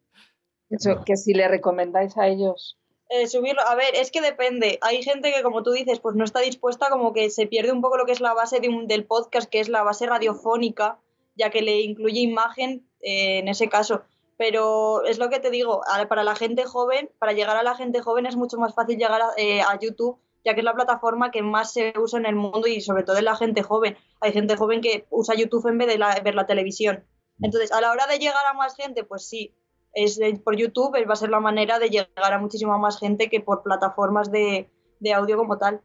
Eso, 0.70 1.04
que 1.04 1.18
si 1.18 1.34
le 1.34 1.48
recomendáis 1.50 2.18
a 2.18 2.28
ellos. 2.28 2.78
Eh, 3.10 3.28
subirlo, 3.28 3.62
a 3.68 3.76
ver, 3.76 3.94
es 3.96 4.10
que 4.10 4.22
depende. 4.22 4.80
Hay 4.82 5.04
gente 5.04 5.34
que, 5.34 5.44
como 5.44 5.64
tú 5.64 5.72
dices, 5.72 6.00
pues 6.00 6.16
no 6.16 6.24
está 6.24 6.40
dispuesta, 6.40 6.90
como 6.90 7.12
que 7.12 7.30
se 7.30 7.46
pierde 7.46 7.74
un 7.74 7.82
poco 7.82 7.98
lo 7.98 8.06
que 8.06 8.14
es 8.14 8.22
la 8.22 8.34
base 8.34 8.62
de 8.62 8.70
un, 8.70 8.88
del 8.88 9.04
podcast, 9.04 9.50
que 9.50 9.60
es 9.60 9.68
la 9.68 9.84
base 9.84 10.06
radiofónica, 10.06 10.98
ya 11.42 11.50
que 11.50 11.62
le 11.62 11.82
incluye 11.82 12.22
imagen 12.22 12.88
eh, 13.02 13.40
en 13.40 13.48
ese 13.48 13.68
caso. 13.68 14.04
Pero 14.38 15.04
es 15.06 15.20
lo 15.20 15.30
que 15.30 15.40
te 15.40 15.50
digo, 15.50 15.82
para 16.10 16.24
la 16.24 16.36
gente 16.36 16.64
joven, 16.66 17.10
para 17.20 17.34
llegar 17.34 17.58
a 17.58 17.64
la 17.64 17.76
gente 17.76 18.02
joven 18.02 18.26
es 18.26 18.36
mucho 18.36 18.58
más 18.58 18.74
fácil 18.74 18.98
llegar 18.98 19.22
a, 19.22 19.30
eh, 19.38 19.62
a 19.62 19.78
YouTube 19.80 20.20
ya 20.44 20.54
que 20.54 20.62
es 20.62 20.66
la 20.66 20.74
plataforma 20.74 21.32
que 21.32 21.42
más 21.42 21.72
se 21.72 21.94
usa 21.98 22.20
en 22.20 22.26
el 22.26 22.36
mundo 22.36 22.68
y 22.68 22.82
sobre 22.82 23.04
todo 23.04 23.18
en 23.18 23.26
la 23.26 23.36
gente 23.36 23.62
joven. 23.62 23.96
Hay 24.22 24.34
gente 24.34 24.58
joven 24.58 24.82
que 24.82 25.06
usa 25.10 25.36
YouTube 25.36 25.68
en 25.68 25.78
vez 25.78 25.88
de 25.88 26.22
ver 26.24 26.36
la 26.36 26.48
televisión. 26.48 27.04
Entonces, 27.42 27.72
a 27.72 27.82
la 27.82 27.92
hora 27.92 28.08
de 28.08 28.20
llegar 28.20 28.44
a 28.50 28.54
más 28.54 28.76
gente, 28.76 29.04
pues 29.04 29.28
sí, 29.28 29.54
es 29.94 30.20
por 30.44 30.56
YouTube 30.56 30.96
va 31.08 31.14
a 31.14 31.16
ser 31.16 31.30
la 31.30 31.40
manera 31.40 31.80
de 31.80 31.90
llegar 31.90 32.34
a 32.34 32.40
muchísima 32.40 32.78
más 32.78 33.00
gente 33.00 33.30
que 33.30 33.42
por 33.42 33.64
plataformas 33.64 34.32
de, 34.32 34.70
audio 35.14 35.38
como 35.38 35.58
tal. 35.58 35.82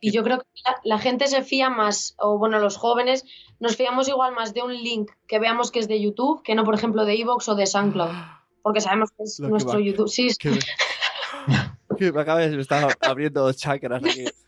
Y 0.00 0.12
yo 0.12 0.22
creo 0.22 0.38
que 0.38 0.46
la, 0.84 0.98
gente 0.98 1.26
se 1.26 1.42
fía 1.42 1.70
más, 1.70 2.14
o 2.18 2.38
bueno, 2.38 2.58
los 2.58 2.76
jóvenes 2.76 3.24
nos 3.60 3.76
fiamos 3.76 4.08
igual 4.08 4.34
más 4.34 4.52
de 4.52 4.62
un 4.62 4.74
link 4.74 5.10
que 5.26 5.38
veamos 5.38 5.70
que 5.70 5.78
es 5.78 5.88
de 5.88 6.00
YouTube 6.00 6.42
que 6.42 6.54
no, 6.54 6.64
por 6.64 6.74
ejemplo, 6.74 7.04
de 7.04 7.14
Evox 7.14 7.48
o 7.48 7.54
de 7.54 7.66
SoundCloud. 7.66 8.10
Porque 8.62 8.80
sabemos 8.80 9.10
que 9.10 9.22
es 9.22 9.38
nuestro 9.40 9.78
YouTube. 9.78 10.08
Sí, 10.08 10.28
que 10.38 10.50
me 12.12 12.20
acaba 12.20 12.40
de 12.40 12.60
estar 12.60 12.96
abriendo 13.00 13.52
chakras 13.52 14.02
aquí. 14.04 14.24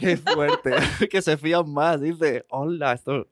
Qué 0.00 0.16
fuerte, 0.16 0.70
que 1.10 1.22
se 1.22 1.36
fían 1.36 1.70
más, 1.72 2.00
dice, 2.00 2.46
hola, 2.48 2.94
esto... 2.94 3.26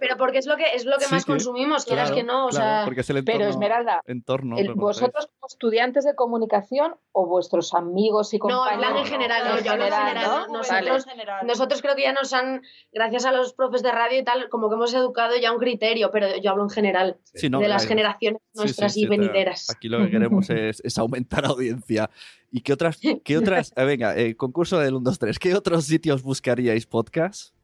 Pero, 0.00 0.16
porque 0.18 0.38
es 0.38 0.46
lo 0.46 0.56
que, 0.56 0.64
es 0.74 0.84
lo 0.84 0.98
que 0.98 1.06
más 1.08 1.24
consumimos, 1.24 1.84
quieras 1.84 2.10
que 2.10 2.22
no, 2.22 2.46
o 2.46 2.52
sea... 2.52 2.86
pero 3.24 3.46
Esmeralda, 3.46 4.02
entorno, 4.06 4.56
¿vosotros 4.74 5.26
como 5.26 5.46
estudiantes 5.46 6.04
de 6.04 6.14
comunicación 6.14 6.94
o 7.12 7.26
vuestros 7.26 7.74
amigos 7.74 8.34
y 8.34 8.38
compañeros? 8.38 8.92
No, 8.92 8.98
en 8.98 9.06
general, 9.06 9.44
no, 9.44 9.60
yo 9.60 9.72
general, 9.72 10.14
¿no? 10.14 10.58
Nosotros, 10.58 11.06
nosotros 11.44 11.82
creo 11.82 11.94
que 11.94 12.02
ya 12.02 12.12
nos 12.12 12.32
han, 12.32 12.62
gracias 12.92 13.24
a 13.24 13.32
los 13.32 13.54
profes 13.54 13.82
de 13.82 13.92
radio 13.92 14.18
y 14.18 14.24
tal, 14.24 14.48
como 14.48 14.68
que 14.68 14.74
hemos 14.74 14.92
educado 14.94 15.36
ya 15.36 15.52
un 15.52 15.58
criterio, 15.58 16.10
pero 16.10 16.36
yo 16.40 16.50
hablo 16.50 16.64
en 16.64 16.70
general, 16.70 17.18
de 17.34 17.68
las 17.68 17.86
generaciones 17.86 18.40
nuestras 18.54 18.96
y 18.96 19.06
venideras. 19.06 19.70
Aquí 19.70 19.88
lo 19.88 19.98
que 19.98 20.10
queremos 20.10 20.50
es, 20.50 20.80
es 20.84 20.98
aumentar 20.98 21.44
audiencia. 21.46 22.10
¿Y 22.50 22.60
qué 22.62 22.72
otras? 22.72 22.98
Qué 23.24 23.38
otras 23.38 23.72
eh, 23.76 23.84
venga, 23.84 24.16
eh, 24.16 24.34
concurso 24.36 24.78
del 24.78 24.94
1, 24.94 25.04
2, 25.04 25.18
3. 25.18 25.38
¿Qué 25.38 25.54
otros 25.54 25.84
sitios 25.84 26.22
buscaríais 26.22 26.86
podcast? 26.86 27.54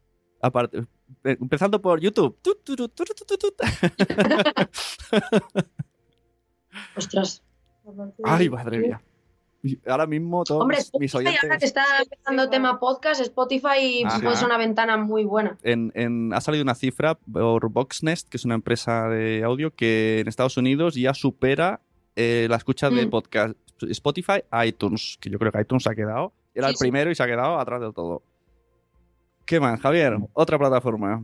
Aparte, 0.41 0.79
eh, 1.23 1.37
empezando 1.39 1.81
por 1.81 1.99
YouTube. 1.99 2.37
Ostras. 6.95 7.43
Ay, 8.23 8.49
madre 8.49 8.79
mía. 8.79 9.01
Ahora 9.87 10.05
mismo 10.05 10.43
todos 10.43 10.61
Hombre, 10.61 10.77
mis 10.99 11.13
oyentes... 11.15 11.43
ahora 11.43 11.57
que 11.57 11.65
está 11.65 11.83
empezando 12.01 12.49
tema 12.49 12.79
podcast, 12.79 13.19
Spotify 13.21 14.03
puede 14.21 14.35
ser 14.35 14.45
una 14.45 14.57
ventana 14.57 14.97
muy 14.97 15.25
buena. 15.25 15.57
En, 15.63 15.91
en, 15.95 16.31
ha 16.33 16.39
salido 16.39 16.61
una 16.63 16.75
cifra 16.75 17.15
por 17.15 17.69
Voxnest, 17.71 18.29
que 18.29 18.37
es 18.37 18.45
una 18.45 18.53
empresa 18.55 19.09
de 19.09 19.43
audio, 19.43 19.73
que 19.73 20.19
en 20.19 20.27
Estados 20.27 20.57
Unidos 20.57 20.93
ya 20.95 21.13
supera 21.15 21.81
la 22.15 22.55
escucha 22.55 22.89
de 22.89 23.07
mm. 23.07 23.09
podcast 23.09 23.57
Spotify, 23.81 24.43
iTunes, 24.65 25.17
que 25.19 25.29
yo 25.29 25.39
creo 25.39 25.51
que 25.51 25.61
iTunes 25.61 25.83
se 25.83 25.91
ha 25.91 25.95
quedado. 25.95 26.33
Era 26.53 26.69
el 26.69 26.75
primero 26.75 27.11
y 27.11 27.15
se 27.15 27.23
ha 27.23 27.27
quedado 27.27 27.59
atrás 27.59 27.81
del 27.81 27.93
todo. 27.93 28.21
¿Qué 29.45 29.59
más, 29.59 29.79
Javier? 29.79 30.17
Otra 30.33 30.57
plataforma. 30.57 31.23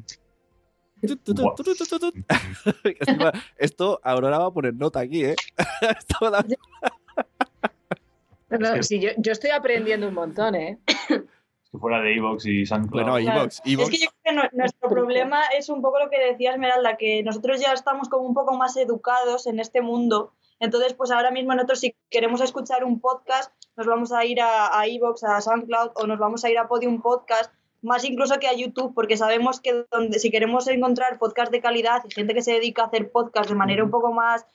Esto 3.57 3.99
Aurora 4.03 4.39
va 4.39 4.45
a 4.45 4.51
poner 4.51 4.73
nota 4.73 5.01
aquí, 5.01 5.25
¿eh? 5.25 5.35
sí, 8.81 8.99
yo, 8.99 9.31
estoy 9.31 9.49
aprendiendo 9.49 10.07
un 10.07 10.13
montón, 10.13 10.55
¿eh? 10.55 10.79
Si 11.63 11.77
fuera 11.77 12.01
de 12.01 12.15
Evox 12.15 12.45
y 12.45 12.65
SoundCloud. 12.65 13.03
Bueno, 13.03 13.17
Evox, 13.17 13.61
Es 13.65 13.89
que 13.89 13.97
yo 13.97 14.09
creo 14.21 14.49
que 14.49 14.55
nuestro 14.55 14.89
problema 14.89 15.41
es 15.57 15.69
un 15.69 15.81
poco 15.81 15.99
lo 15.99 16.09
que 16.09 16.19
decía 16.19 16.51
Esmeralda, 16.51 16.95
que 16.95 17.23
nosotros 17.23 17.59
ya 17.59 17.73
estamos 17.73 18.07
como 18.07 18.25
un 18.25 18.33
poco 18.33 18.55
más 18.55 18.77
educados 18.77 19.47
en 19.47 19.59
este 19.59 19.81
mundo 19.81 20.31
entonces, 20.59 20.93
pues 20.93 21.11
ahora 21.11 21.31
mismo 21.31 21.53
nosotros 21.53 21.79
si 21.79 21.95
queremos 22.09 22.41
escuchar 22.41 22.83
un 22.83 22.99
podcast, 22.99 23.51
nos 23.75 23.87
vamos 23.87 24.11
a 24.11 24.25
ir 24.25 24.41
a, 24.41 24.79
a 24.79 24.87
Evox, 24.87 25.23
a 25.23 25.41
SoundCloud 25.41 25.91
o 25.95 26.07
nos 26.07 26.19
vamos 26.19 26.43
a 26.45 26.49
ir 26.49 26.57
a 26.57 26.67
Podium 26.67 27.01
Podcast, 27.01 27.51
más 27.81 28.05
incluso 28.05 28.39
que 28.39 28.47
a 28.47 28.53
YouTube, 28.53 28.93
porque 28.95 29.17
sabemos 29.17 29.59
que 29.59 29.85
donde, 29.91 30.17
si 30.19 30.31
queremos 30.31 30.67
encontrar 30.67 31.19
podcast 31.19 31.51
de 31.51 31.61
calidad 31.61 32.01
y 32.07 32.13
gente 32.13 32.33
que 32.33 32.41
se 32.41 32.53
dedica 32.53 32.83
a 32.83 32.85
hacer 32.85 33.11
podcast 33.11 33.49
de 33.49 33.55
manera 33.55 33.83
un 33.83 33.91
poco 33.91 34.13
más 34.13 34.45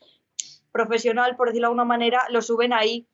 profesional, 0.72 1.36
por 1.36 1.49
decirlo 1.49 1.66
de 1.66 1.70
alguna 1.70 1.84
manera, 1.84 2.22
lo 2.30 2.40
suben 2.40 2.72
ahí. 2.72 3.07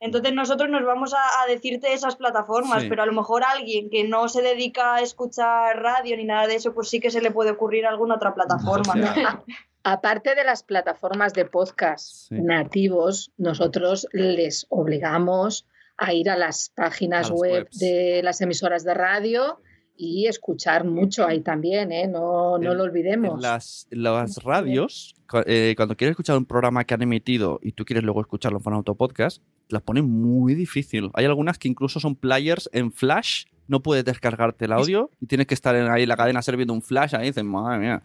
Entonces 0.00 0.32
nosotros 0.32 0.70
nos 0.70 0.82
vamos 0.84 1.12
a, 1.12 1.46
decirte 1.46 1.92
esas 1.92 2.16
plataformas, 2.16 2.84
pero 2.88 3.02
a 3.02 3.06
lo 3.06 3.12
mejor 3.12 3.42
alguien 3.44 3.90
que 3.90 4.04
no 4.04 4.30
se 4.30 4.40
dedica 4.40 4.94
a 4.94 5.00
escuchar 5.02 5.82
radio 5.82 6.16
ni 6.16 6.24
nada 6.24 6.46
de 6.46 6.54
eso, 6.54 6.72
pues 6.72 6.88
sí 6.88 7.00
que 7.00 7.10
se 7.10 7.20
le 7.20 7.30
puede 7.30 7.50
ocurrir 7.50 7.84
alguna 7.86 8.14
otra 8.14 8.34
plataforma. 8.34 8.94
Aparte 9.82 10.34
de 10.34 10.44
las 10.44 10.62
plataformas 10.62 11.32
de 11.32 11.46
podcast 11.46 12.30
nativos, 12.30 13.32
nosotros 13.38 14.06
les 14.12 14.66
obligamos 14.68 15.66
a 15.96 16.12
ir 16.12 16.28
a 16.28 16.36
las 16.36 16.70
páginas 16.74 17.30
web 17.30 17.68
de 17.72 18.20
las 18.22 18.40
emisoras 18.42 18.84
de 18.84 18.92
radio 18.92 19.60
y 19.96 20.26
escuchar 20.26 20.84
mucho 20.84 21.26
ahí 21.26 21.40
también, 21.40 21.92
¿eh? 21.92 22.06
no, 22.06 22.58
no 22.58 22.74
lo 22.74 22.84
olvidemos. 22.84 23.40
Las, 23.40 23.86
las 23.90 24.42
radios, 24.42 25.14
eh, 25.46 25.74
cuando 25.76 25.96
quieres 25.96 26.12
escuchar 26.12 26.36
un 26.36 26.46
programa 26.46 26.84
que 26.84 26.94
han 26.94 27.02
emitido 27.02 27.58
y 27.62 27.72
tú 27.72 27.84
quieres 27.84 28.04
luego 28.04 28.20
escucharlo 28.20 28.58
en 28.58 28.64
formato 28.64 28.94
podcast, 28.94 29.42
las 29.68 29.82
ponen 29.82 30.04
muy 30.04 30.54
difícil. 30.54 31.10
Hay 31.14 31.24
algunas 31.26 31.58
que 31.58 31.68
incluso 31.68 32.00
son 32.00 32.16
players 32.16 32.68
en 32.72 32.92
flash, 32.92 33.44
no 33.66 33.82
puedes 33.82 34.04
descargarte 34.04 34.64
el 34.64 34.72
audio 34.72 35.10
y 35.20 35.26
tienes 35.26 35.46
que 35.46 35.54
estar 35.54 35.74
ahí 35.74 36.02
en 36.02 36.08
la 36.08 36.16
cadena 36.16 36.42
sirviendo 36.42 36.74
un 36.74 36.82
flash, 36.82 37.14
ahí 37.14 37.26
dicen, 37.26 37.46
madre 37.46 37.78
mía 37.78 38.02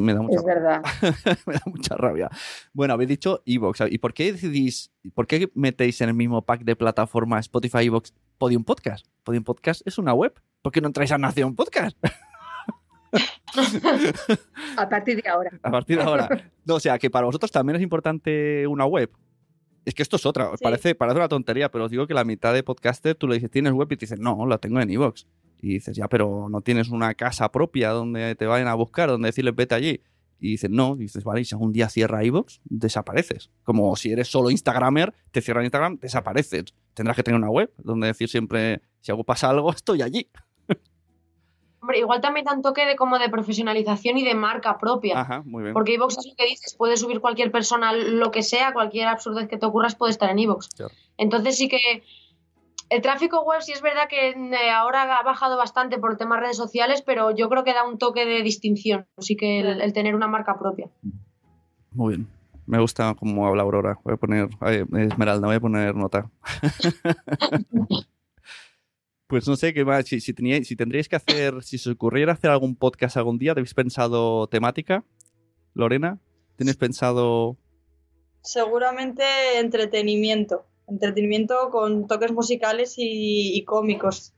me 0.00 0.14
da 0.14 0.22
mucha 0.22 0.36
es 0.36 0.44
verdad. 0.44 0.82
me 1.46 1.54
da 1.54 1.62
mucha 1.66 1.96
rabia. 1.96 2.30
Bueno, 2.72 2.94
habéis 2.94 3.08
dicho 3.08 3.42
Evox. 3.46 3.82
¿Y 3.90 3.98
por 3.98 4.14
qué 4.14 4.32
decidís, 4.32 4.92
por 5.14 5.26
qué 5.26 5.50
metéis 5.54 6.00
en 6.00 6.10
el 6.10 6.14
mismo 6.14 6.42
pack 6.42 6.62
de 6.62 6.76
plataforma 6.76 7.40
Spotify, 7.40 7.86
Evox, 7.86 8.14
Podium 8.38 8.64
Podcast? 8.64 9.06
Podium 9.24 9.44
Podcast 9.44 9.86
es 9.86 9.98
una 9.98 10.14
web. 10.14 10.32
¿Por 10.62 10.72
qué 10.72 10.80
no 10.80 10.86
entráis 10.86 11.12
a 11.12 11.18
Nación 11.18 11.54
Podcast? 11.54 11.96
a 14.76 14.88
partir 14.88 15.22
de 15.22 15.28
ahora. 15.28 15.50
A 15.62 15.70
partir 15.70 15.98
de 15.98 16.02
ahora. 16.02 16.28
No, 16.66 16.76
o 16.76 16.80
sea, 16.80 16.98
que 16.98 17.10
para 17.10 17.26
vosotros 17.26 17.52
también 17.52 17.76
es 17.76 17.82
importante 17.82 18.66
una 18.66 18.86
web. 18.86 19.10
Es 19.84 19.92
que 19.92 20.02
esto 20.02 20.16
es 20.16 20.24
otra. 20.24 20.50
Parece, 20.62 20.94
parece 20.94 21.18
una 21.18 21.28
tontería, 21.28 21.70
pero 21.70 21.84
os 21.84 21.90
digo 21.90 22.06
que 22.06 22.14
la 22.14 22.24
mitad 22.24 22.54
de 22.54 22.62
podcaster 22.62 23.14
tú 23.14 23.28
le 23.28 23.34
dices, 23.34 23.50
¿tienes 23.50 23.74
web? 23.74 23.86
Y 23.92 23.96
te 23.96 24.06
dicen, 24.06 24.22
no, 24.22 24.46
la 24.46 24.56
tengo 24.56 24.80
en 24.80 24.88
Evox. 24.88 25.26
Y 25.64 25.74
dices, 25.74 25.96
ya, 25.96 26.08
pero 26.08 26.48
no 26.50 26.60
tienes 26.60 26.90
una 26.90 27.14
casa 27.14 27.50
propia 27.50 27.88
donde 27.88 28.34
te 28.34 28.44
vayan 28.44 28.68
a 28.68 28.74
buscar, 28.74 29.08
donde 29.08 29.28
decirles 29.28 29.56
vete 29.56 29.74
allí. 29.74 30.02
Y 30.38 30.50
dices, 30.50 30.68
no, 30.68 30.94
y 30.96 31.04
dices, 31.04 31.24
vale, 31.24 31.40
y 31.40 31.46
si 31.46 31.54
algún 31.54 31.72
día 31.72 31.88
cierra 31.88 32.22
iVoox, 32.22 32.60
desapareces. 32.64 33.50
Como 33.62 33.96
si 33.96 34.12
eres 34.12 34.28
solo 34.28 34.50
Instagramer, 34.50 35.14
te 35.30 35.40
cierran 35.40 35.64
Instagram, 35.64 35.98
desapareces. 36.00 36.74
Tendrás 36.92 37.16
que 37.16 37.22
tener 37.22 37.40
una 37.40 37.48
web 37.48 37.72
donde 37.78 38.08
decir 38.08 38.28
siempre, 38.28 38.82
si 39.00 39.10
algo 39.10 39.24
pasa 39.24 39.48
algo, 39.48 39.70
estoy 39.72 40.02
allí. 40.02 40.28
Hombre, 41.80 41.98
igual 41.98 42.20
también 42.20 42.44
da 42.44 42.52
un 42.52 42.60
toque 42.60 42.84
de 42.84 42.94
como 42.94 43.18
de 43.18 43.30
profesionalización 43.30 44.18
y 44.18 44.24
de 44.24 44.34
marca 44.34 44.76
propia. 44.76 45.18
Ajá, 45.18 45.42
muy 45.46 45.62
bien. 45.62 45.72
Porque 45.72 45.94
iVoox 45.94 46.18
es 46.18 46.26
lo 46.26 46.34
que 46.36 46.44
dices, 46.44 46.74
puede 46.74 46.98
subir 46.98 47.20
cualquier 47.20 47.50
persona 47.50 47.94
lo 47.94 48.30
que 48.30 48.42
sea, 48.42 48.74
cualquier 48.74 49.08
absurdez 49.08 49.48
que 49.48 49.56
te 49.56 49.64
ocurras 49.64 49.94
puede 49.94 50.12
estar 50.12 50.28
en 50.28 50.40
iVoox. 50.40 50.68
Entonces 51.16 51.56
sí 51.56 51.70
que 51.70 52.02
el 52.90 53.02
tráfico 53.02 53.42
web 53.42 53.62
sí 53.62 53.72
es 53.72 53.82
verdad 53.82 54.08
que 54.08 54.30
eh, 54.30 54.70
ahora 54.70 55.18
ha 55.18 55.22
bajado 55.22 55.56
bastante 55.56 55.98
por 55.98 56.12
el 56.12 56.18
tema 56.18 56.36
de 56.36 56.42
redes 56.42 56.56
sociales, 56.56 57.02
pero 57.02 57.34
yo 57.34 57.48
creo 57.48 57.64
que 57.64 57.74
da 57.74 57.86
un 57.86 57.98
toque 57.98 58.26
de 58.26 58.42
distinción, 58.42 59.06
así 59.16 59.36
que 59.36 59.60
el, 59.60 59.92
tener 59.92 60.14
una 60.14 60.28
marca 60.28 60.58
propia. 60.58 60.90
Muy 61.92 62.16
bien. 62.16 62.28
Me 62.66 62.80
gusta 62.80 63.14
cómo 63.18 63.46
habla 63.46 63.62
Aurora. 63.62 63.98
Voy 64.04 64.14
a 64.14 64.16
poner, 64.16 64.48
Esmeralda, 64.96 65.46
voy 65.46 65.56
a 65.56 65.60
poner 65.60 65.94
nota. 65.94 66.30
pues 69.26 69.46
no 69.46 69.54
sé 69.56 69.74
qué 69.74 69.84
más. 69.84 70.06
Si, 70.06 70.20
si, 70.20 70.32
si 70.64 70.76
tendríais 70.76 71.08
que 71.08 71.16
hacer, 71.16 71.62
si 71.62 71.76
se 71.76 71.90
ocurriera 71.90 72.32
hacer 72.32 72.50
algún 72.50 72.74
podcast 72.74 73.18
algún 73.18 73.36
día, 73.36 73.52
¿habéis 73.52 73.74
pensado 73.74 74.46
temática? 74.46 75.04
Lorena, 75.74 76.18
¿tienes 76.56 76.76
pensado? 76.76 77.58
Seguramente 78.40 79.24
entretenimiento 79.58 80.64
entretenimiento 80.86 81.70
con 81.70 82.06
toques 82.06 82.32
musicales 82.32 82.94
y, 82.96 83.62
cómicos, 83.64 84.34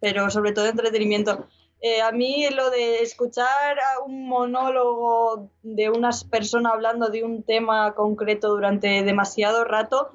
pero 0.00 0.30
sobre 0.30 0.52
todo 0.52 0.66
entretenimiento. 0.66 1.46
Eh, 1.80 2.00
a 2.00 2.10
mí 2.10 2.48
lo 2.50 2.70
de 2.70 3.02
escuchar 3.02 3.78
un 4.06 4.28
monólogo 4.28 5.50
de 5.62 5.90
unas 5.90 6.24
personas 6.24 6.72
hablando 6.72 7.08
de 7.08 7.22
un 7.22 7.42
tema 7.42 7.94
concreto 7.94 8.48
durante 8.48 9.02
demasiado 9.02 9.64
rato 9.64 10.10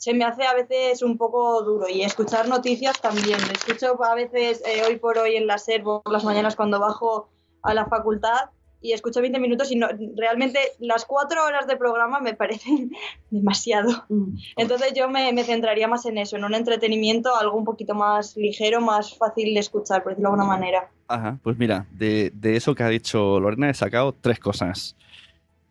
se 0.00 0.14
me 0.14 0.24
hace 0.24 0.44
a 0.44 0.54
veces 0.54 1.02
un 1.02 1.18
poco 1.18 1.62
duro 1.62 1.86
y 1.86 2.02
escuchar 2.02 2.48
noticias 2.48 2.98
también. 3.02 3.38
Escucho 3.52 4.02
a 4.02 4.14
veces 4.14 4.62
eh, 4.64 4.82
hoy 4.88 4.96
por 4.96 5.18
hoy 5.18 5.36
en 5.36 5.46
la 5.46 5.58
SER 5.58 5.82
por 5.82 6.10
las 6.10 6.24
mañanas 6.24 6.56
cuando 6.56 6.80
bajo 6.80 7.28
a 7.62 7.74
la 7.74 7.84
facultad 7.84 8.48
y 8.80 8.92
escucho 8.92 9.20
20 9.20 9.38
minutos 9.38 9.70
y 9.70 9.76
no, 9.76 9.88
realmente 10.16 10.58
las 10.78 11.04
cuatro 11.04 11.44
horas 11.44 11.66
de 11.66 11.76
programa 11.76 12.20
me 12.20 12.34
parecen 12.34 12.92
demasiado. 13.30 14.04
Mm. 14.08 14.36
Entonces 14.56 14.92
yo 14.94 15.08
me, 15.08 15.32
me 15.32 15.44
centraría 15.44 15.88
más 15.88 16.06
en 16.06 16.18
eso, 16.18 16.36
en 16.36 16.44
un 16.44 16.54
entretenimiento, 16.54 17.34
algo 17.36 17.56
un 17.56 17.64
poquito 17.64 17.94
más 17.94 18.36
ligero, 18.36 18.80
más 18.80 19.16
fácil 19.16 19.54
de 19.54 19.60
escuchar, 19.60 20.02
por 20.02 20.12
decirlo 20.12 20.30
de 20.30 20.34
alguna 20.34 20.48
manera. 20.48 20.90
Ajá, 21.08 21.38
pues 21.42 21.58
mira, 21.58 21.86
de, 21.90 22.30
de 22.34 22.56
eso 22.56 22.74
que 22.74 22.82
ha 22.82 22.88
dicho 22.88 23.40
Lorena 23.40 23.68
he 23.68 23.74
sacado 23.74 24.12
tres 24.12 24.38
cosas. 24.38 24.96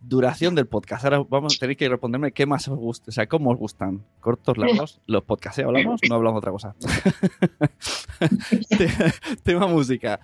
Duración 0.01 0.55
del 0.55 0.65
podcast. 0.67 1.03
Ahora 1.03 1.25
vamos 1.29 1.55
a 1.55 1.59
tener 1.59 1.75
que 1.75 1.89
responderme 1.89 2.31
qué 2.31 2.45
más 2.45 2.67
os 2.69 2.77
gusta, 2.77 3.09
o 3.09 3.11
sea, 3.11 3.27
cómo 3.27 3.51
os 3.51 3.57
gustan. 3.57 4.05
Cortos, 4.21 4.57
largos, 4.57 5.01
los 5.07 5.23
podcasts, 5.23 5.59
¿eh? 5.59 5.63
¿Hablamos? 5.63 5.99
No 6.07 6.15
hablamos 6.15 6.35
de 6.41 6.49
otra 6.49 6.51
cosa. 6.51 6.75
Te- 8.69 9.35
Tema 9.43 9.67
música. 9.67 10.19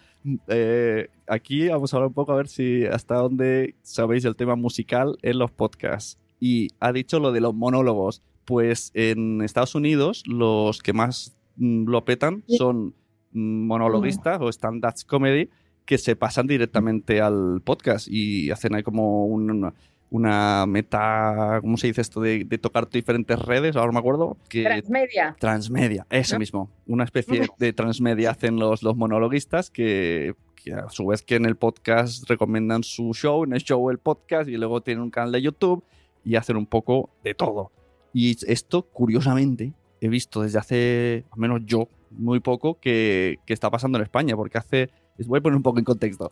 Eh, 0.48 1.10
aquí 1.28 1.68
vamos 1.68 1.94
a 1.94 1.98
hablar 1.98 2.08
un 2.08 2.14
poco 2.14 2.32
a 2.32 2.36
ver 2.38 2.48
si 2.48 2.86
hasta 2.86 3.16
dónde 3.16 3.76
sabéis 3.82 4.26
el 4.26 4.36
tema 4.36 4.56
musical 4.56 5.18
en 5.22 5.40
los 5.40 5.52
podcasts. 5.52 6.18
Y 6.40 6.70
ha 6.80 6.92
dicho 6.92 7.20
lo 7.20 7.32
de 7.32 7.42
los 7.42 7.54
monólogos. 7.54 8.22
Pues 8.46 8.92
en 8.94 9.42
Estados 9.42 9.74
Unidos 9.74 10.24
los 10.28 10.82
que 10.84 10.94
más 10.94 11.36
mm, 11.58 11.90
lo 11.90 12.06
petan 12.06 12.44
son 12.48 12.94
mm, 13.32 13.66
monologuistas 13.68 14.40
o 14.40 14.50
stand-up 14.50 14.94
comedy 15.08 15.50
que 15.86 15.98
se 15.98 16.16
pasan 16.16 16.48
directamente 16.48 17.22
al 17.22 17.62
podcast 17.64 18.08
y 18.10 18.52
hacen 18.52 18.76
ahí 18.76 18.84
como 18.84 19.26
un- 19.26 19.74
una 20.12 20.66
meta, 20.68 21.60
¿cómo 21.62 21.78
se 21.78 21.88
dice 21.88 22.02
esto? 22.02 22.22
De, 22.22 22.46
de 22.46 22.58
tocar 22.58 22.88
diferentes 22.90 23.38
redes, 23.40 23.76
ahora 23.76 23.92
me 23.92 24.00
acuerdo. 24.00 24.38
Que, 24.48 24.64
Transmedia. 24.64 25.36
Transmedia, 25.40 26.08
eso 26.10 26.36
¿No? 26.36 26.40
mismo. 26.40 26.70
Una 26.88 27.04
especie 27.04 27.48
de 27.60 27.74
transmedia 27.74 28.30
hacen 28.32 28.58
los, 28.58 28.82
los 28.84 28.96
monologuistas 28.96 29.70
que, 29.70 30.36
que 30.56 30.74
a 30.74 30.90
su 30.90 31.08
vez 31.08 31.22
que 31.22 31.36
en 31.36 31.46
el 31.46 31.56
podcast 31.58 32.30
recomiendan 32.30 32.84
su 32.84 33.14
show, 33.14 33.44
en 33.44 33.54
el 33.54 33.62
show 33.64 33.90
el 33.90 33.98
podcast 33.98 34.48
y 34.48 34.58
luego 34.58 34.82
tienen 34.82 35.04
un 35.04 35.10
canal 35.12 35.32
de 35.32 35.42
YouTube 35.42 35.84
y 36.24 36.36
hacen 36.36 36.56
un 36.56 36.68
poco 36.68 37.10
de 37.24 37.34
todo. 37.34 37.72
Y 38.14 38.38
esto, 38.50 38.84
curiosamente, 38.84 39.74
he 40.00 40.08
visto 40.08 40.44
desde 40.44 40.60
hace, 40.60 41.26
al 41.32 41.40
menos 41.40 41.62
yo, 41.66 41.90
muy 42.12 42.40
poco, 42.40 42.80
que, 42.80 43.40
que 43.46 43.54
está 43.54 43.70
pasando 43.70 43.98
en 43.98 44.04
España, 44.04 44.36
porque 44.38 44.58
hace, 44.58 44.90
voy 45.26 45.40
a 45.40 45.42
poner 45.42 45.56
un 45.56 45.64
poco 45.64 45.80
en 45.80 45.86
contexto. 45.86 46.32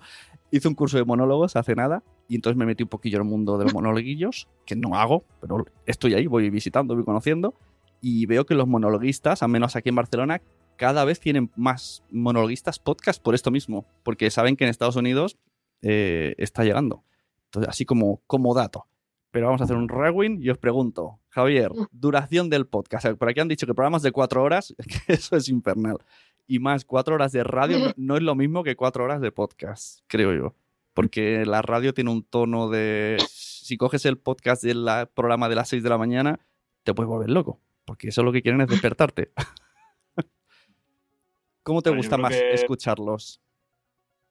Hice 0.52 0.68
un 0.68 0.76
curso 0.76 0.98
de 0.98 1.06
monólogos 1.06 1.56
hace 1.56 1.76
nada 1.76 2.04
y 2.28 2.36
entonces 2.36 2.58
me 2.58 2.66
metí 2.66 2.84
un 2.84 2.90
poquillo 2.90 3.18
en 3.18 3.24
el 3.24 3.30
mundo 3.30 3.58
de 3.58 3.66
los 3.66 3.74
monologuillos, 3.74 4.48
que 4.66 4.76
no 4.76 4.96
hago, 4.96 5.24
pero 5.40 5.66
estoy 5.86 6.14
ahí, 6.14 6.28
voy 6.28 6.50
visitando, 6.50 6.96
voy 6.96 7.06
conociendo 7.06 7.56
y 8.02 8.26
veo 8.26 8.46
que 8.46 8.54
los 8.54 8.68
monologuistas, 8.68 9.44
al 9.44 9.50
menos 9.50 9.76
aquí 9.76 9.90
en 9.90 9.96
Barcelona, 9.96 10.42
cada 10.76 11.06
vez 11.06 11.20
tienen 11.20 11.52
más 11.56 12.04
monologuistas 12.12 12.80
podcast 12.80 13.22
por 13.22 13.36
esto 13.36 13.52
mismo, 13.52 13.86
porque 14.04 14.30
saben 14.30 14.58
que 14.58 14.66
en 14.66 14.70
Estados 14.70 14.98
Unidos 14.98 15.38
eh, 15.82 16.36
está 16.38 16.64
llegando. 16.64 17.04
Entonces, 17.46 17.70
así 17.70 17.86
como, 17.86 18.22
como 18.28 18.54
dato. 18.54 18.88
Pero 19.32 19.48
vamos 19.48 19.62
a 19.62 19.64
hacer 19.64 19.78
un 19.78 19.90
rewind 19.90 20.44
y 20.44 20.50
os 20.50 20.58
pregunto, 20.58 21.20
Javier, 21.30 21.72
duración 21.92 22.50
del 22.50 22.68
podcast. 22.68 23.08
Por 23.18 23.30
aquí 23.30 23.40
han 23.40 23.48
dicho 23.48 23.66
que 23.66 23.74
programas 23.74 24.02
de 24.02 24.12
cuatro 24.12 24.44
horas, 24.44 24.76
que 25.08 25.14
eso 25.14 25.36
es 25.36 25.50
infernal. 25.50 25.98
Y 26.48 26.60
más, 26.60 26.86
cuatro 26.86 27.16
horas 27.16 27.32
de 27.32 27.44
radio 27.44 27.80
no, 27.80 27.86
no 27.98 28.18
es 28.18 28.24
lo 28.24 28.36
mismo 28.36 28.64
que 28.64 28.76
cuatro 28.76 29.04
horas 29.06 29.22
de 29.22 29.32
podcast, 29.32 30.00
creo 30.08 30.34
yo. 30.34 30.56
Porque 30.94 31.46
la 31.46 31.62
radio 31.62 31.94
tiene 31.94 32.12
un 32.12 32.24
tono 32.24 32.70
de... 32.70 33.18
Si 33.28 33.78
coges 33.78 34.06
el 34.06 34.18
podcast 34.18 34.64
del 34.64 34.86
programa 35.16 35.50
de 35.50 35.56
las 35.56 35.70
6 35.70 35.82
de 35.82 35.90
la 35.90 35.98
mañana, 35.98 36.40
te 36.84 36.94
puedes 36.94 37.08
volver 37.10 37.30
loco. 37.32 37.60
Porque 37.86 38.10
eso 38.10 38.22
lo 38.24 38.32
que 38.32 38.42
quieren 38.42 38.62
es 38.62 38.68
despertarte. 38.68 39.32
¿Cómo 41.64 41.82
te 41.82 41.90
gusta 41.96 42.18
más 42.18 42.36
que- 42.36 42.54
escucharlos? 42.54 43.42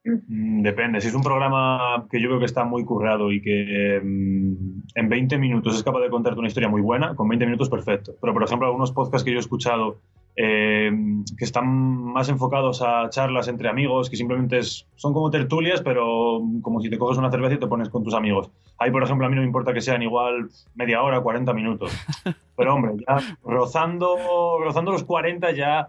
Mm, 0.04 0.62
Depende. 0.62 1.00
Si 1.00 1.08
es 1.08 1.14
un 1.14 1.22
programa 1.22 2.06
que 2.10 2.20
yo 2.20 2.28
creo 2.28 2.38
que 2.40 2.44
está 2.46 2.64
muy 2.64 2.84
currado 2.84 3.32
y 3.32 3.40
que 3.40 4.00
mm, 4.02 4.82
en 4.94 5.08
20 5.08 5.38
minutos 5.38 5.76
es 5.76 5.82
capaz 5.82 6.00
de 6.00 6.10
contarte 6.10 6.38
una 6.38 6.48
historia 6.48 6.68
muy 6.68 6.80
buena, 6.82 7.14
con 7.16 7.28
20 7.28 7.46
minutos 7.46 7.68
perfecto. 7.70 8.12
Pero, 8.20 8.32
por 8.34 8.42
ejemplo, 8.44 8.66
algunos 8.66 8.92
podcasts 8.92 9.24
que 9.24 9.30
yo 9.32 9.38
he 9.38 9.40
escuchado 9.40 10.00
eh, 10.36 10.90
que 11.36 11.44
están 11.44 11.66
más 11.68 12.28
enfocados 12.28 12.80
a 12.82 13.08
charlas 13.10 13.48
entre 13.48 13.68
amigos, 13.68 14.08
que 14.08 14.16
simplemente 14.16 14.58
es- 14.58 14.86
son 14.96 15.12
como 15.12 15.30
tertulias, 15.30 15.82
pero 15.82 16.40
como 16.62 16.80
si 16.80 16.88
te 16.90 16.98
coges 16.98 17.18
una 17.18 17.30
cerveza 17.30 17.54
y 17.54 17.58
te 17.58 17.66
pones 17.66 17.88
con 17.90 18.02
tus 18.02 18.14
amigos. 18.14 18.50
Ahí, 18.78 18.90
por 18.90 19.02
ejemplo, 19.02 19.26
a 19.26 19.28
mí 19.28 19.34
no 19.36 19.42
me 19.42 19.46
importa 19.46 19.72
que 19.74 19.80
sean 19.80 20.02
igual 20.02 20.48
media 20.74 21.02
hora, 21.02 21.20
40 21.20 21.52
minutos. 21.52 21.92
Pero, 22.56 22.74
hombre, 22.74 22.92
ya 23.06 23.18
rozando, 23.44 24.16
rozando 24.62 24.92
los 24.92 25.04
40 25.04 25.52
ya... 25.52 25.88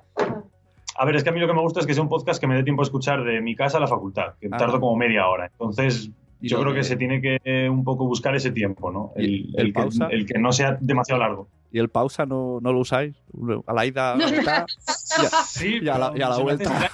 A 0.95 1.05
ver, 1.05 1.15
es 1.15 1.23
que 1.23 1.29
a 1.29 1.33
mí 1.33 1.39
lo 1.39 1.47
que 1.47 1.53
me 1.53 1.61
gusta 1.61 1.79
es 1.79 1.87
que 1.87 1.93
sea 1.95 2.03
un 2.03 2.09
podcast 2.09 2.39
que 2.39 2.45
me 2.45 2.53
dé 2.55 2.63
tiempo 2.63 2.81
a 2.81 2.85
escuchar 2.85 3.23
de 3.23 3.41
mi 3.41 3.55
casa 3.55 3.77
a 3.77 3.81
la 3.81 3.87
facultad, 3.87 4.33
que 4.39 4.47
Ah. 4.51 4.57
tardo 4.57 4.79
como 4.79 4.95
media 4.95 5.27
hora. 5.27 5.47
Entonces, 5.47 6.11
yo 6.49 6.59
creo 6.61 6.73
que 6.73 6.83
se 6.83 6.95
tiene 6.95 7.21
que 7.21 7.69
un 7.69 7.83
poco 7.83 8.05
buscar 8.05 8.35
ese 8.35 8.51
tiempo, 8.51 8.91
¿no? 8.91 9.11
¿Y 9.15 9.23
El, 9.25 9.33
el 9.33 9.59
el 9.59 9.65
que, 9.67 9.73
pausa? 9.73 10.07
el 10.11 10.25
que 10.25 10.39
no 10.39 10.51
sea 10.51 10.77
demasiado 10.79 11.19
largo. 11.21 11.47
¿Y 11.71 11.79
el 11.79 11.89
pausa 11.89 12.25
no, 12.25 12.59
no 12.61 12.71
lo 12.71 12.79
usáis? 12.79 13.15
A 13.65 13.73
la 13.73 13.85
ida, 13.85 14.13
a 14.13 14.17
la 14.17 14.27
mitad, 14.31 14.65
Sí, 15.47 15.79
y 15.81 15.87
a 15.89 15.97
la, 15.97 16.11
y 16.15 16.21
a 16.21 16.29
la 16.29 16.37
vuelta. 16.37 16.91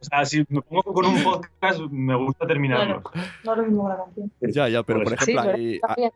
O 0.00 0.04
sea, 0.04 0.24
si 0.24 0.44
me 0.48 0.60
pongo 0.62 0.92
con 0.92 1.06
un 1.06 1.22
podcast, 1.22 1.80
me 1.90 2.16
gusta 2.16 2.46
terminarlo. 2.46 3.02
No 3.44 3.52
es 3.52 3.58
lo 3.58 3.64
mismo 3.64 3.84
que 3.84 3.88
la 3.90 3.96
canción. 4.04 4.30
Ya, 4.40 4.68
ya, 4.68 4.82
pero 4.82 5.00
por 5.04 5.08
Pues- 5.16 5.22
ejemplo, 5.28 5.42
Sí, 5.56 5.80
pero 5.80 5.92
ahí- 5.96 6.06
ah. 6.08 6.10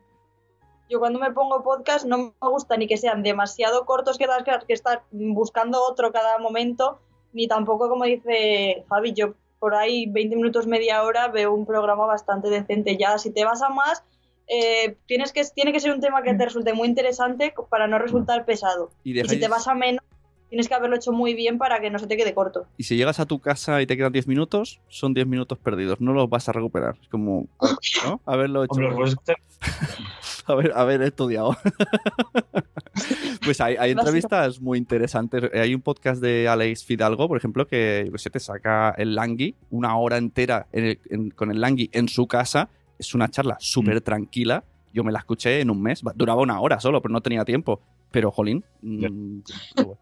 Yo 0.89 0.99
cuando 0.99 1.19
me 1.19 1.31
pongo 1.31 1.63
podcast 1.63 2.05
no 2.05 2.17
me 2.17 2.31
gusta 2.49 2.77
ni 2.77 2.87
que 2.87 2.95
sean 2.97 3.21
demasiado 3.21 3.85
cortos 3.85 4.17
que- 4.17 4.25
que 4.67 4.73
estar 4.73 5.03
buscando 5.11 5.81
otro 5.83 6.11
cada 6.13 6.39
momento, 6.39 6.99
ni 7.33 7.47
tampoco 7.47 7.89
como 7.89 8.05
dice 8.05 8.85
Javi, 8.89 9.13
yo 9.13 9.33
por 9.59 9.75
ahí 9.75 10.05
20 10.07 10.35
minutos, 10.35 10.67
media 10.67 11.03
hora 11.03 11.27
veo 11.27 11.53
un 11.53 11.65
programa 11.65 12.05
bastante 12.05 12.49
decente. 12.49 12.97
Ya 12.97 13.17
si 13.17 13.31
te 13.31 13.45
vas 13.45 13.61
a 13.61 13.69
más, 13.69 14.03
eh, 14.47 14.95
tienes 15.07 15.33
que, 15.33 15.43
tiene 15.53 15.73
que 15.73 15.79
ser 15.79 15.91
un 15.93 15.99
tema 15.99 16.21
que 16.23 16.33
te 16.33 16.45
resulte 16.45 16.73
muy 16.73 16.87
interesante 16.87 17.53
para 17.69 17.87
no 17.87 17.99
resultar 17.99 18.45
pesado. 18.45 18.91
y, 19.03 19.19
Y 19.19 19.25
si 19.25 19.39
te 19.39 19.47
vas 19.47 19.67
a 19.67 19.75
menos, 19.75 20.03
tienes 20.49 20.67
que 20.67 20.75
haberlo 20.75 20.95
hecho 20.95 21.11
muy 21.11 21.33
bien 21.33 21.57
para 21.57 21.81
que 21.81 21.89
no 21.89 21.99
se 21.99 22.07
te 22.07 22.15
quede 22.15 22.33
corto. 22.33 22.67
y 22.77 22.83
si 22.83 22.95
llegas 22.95 23.19
a 23.19 23.25
tu 23.25 23.39
casa 23.39 23.81
y 23.81 23.87
te 23.87 23.97
quedan 23.97 24.13
10 24.13 24.27
minutos, 24.27 24.79
son 24.87 25.13
10 25.13 25.27
minutos 25.27 25.57
perdidos. 25.59 25.99
No 25.99 26.13
los 26.13 26.29
vas 26.29 26.47
a 26.47 26.53
recuperar. 26.53 26.95
Es 27.01 27.09
como, 27.09 27.47
¿no? 28.05 28.21
Haberlo 28.25 28.63
hecho. 28.63 28.79
Hombre, 28.79 28.91
pues 28.95 29.15
haber, 30.47 30.71
haber 30.75 31.01
estudiado. 31.03 31.55
pues 33.43 33.61
hay, 33.61 33.75
entrevistas 33.91 34.59
muy 34.61 34.77
interesantes. 34.77 35.49
Hay 35.53 35.73
un 35.75 35.81
podcast 35.81 36.21
de 36.21 36.47
Alex 36.47 36.83
Fidalgo, 36.85 37.27
por 37.27 37.37
ejemplo, 37.37 37.67
que 37.67 38.09
qué 38.11 38.17
sé, 38.17 38.29
te 38.29 38.39
saca 38.39 38.93
el 38.97 39.15
Langui, 39.15 39.55
una 39.69 39.97
hora 39.97 40.17
entera 40.17 40.67
en 40.71 40.85
el- 40.85 40.99
en- 41.09 41.29
con 41.31 41.51
el 41.51 41.61
Langui 41.61 41.89
en 41.93 42.07
su 42.07 42.27
casa. 42.27 42.69
Es 42.99 43.13
una 43.13 43.29
charla 43.29 43.57
súper 43.59 44.01
tranquila. 44.01 44.63
Yo 44.93 45.03
me 45.03 45.11
la 45.11 45.19
escuché 45.19 45.61
en 45.61 45.69
un 45.69 45.81
mes. 45.81 46.01
Duraba 46.15 46.41
una 46.41 46.59
hora 46.59 46.79
solo, 46.79 47.01
pero 47.01 47.11
no 47.13 47.21
tenía 47.21 47.45
tiempo. 47.45 47.81
Pero, 48.09 48.31
jolín, 48.31 48.63
mm, 48.81 49.39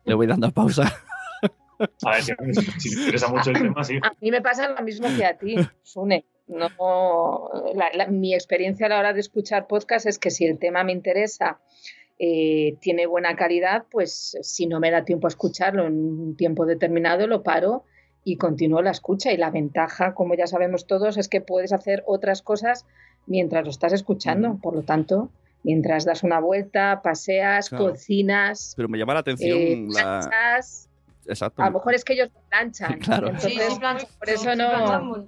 le 0.06 0.14
voy 0.14 0.28
dando 0.28 0.50
pausa. 0.52 0.84
A 2.06 2.12
ver, 2.12 2.24
si, 2.24 2.32
si 2.80 2.96
te 2.96 3.02
interesa 3.02 3.28
mucho 3.28 3.50
el 3.50 3.58
tema, 3.58 3.84
sí. 3.84 3.98
A 4.02 4.14
mí 4.22 4.32
me 4.32 4.42
pasa 4.42 4.70
lo 4.70 4.82
mismo 4.84 5.08
que 5.18 5.26
a 5.26 5.38
ti, 5.38 5.56
Sune. 5.84 6.24
No, 6.48 7.50
la- 7.74 7.92
la- 7.94 8.08
mi 8.08 8.34
experiencia 8.34 8.86
a 8.86 8.90
la 8.90 9.00
hora 9.00 9.14
de 9.14 9.20
escuchar 9.20 9.68
podcast 9.68 10.06
es 10.06 10.20
que 10.20 10.30
si 10.32 10.46
el 10.46 10.58
tema 10.60 10.84
me 10.84 10.92
interesa, 10.92 11.60
eh, 12.20 12.78
tiene 12.80 13.08
buena 13.08 13.36
calidad, 13.36 13.86
pues 13.92 14.38
si 14.42 14.68
no 14.68 14.80
me 14.80 14.92
da 14.92 15.04
tiempo 15.04 15.28
a 15.28 15.30
escucharlo 15.30 15.88
en 15.88 15.94
un 15.96 16.38
tiempo 16.38 16.66
determinado, 16.66 17.28
lo 17.28 17.44
paro 17.44 17.84
y 18.24 18.38
continúo 18.38 18.82
la 18.82 18.92
escucha. 18.92 19.32
Y 19.34 19.38
la 19.38 19.50
ventaja, 19.52 20.14
como 20.14 20.36
ya 20.36 20.48
sabemos 20.48 20.88
todos, 20.88 21.18
es 21.18 21.28
que 21.28 21.42
puedes 21.42 21.74
hacer 21.74 22.04
otras 22.08 22.42
cosas 22.42 22.86
mientras 23.28 23.64
lo 23.66 23.72
estás 23.72 23.92
escuchando. 23.94 24.60
Por 24.62 24.76
lo 24.76 24.84
tanto, 24.84 25.30
mientras 25.64 26.06
das 26.06 26.24
una 26.24 26.40
vuelta, 26.40 27.02
paseas, 27.04 27.70
Claro. 27.70 27.90
cocinas, 27.92 28.74
Pero 28.78 28.88
me 28.88 28.98
llama 28.98 29.14
la 29.16 29.20
atención 29.22 29.58
eh, 29.60 29.86
la... 29.90 30.62
Exacto. 31.28 31.62
A 31.62 31.68
lo 31.68 31.74
mejor 31.74 31.94
es 31.96 32.04
que 32.04 32.14
ellos 32.14 32.30
planchan. 32.50 33.00
Claro. 33.00 33.28
Entonces, 33.28 33.54
Sí, 33.54 34.08
por 34.20 34.30
eso 34.30 34.56
no. 34.56 35.28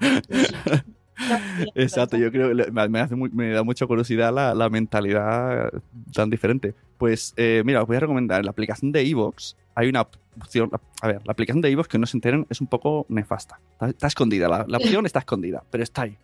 Exacto, 1.74 2.16
yo 2.16 2.30
creo 2.30 2.54
que 2.56 2.70
me, 2.70 3.00
hace 3.00 3.16
muy- 3.16 3.30
me 3.30 3.50
da 3.50 3.64
mucha 3.64 3.86
curiosidad 3.86 4.32
la, 4.32 4.54
la 4.54 4.68
mentalidad 4.68 5.70
tan 6.14 6.30
diferente. 6.30 6.74
Pues 6.96 7.34
eh, 7.36 7.62
mira, 7.64 7.82
os 7.82 7.88
voy 7.88 7.96
a 7.96 8.00
recomendar, 8.00 8.38
en 8.40 8.44
la 8.46 8.50
aplicación 8.52 8.92
de 8.92 9.02
Evox 9.02 9.56
hay 9.74 9.88
una 9.88 10.02
opción, 10.40 10.70
a 11.02 11.06
ver, 11.06 11.20
la 11.24 11.32
aplicación 11.32 11.60
de 11.60 11.70
Evox 11.70 11.88
que 11.88 11.98
no 11.98 12.06
se 12.06 12.16
enteren 12.16 12.46
es 12.50 12.60
un 12.60 12.66
poco 12.68 13.04
nefasta. 13.08 13.58
Está, 13.72 13.88
está 13.88 14.06
escondida, 14.06 14.48
la, 14.48 14.64
la 14.68 14.78
opción 14.78 15.06
está 15.06 15.18
escondida, 15.20 15.64
pero 15.70 15.82
está 15.82 16.02
ahí. 16.02 16.16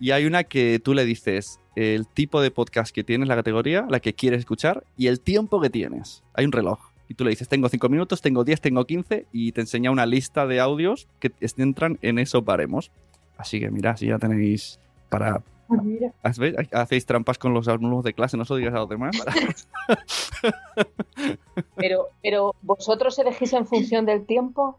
Y 0.00 0.10
hay 0.10 0.24
una 0.26 0.44
que 0.44 0.80
tú 0.82 0.94
le 0.94 1.04
dices 1.04 1.60
el 1.76 2.06
tipo 2.08 2.40
de 2.40 2.50
podcast 2.50 2.94
que 2.94 3.04
tienes, 3.04 3.28
la 3.28 3.36
categoría, 3.36 3.86
la 3.88 4.00
que 4.00 4.14
quieres 4.14 4.40
escuchar 4.40 4.84
y 4.96 5.06
el 5.08 5.20
tiempo 5.20 5.60
que 5.60 5.70
tienes. 5.70 6.22
Hay 6.34 6.44
un 6.44 6.52
reloj. 6.52 6.80
Y 7.12 7.14
tú 7.14 7.24
le 7.24 7.30
dices, 7.30 7.46
tengo 7.46 7.68
5 7.68 7.90
minutos, 7.90 8.22
tengo 8.22 8.42
10, 8.42 8.62
tengo 8.62 8.86
15 8.86 9.26
y 9.32 9.52
te 9.52 9.60
enseña 9.60 9.90
una 9.90 10.06
lista 10.06 10.46
de 10.46 10.60
audios 10.60 11.08
que 11.20 11.30
entran 11.58 11.98
en 12.00 12.18
esos 12.18 12.42
baremos. 12.42 12.90
Así 13.36 13.60
que 13.60 13.70
mira, 13.70 13.98
si 13.98 14.06
ya 14.06 14.18
tenéis 14.18 14.80
para... 15.10 15.42
¿Veis? 16.38 16.54
Hacéis 16.72 17.04
trampas 17.04 17.36
con 17.36 17.52
los 17.52 17.68
alumnos 17.68 18.02
de 18.02 18.14
clase, 18.14 18.38
no 18.38 18.46
se 18.46 18.54
lo 18.54 18.56
digas 18.56 18.72
a 18.72 18.78
los 18.78 18.88
demás. 18.88 19.14
Pero, 21.76 22.08
pero 22.22 22.54
vosotros 22.62 23.18
elegís 23.18 23.52
en 23.52 23.66
función 23.66 24.06
del 24.06 24.24
tiempo. 24.24 24.78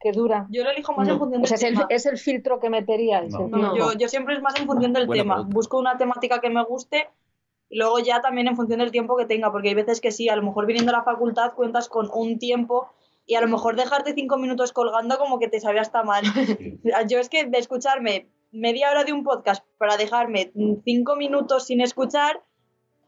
que 0.00 0.10
dura. 0.12 0.46
Yo 0.50 0.64
lo 0.64 0.70
elijo 0.70 0.92
más 0.94 1.06
en 1.08 1.18
función 1.18 1.40
O 1.40 1.46
del 1.46 1.48
sea, 1.48 1.56
es 1.56 1.62
el, 1.62 1.74
tema. 1.74 1.86
es 1.90 2.06
el 2.06 2.18
filtro 2.18 2.58
que 2.58 2.68
meteríais. 2.70 3.32
No. 3.32 3.46
No, 3.48 3.76
yo, 3.76 3.92
yo 3.96 4.08
siempre 4.08 4.34
es 4.34 4.42
más 4.42 4.58
en 4.58 4.66
función 4.66 4.92
del 4.92 5.06
Buena 5.06 5.22
tema. 5.22 5.34
pregunta. 5.36 5.54
Busco 5.54 5.78
una 5.78 5.96
temática 5.98 6.40
que 6.40 6.50
me 6.50 6.64
guste 6.64 7.08
y 7.70 7.78
luego 7.78 8.00
ya 8.00 8.20
también 8.20 8.48
en 8.48 8.56
función 8.56 8.80
del 8.80 8.90
tiempo 8.90 9.16
que 9.16 9.24
tenga, 9.24 9.50
porque 9.52 9.68
hay 9.68 9.74
veces 9.74 10.00
que 10.00 10.10
sí, 10.10 10.28
a 10.28 10.36
lo 10.36 10.42
mejor 10.42 10.66
viniendo 10.66 10.90
a 10.92 10.98
la 10.98 11.04
facultad 11.04 11.54
cuentas 11.54 11.88
con 11.88 12.10
un 12.12 12.38
tiempo 12.38 12.90
y 13.26 13.36
a 13.36 13.40
lo 13.40 13.48
mejor 13.48 13.76
dejarte 13.76 14.12
cinco 14.12 14.36
minutos 14.36 14.72
colgando 14.72 15.16
como 15.18 15.38
que 15.38 15.46
te 15.46 15.60
sabe 15.60 15.78
hasta 15.78 16.02
mal. 16.02 16.24
yo 17.08 17.18
es 17.18 17.28
que 17.28 17.44
de 17.44 17.58
escucharme 17.58 18.28
media 18.50 18.90
hora 18.90 19.04
de 19.04 19.12
un 19.12 19.22
podcast 19.22 19.64
para 19.78 19.96
dejarme 19.96 20.52
cinco 20.84 21.14
minutos 21.14 21.66
sin 21.66 21.80
escuchar 21.80 22.42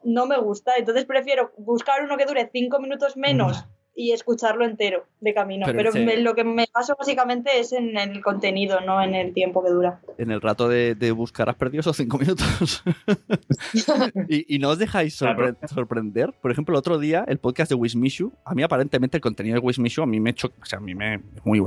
no 0.04 0.26
me 0.26 0.38
gusta, 0.38 0.72
entonces 0.76 1.04
prefiero 1.04 1.52
buscar 1.58 2.02
uno 2.02 2.16
que 2.16 2.24
dure 2.24 2.48
cinco 2.52 2.78
minutos 2.80 3.16
menos 3.16 3.66
y 3.94 4.12
escucharlo 4.12 4.64
entero 4.64 5.04
de 5.20 5.34
camino. 5.34 5.66
Pero 5.66 5.90
Pero, 5.92 6.04
me- 6.06 6.16
lo 6.16 6.34
que 6.34 6.44
me 6.44 6.66
baso 6.74 6.96
básicamente 6.98 7.58
es 7.60 7.72
en 7.72 7.96
el 7.98 8.22
contenido, 8.22 8.80
no 8.80 9.02
en 9.02 9.14
el 9.14 9.34
tiempo 9.34 9.62
que 9.62 9.70
dura. 9.70 10.00
En 10.18 10.30
el 10.30 10.40
rato 10.40 10.68
de, 10.68 10.94
de 10.94 11.12
buscar 11.12 11.48
has 11.50 11.56
perdido 11.56 11.80
esos 11.80 11.96
cinco 11.96 12.18
minutos. 12.18 12.82
y, 14.28 14.54
y 14.54 14.58
no 14.58 14.70
os 14.70 14.78
dejáis 14.78 15.20
sorpre- 15.20 15.56
sorprender. 15.68 16.32
Por 16.40 16.50
ejemplo, 16.50 16.74
el 16.74 16.78
otro 16.78 16.98
día, 16.98 17.24
el 17.28 17.38
podcast 17.38 17.70
de 17.70 17.74
Wismishu, 17.74 18.32
a 18.44 18.54
mí 18.54 18.62
aparentemente 18.62 19.16
el 19.16 19.20
contenido 19.20 19.54
de 19.60 19.60
Wismishu 19.66 20.02
a 20.02 20.06
mí 20.06 20.20
me 20.20 20.30
hecho, 20.30 20.52
o 20.60 20.64
sea, 20.64 20.78
a 20.78 20.82
mí 20.82 20.94
me 20.94 21.16
es 21.16 21.20
muy 21.44 21.60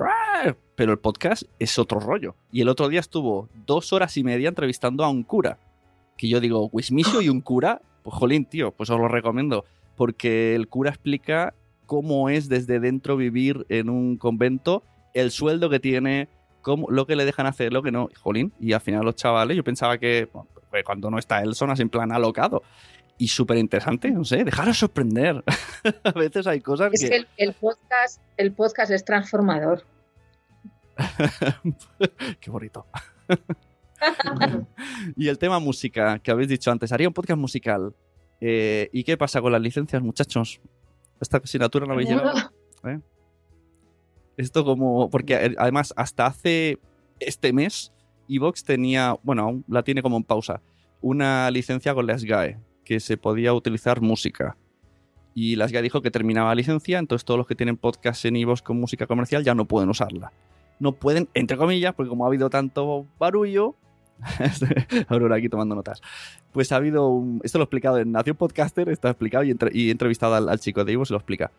pero 0.75 0.91
el 0.91 0.99
podcast 0.99 1.43
es 1.59 1.77
otro 1.79 1.99
rollo. 1.99 2.35
Y 2.51 2.61
el 2.61 2.69
otro 2.69 2.89
día 2.89 2.99
estuvo 2.99 3.49
dos 3.65 3.93
horas 3.93 4.17
y 4.17 4.23
media 4.23 4.49
entrevistando 4.49 5.03
a 5.03 5.09
un 5.09 5.23
cura. 5.23 5.57
Que 6.17 6.27
yo 6.27 6.39
digo, 6.39 6.69
Wismishu 6.71 7.21
y 7.21 7.29
un 7.29 7.41
cura, 7.41 7.81
pues 8.03 8.15
jolín, 8.15 8.45
tío, 8.45 8.71
pues 8.71 8.89
os 8.89 8.99
lo 8.99 9.07
recomiendo. 9.07 9.65
Porque 9.95 10.55
el 10.55 10.67
cura 10.67 10.89
explica 10.89 11.53
cómo 11.85 12.29
es 12.29 12.49
desde 12.49 12.79
dentro 12.79 13.17
vivir 13.17 13.65
en 13.69 13.89
un 13.89 14.17
convento, 14.17 14.83
el 15.13 15.31
sueldo 15.31 15.69
que 15.69 15.79
tiene, 15.79 16.29
cómo, 16.61 16.89
lo 16.89 17.05
que 17.07 17.15
le 17.15 17.25
dejan 17.25 17.45
hacer, 17.47 17.73
lo 17.73 17.83
que 17.83 17.91
no. 17.91 18.09
Jolín, 18.19 18.53
y 18.59 18.73
al 18.73 18.81
final 18.81 19.03
los 19.03 19.15
chavales, 19.15 19.55
yo 19.55 19.63
pensaba 19.63 19.97
que 19.97 20.29
bueno, 20.33 20.49
cuando 20.85 21.09
no 21.09 21.17
está 21.17 21.41
él 21.41 21.55
son 21.55 21.71
así 21.71 21.81
en 21.81 21.89
plan 21.89 22.11
alocado. 22.11 22.63
Y 23.17 23.29
súper 23.29 23.57
interesante, 23.57 24.11
no 24.11 24.25
sé, 24.25 24.43
dejaros 24.43 24.77
sorprender. 24.77 25.41
a 26.03 26.11
veces 26.11 26.47
hay 26.47 26.59
cosas 26.59 26.91
Es 26.93 27.01
que... 27.01 27.09
que 27.09 27.15
el, 27.15 27.27
el 27.37 27.53
podcast, 27.53 28.21
el 28.35 28.51
podcast 28.51 28.91
es 28.91 29.05
transformador. 29.05 29.85
Qué 32.41 32.51
bonito. 32.51 32.85
y 35.15 35.27
el 35.27 35.37
tema 35.37 35.59
música, 35.59 36.19
que 36.19 36.31
habéis 36.31 36.49
dicho 36.49 36.71
antes, 36.71 36.91
haría 36.91 37.07
un 37.07 37.13
podcast 37.13 37.39
musical. 37.39 37.93
Eh, 38.41 38.89
¿Y 38.91 39.03
qué 39.03 39.17
pasa 39.17 39.41
con 39.41 39.51
las 39.51 39.61
licencias, 39.61 40.01
muchachos? 40.01 40.59
Esta 41.19 41.37
asignatura 41.37 41.85
no 41.85 41.93
habéis 41.93 42.09
llegado. 42.09 42.51
¿eh? 42.85 42.99
Esto 44.37 44.65
como... 44.65 45.09
Porque 45.09 45.55
además 45.57 45.93
hasta 45.95 46.25
hace 46.25 46.79
este 47.19 47.53
mes, 47.53 47.93
Evox 48.27 48.63
tenía, 48.63 49.17
bueno, 49.23 49.43
aún 49.43 49.65
la 49.67 49.83
tiene 49.83 50.01
como 50.01 50.17
en 50.17 50.23
pausa, 50.23 50.61
una 51.01 51.49
licencia 51.51 51.93
con 51.93 52.07
la 52.07 52.17
SGAE, 52.17 52.59
que 52.83 52.99
se 52.99 53.17
podía 53.17 53.53
utilizar 53.53 54.01
música. 54.01 54.57
Y 55.33 55.55
la 55.55 55.67
SGAE 55.67 55.81
dijo 55.81 56.01
que 56.01 56.11
terminaba 56.11 56.49
la 56.49 56.55
licencia, 56.55 56.99
entonces 56.99 57.25
todos 57.25 57.37
los 57.37 57.47
que 57.47 57.55
tienen 57.55 57.77
podcast 57.77 58.25
en 58.25 58.35
Evox 58.35 58.61
con 58.61 58.79
música 58.79 59.07
comercial 59.07 59.43
ya 59.43 59.55
no 59.55 59.65
pueden 59.65 59.89
usarla. 59.89 60.31
No 60.79 60.91
pueden, 60.91 61.29
entre 61.33 61.57
comillas, 61.57 61.93
porque 61.93 62.09
como 62.09 62.25
ha 62.25 62.27
habido 62.27 62.49
tanto 62.49 63.07
barullo, 63.17 63.75
Aurora 65.07 65.35
aquí 65.37 65.49
tomando 65.49 65.75
notas. 65.75 66.01
Pues 66.51 66.71
ha 66.71 66.77
habido 66.77 67.07
un. 67.09 67.41
Esto 67.43 67.57
lo 67.57 67.63
he 67.63 67.65
explicado 67.65 67.97
en 67.99 68.11
Nación 68.11 68.35
Podcaster, 68.35 68.89
está 68.89 69.09
explicado 69.09 69.43
y, 69.43 69.51
entre- 69.51 69.71
he 69.73 69.91
entrevistado 69.91 70.35
al, 70.35 70.49
al 70.49 70.59
chico 70.59 70.83
de 70.85 70.93
Ivo, 70.93 71.05
se 71.05 71.13
lo 71.13 71.17
explica. 71.17 71.51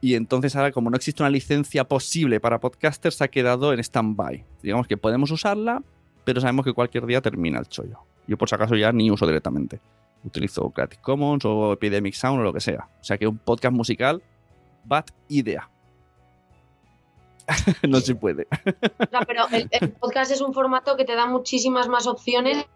Y 0.00 0.14
entonces 0.14 0.56
ahora, 0.56 0.72
como 0.72 0.90
no 0.90 0.96
existe 0.96 1.22
una 1.22 1.30
licencia 1.30 1.84
posible 1.84 2.40
para 2.40 2.58
podcasters, 2.60 3.22
ha 3.22 3.28
quedado 3.28 3.72
en 3.72 3.78
stand-by. 3.80 4.44
Digamos 4.62 4.86
que 4.88 4.96
podemos 4.96 5.30
usarla, 5.30 5.82
pero 6.24 6.40
sabemos 6.40 6.64
que 6.64 6.72
cualquier 6.72 7.06
día 7.06 7.20
termina 7.20 7.58
el 7.60 7.68
chollo. 7.68 7.98
Yo, 8.26 8.36
por 8.36 8.48
si 8.48 8.54
acaso, 8.54 8.74
ya 8.74 8.90
ni 8.92 9.10
uso 9.10 9.26
directamente. 9.26 9.80
Utilizo 10.24 10.70
Creative 10.70 11.02
Commons 11.02 11.44
o 11.44 11.72
Epidemic 11.72 12.14
Sound 12.14 12.40
o 12.40 12.42
lo 12.44 12.52
que 12.52 12.60
sea. 12.60 12.88
O 13.00 13.04
sea 13.04 13.18
que 13.18 13.26
un 13.26 13.38
podcast 13.38 13.74
musical, 13.74 14.22
bad 14.84 15.04
idea. 15.28 15.68
no 17.88 18.00
se 18.00 18.14
puede. 18.14 18.46
Pero 19.26 19.46
el, 19.52 19.68
el 19.70 19.92
podcast 19.92 20.30
es 20.32 20.40
un 20.40 20.52
formato 20.54 20.96
que 20.96 21.04
te 21.04 21.14
da 21.14 21.26
muchísimas 21.26 21.88
más 21.88 22.06
opciones 22.06 22.66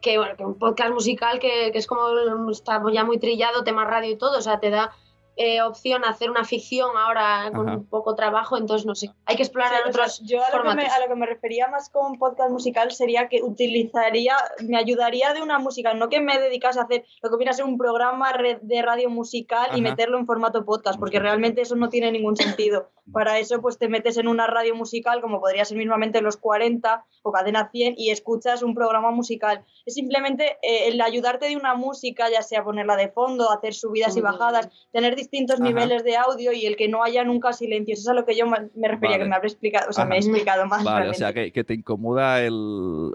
que, 0.00 0.18
bueno, 0.18 0.36
que 0.36 0.44
un 0.44 0.58
podcast 0.58 0.92
musical 0.92 1.38
que, 1.38 1.70
que 1.72 1.78
es 1.78 1.86
como 1.86 2.50
está 2.50 2.82
ya 2.92 3.04
muy 3.04 3.18
trillado, 3.18 3.64
tema 3.64 3.84
radio 3.84 4.10
y 4.10 4.18
todo. 4.18 4.38
O 4.38 4.42
sea, 4.42 4.60
te 4.60 4.70
da 4.70 4.92
eh, 5.36 5.62
opción 5.62 6.04
a 6.04 6.10
hacer 6.10 6.30
una 6.30 6.44
ficción 6.44 6.90
ahora 6.96 7.50
con 7.54 7.68
Ajá. 7.68 7.78
un 7.78 7.86
poco 7.86 8.14
trabajo, 8.14 8.56
entonces 8.56 8.86
no 8.86 8.94
sé. 8.94 9.10
Hay 9.26 9.36
que 9.36 9.42
explorar 9.42 9.70
Sí, 9.70 9.76
o 9.76 9.82
sea, 9.82 9.90
otros 9.90 10.20
yo 10.24 10.38
a 10.44 10.50
lo, 10.50 10.62
que 10.62 10.68
me, 10.68 10.74
formatos. 10.74 10.92
a 10.92 11.00
lo 11.00 11.08
que 11.08 11.14
me 11.18 11.26
refería 11.26 11.68
más 11.68 11.88
con 11.88 12.18
podcast 12.18 12.50
musical 12.50 12.90
sería 12.92 13.28
que 13.28 13.42
utilizaría, 13.42 14.36
me 14.66 14.76
ayudaría 14.76 15.32
de 15.32 15.42
una 15.42 15.58
música, 15.58 15.94
no 15.94 16.08
que 16.08 16.20
me 16.20 16.38
dedicase 16.38 16.78
a 16.80 16.82
hacer 16.82 17.04
lo 17.22 17.30
que 17.30 17.36
viene 17.36 17.50
a 17.50 17.54
ser 17.54 17.64
un 17.64 17.78
programa 17.78 18.32
de 18.60 18.82
radio 18.82 19.08
musical 19.10 19.66
Ajá. 19.70 19.78
y 19.78 19.82
meterlo 19.82 20.18
en 20.18 20.26
formato 20.26 20.64
podcast, 20.64 20.98
porque 20.98 21.18
realmente 21.18 21.62
eso 21.62 21.76
no 21.76 21.88
tiene 21.88 22.12
ningún 22.12 22.36
sentido. 22.36 22.90
Para 23.12 23.38
eso, 23.38 23.60
pues 23.60 23.78
te 23.78 23.88
metes 23.88 24.16
en 24.16 24.28
una 24.28 24.46
radio 24.46 24.74
musical, 24.76 25.20
como 25.20 25.40
podría 25.40 25.64
ser 25.64 25.76
mismamente 25.76 26.20
Los 26.22 26.36
40 26.36 27.04
o 27.22 27.32
Cadena 27.32 27.68
100, 27.70 27.94
y 27.96 28.10
escuchas 28.10 28.62
un 28.62 28.74
programa 28.74 29.10
musical. 29.10 29.64
Es 29.86 29.94
simplemente 29.94 30.58
eh, 30.62 30.88
el 30.88 31.00
ayudarte 31.00 31.46
de 31.46 31.56
una 31.56 31.74
música, 31.74 32.30
ya 32.30 32.42
sea 32.42 32.62
ponerla 32.62 32.96
de 32.96 33.08
fondo, 33.08 33.50
hacer 33.50 33.74
subidas 33.74 34.16
y 34.16 34.20
Mm. 34.20 34.24
bajadas, 34.24 34.68
tener 34.92 35.16
distintos 35.32 35.60
Ajá. 35.60 35.68
niveles 35.68 36.04
de 36.04 36.16
audio 36.16 36.52
y 36.52 36.66
el 36.66 36.76
que 36.76 36.88
no 36.88 37.02
haya 37.02 37.24
nunca 37.24 37.52
silencios. 37.54 38.00
Eso 38.00 38.10
es 38.10 38.16
a 38.16 38.20
lo 38.20 38.26
que 38.26 38.36
yo 38.36 38.46
me 38.46 38.58
refería, 38.88 39.16
Vale. 39.16 39.24
que 39.24 39.28
me 39.30 39.34
habré 39.36 39.48
explicado, 39.48 39.88
o 39.88 39.92
sea, 39.92 40.04
Ajá. 40.04 40.10
me 40.10 40.16
he 40.16 40.18
explicado 40.18 40.66
más. 40.66 40.84
Vale, 40.84 40.90
o 40.90 40.98
realmente. 41.12 41.18
sea, 41.18 41.32
que, 41.32 41.52
que 41.52 41.64
te 41.64 41.74
incomoda 41.74 42.42
el, 42.42 43.10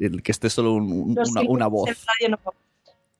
el 0.00 0.22
que 0.22 0.32
esté 0.32 0.50
solo 0.50 0.72
un- 0.72 0.90
un- 0.92 1.14
Los 1.14 1.30
una, 1.46 1.68
voz. 1.68 1.88
no- 2.28 2.38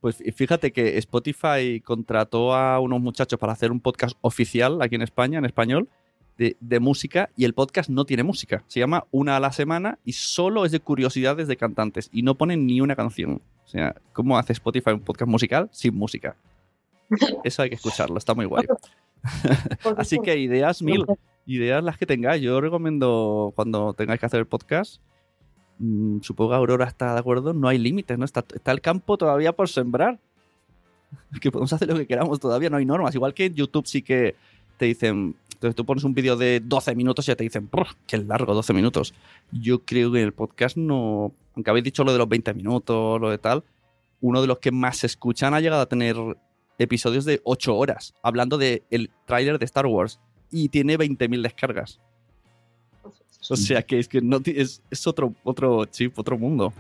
Pues 0.01 0.21
fí- 0.21 0.33
fíjate 0.35 0.73
que 0.73 0.99
Spotify 0.99 1.81
contrató 1.81 2.55
a 2.55 2.81
unos 2.81 3.01
muchachos 3.01 3.39
para 3.39 3.53
hacer 3.53 3.71
un 3.71 3.81
podcast 3.81 4.17
oficial 4.21 4.83
aquí 4.83 4.97
en 4.97 5.03
España, 5.03 5.39
en 5.39 5.45
español, 5.47 5.89
de, 6.37 6.57
de 6.59 6.81
música, 6.81 7.31
y 7.37 7.45
el 7.45 7.55
podcast 7.55 7.89
no 7.89 8.05
tiene 8.05 8.25
música. 8.25 8.65
Se 8.67 8.81
llama 8.81 9.05
Una 9.13 9.37
a 9.37 9.41
la 9.41 9.53
semana 9.53 9.99
y 10.05 10.13
solo 10.15 10.65
es 10.65 10.73
de 10.73 10.81
curiosidades 10.81 11.47
de 11.47 11.57
cantantes 11.57 12.11
y 12.13 12.23
no 12.23 12.35
ponen 12.35 12.67
ni 12.67 12.81
una 12.81 12.97
canción. 12.97 13.41
O 13.65 13.69
sea, 13.69 13.95
¿cómo 14.13 14.37
hace 14.37 14.53
Spotify 14.53 14.91
un 14.91 15.01
podcast 15.01 15.31
musical 15.31 15.69
sin 15.73 15.95
música? 15.95 16.37
Eso 17.45 17.63
hay 17.63 17.69
que 17.69 17.77
escucharlo, 17.77 18.19
está 18.19 18.35
muy 18.35 18.47
guay. 18.47 18.67
Así 19.97 20.19
que 20.19 20.37
ideas 20.39 20.83
mil, 20.83 21.05
ideas 21.47 21.83
las 21.83 21.97
que 21.97 22.07
tengáis. 22.07 22.43
Yo 22.43 22.61
recomiendo 22.61 23.53
cuando 23.55 23.95
tengáis 23.95 24.21
que 24.21 24.27
hacer 24.27 24.41
el 24.41 24.47
podcast. 24.47 25.01
mm, 25.79 26.21
supongo 26.21 26.51
que 26.51 26.57
Aurora 26.57 26.87
está 26.87 27.15
de 27.15 27.21
acuerdo. 27.21 27.53
No 27.55 27.69
hay 27.69 27.79
límites, 27.79 28.19
¿no? 28.19 28.25
Está, 28.25 28.45
está 28.55 28.73
el 28.73 28.81
campo 28.81 29.17
todavía 29.17 29.53
por 29.53 29.69
sembrar. 29.69 30.19
Que 31.41 31.53
podemos 31.53 31.73
hacer 31.73 31.89
lo 31.89 31.95
que 31.97 32.09
queramos 32.09 32.41
todavía, 32.41 32.71
no 32.71 32.77
hay 32.77 32.85
normas. 32.85 33.15
Igual 33.15 33.35
que 33.35 33.47
en 33.47 33.55
YouTube 33.55 33.87
sí 33.87 34.03
que 34.03 34.35
te 34.79 34.87
dicen. 34.87 35.37
Entonces 35.55 35.77
tú 35.77 35.85
pones 35.87 36.03
un 36.03 36.13
vídeo 36.13 36.37
de 36.37 36.61
12 36.61 36.95
minutos 36.97 37.27
y 37.27 37.29
ya 37.29 37.37
te 37.37 37.45
dicen, 37.45 37.69
"Brr, 37.71 37.87
qué 38.07 38.19
largo, 38.19 38.53
12 38.53 38.73
minutos. 38.73 39.15
Yo 39.53 39.79
creo 39.79 40.11
que 40.11 40.19
en 40.19 40.25
el 40.27 40.33
podcast 40.33 40.77
no. 40.77 41.33
Aunque 41.55 41.71
habéis 41.71 41.85
dicho 41.85 42.03
lo 42.03 42.13
de 42.13 42.19
los 42.19 42.29
20 42.29 42.53
minutos, 42.53 43.21
lo 43.21 43.31
de 43.31 43.39
tal, 43.39 43.63
uno 44.21 44.41
de 44.41 44.49
los 44.49 44.59
que 44.59 44.73
más 44.73 44.99
se 44.99 45.07
escuchan 45.07 45.55
ha 45.55 45.61
llegado 45.61 45.83
a 45.83 45.87
tener 45.87 46.17
episodios 46.79 47.25
de 47.25 47.41
8 47.45 47.77
horas, 47.77 48.15
hablando 48.23 48.59
del 48.59 48.83
el 48.91 49.11
tráiler 49.27 49.59
de 49.59 49.65
Star 49.65 49.87
Wars. 49.87 50.21
Y 50.51 50.69
tiene 50.69 50.97
20.000 50.97 51.43
descargas. 51.43 52.01
O 53.51 53.57
sea 53.57 53.83
que 53.83 53.99
es 53.99 54.09
que 54.09 54.21
no 54.21 54.41
es, 54.45 54.83
es 54.91 55.07
otro, 55.07 55.35
otro 55.43 55.85
chip, 55.87 56.19
otro 56.19 56.39
mundo. 56.39 56.73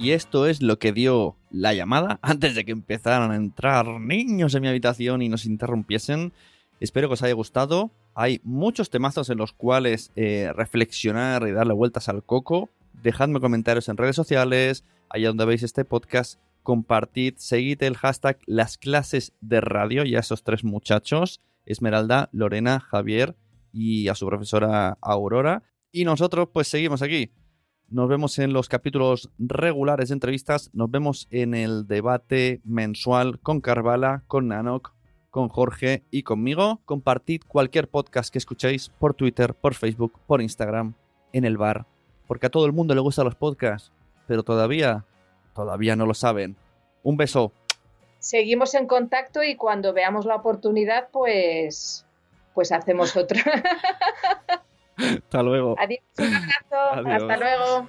Y 0.00 0.12
esto 0.12 0.46
es 0.46 0.62
lo 0.62 0.78
que 0.78 0.92
dio 0.92 1.36
la 1.50 1.74
llamada 1.74 2.18
antes 2.22 2.54
de 2.54 2.64
que 2.64 2.72
empezaran 2.72 3.30
a 3.30 3.36
entrar 3.36 3.86
niños 4.00 4.54
en 4.54 4.62
mi 4.62 4.68
habitación 4.68 5.20
y 5.20 5.28
nos 5.28 5.44
interrumpiesen. 5.44 6.32
Espero 6.80 7.08
que 7.08 7.14
os 7.14 7.22
haya 7.22 7.34
gustado. 7.34 7.90
Hay 8.14 8.40
muchos 8.42 8.88
temazos 8.88 9.28
en 9.28 9.36
los 9.36 9.52
cuales 9.52 10.10
eh, 10.16 10.52
reflexionar 10.54 11.46
y 11.46 11.52
darle 11.52 11.74
vueltas 11.74 12.08
al 12.08 12.24
coco. 12.24 12.70
Dejadme 13.02 13.40
comentarios 13.40 13.88
en 13.88 13.96
redes 13.96 14.16
sociales, 14.16 14.84
allá 15.08 15.28
donde 15.28 15.46
veis 15.46 15.62
este 15.62 15.86
podcast. 15.86 16.38
Compartid, 16.62 17.34
seguid 17.38 17.82
el 17.82 17.96
hashtag 17.96 18.38
las 18.44 18.76
clases 18.76 19.32
de 19.40 19.62
radio 19.62 20.04
y 20.04 20.16
a 20.16 20.20
esos 20.20 20.44
tres 20.44 20.64
muchachos, 20.64 21.40
Esmeralda, 21.64 22.28
Lorena, 22.32 22.80
Javier 22.80 23.36
y 23.72 24.08
a 24.08 24.14
su 24.14 24.26
profesora 24.26 24.98
Aurora. 25.00 25.62
Y 25.90 26.04
nosotros 26.04 26.50
pues 26.52 26.68
seguimos 26.68 27.00
aquí. 27.00 27.32
Nos 27.88 28.08
vemos 28.08 28.38
en 28.38 28.52
los 28.52 28.68
capítulos 28.68 29.30
regulares 29.38 30.10
de 30.10 30.14
entrevistas. 30.14 30.70
Nos 30.74 30.90
vemos 30.90 31.26
en 31.30 31.54
el 31.54 31.86
debate 31.86 32.60
mensual 32.64 33.40
con 33.40 33.62
Carvala, 33.62 34.24
con 34.26 34.48
Nanok, 34.48 34.92
con 35.30 35.48
Jorge 35.48 36.04
y 36.10 36.22
conmigo. 36.22 36.82
Compartid 36.84 37.40
cualquier 37.48 37.88
podcast 37.88 38.30
que 38.30 38.38
escuchéis 38.38 38.90
por 38.90 39.14
Twitter, 39.14 39.54
por 39.54 39.74
Facebook, 39.74 40.20
por 40.26 40.42
Instagram, 40.42 40.94
en 41.32 41.46
el 41.46 41.56
bar. 41.56 41.86
Porque 42.30 42.46
a 42.46 42.50
todo 42.50 42.64
el 42.64 42.72
mundo 42.72 42.94
le 42.94 43.00
gustan 43.00 43.24
los 43.24 43.34
podcasts, 43.34 43.90
pero 44.28 44.44
todavía, 44.44 45.04
todavía 45.52 45.96
no 45.96 46.06
lo 46.06 46.14
saben. 46.14 46.54
Un 47.02 47.16
beso. 47.16 47.50
seguimos 48.20 48.72
en 48.76 48.86
contacto 48.86 49.42
y 49.42 49.56
cuando 49.56 49.92
veamos 49.92 50.26
la 50.26 50.36
oportunidad, 50.36 51.08
pues, 51.10 52.06
pues 52.54 52.70
hacemos 52.70 53.16
otra. 53.16 53.42
Hasta 54.96 55.42
luego. 55.42 55.74
Adiós, 55.76 56.04
un 56.18 56.32
abrazo. 56.32 57.24
Hasta 57.24 57.36
luego. 57.36 57.88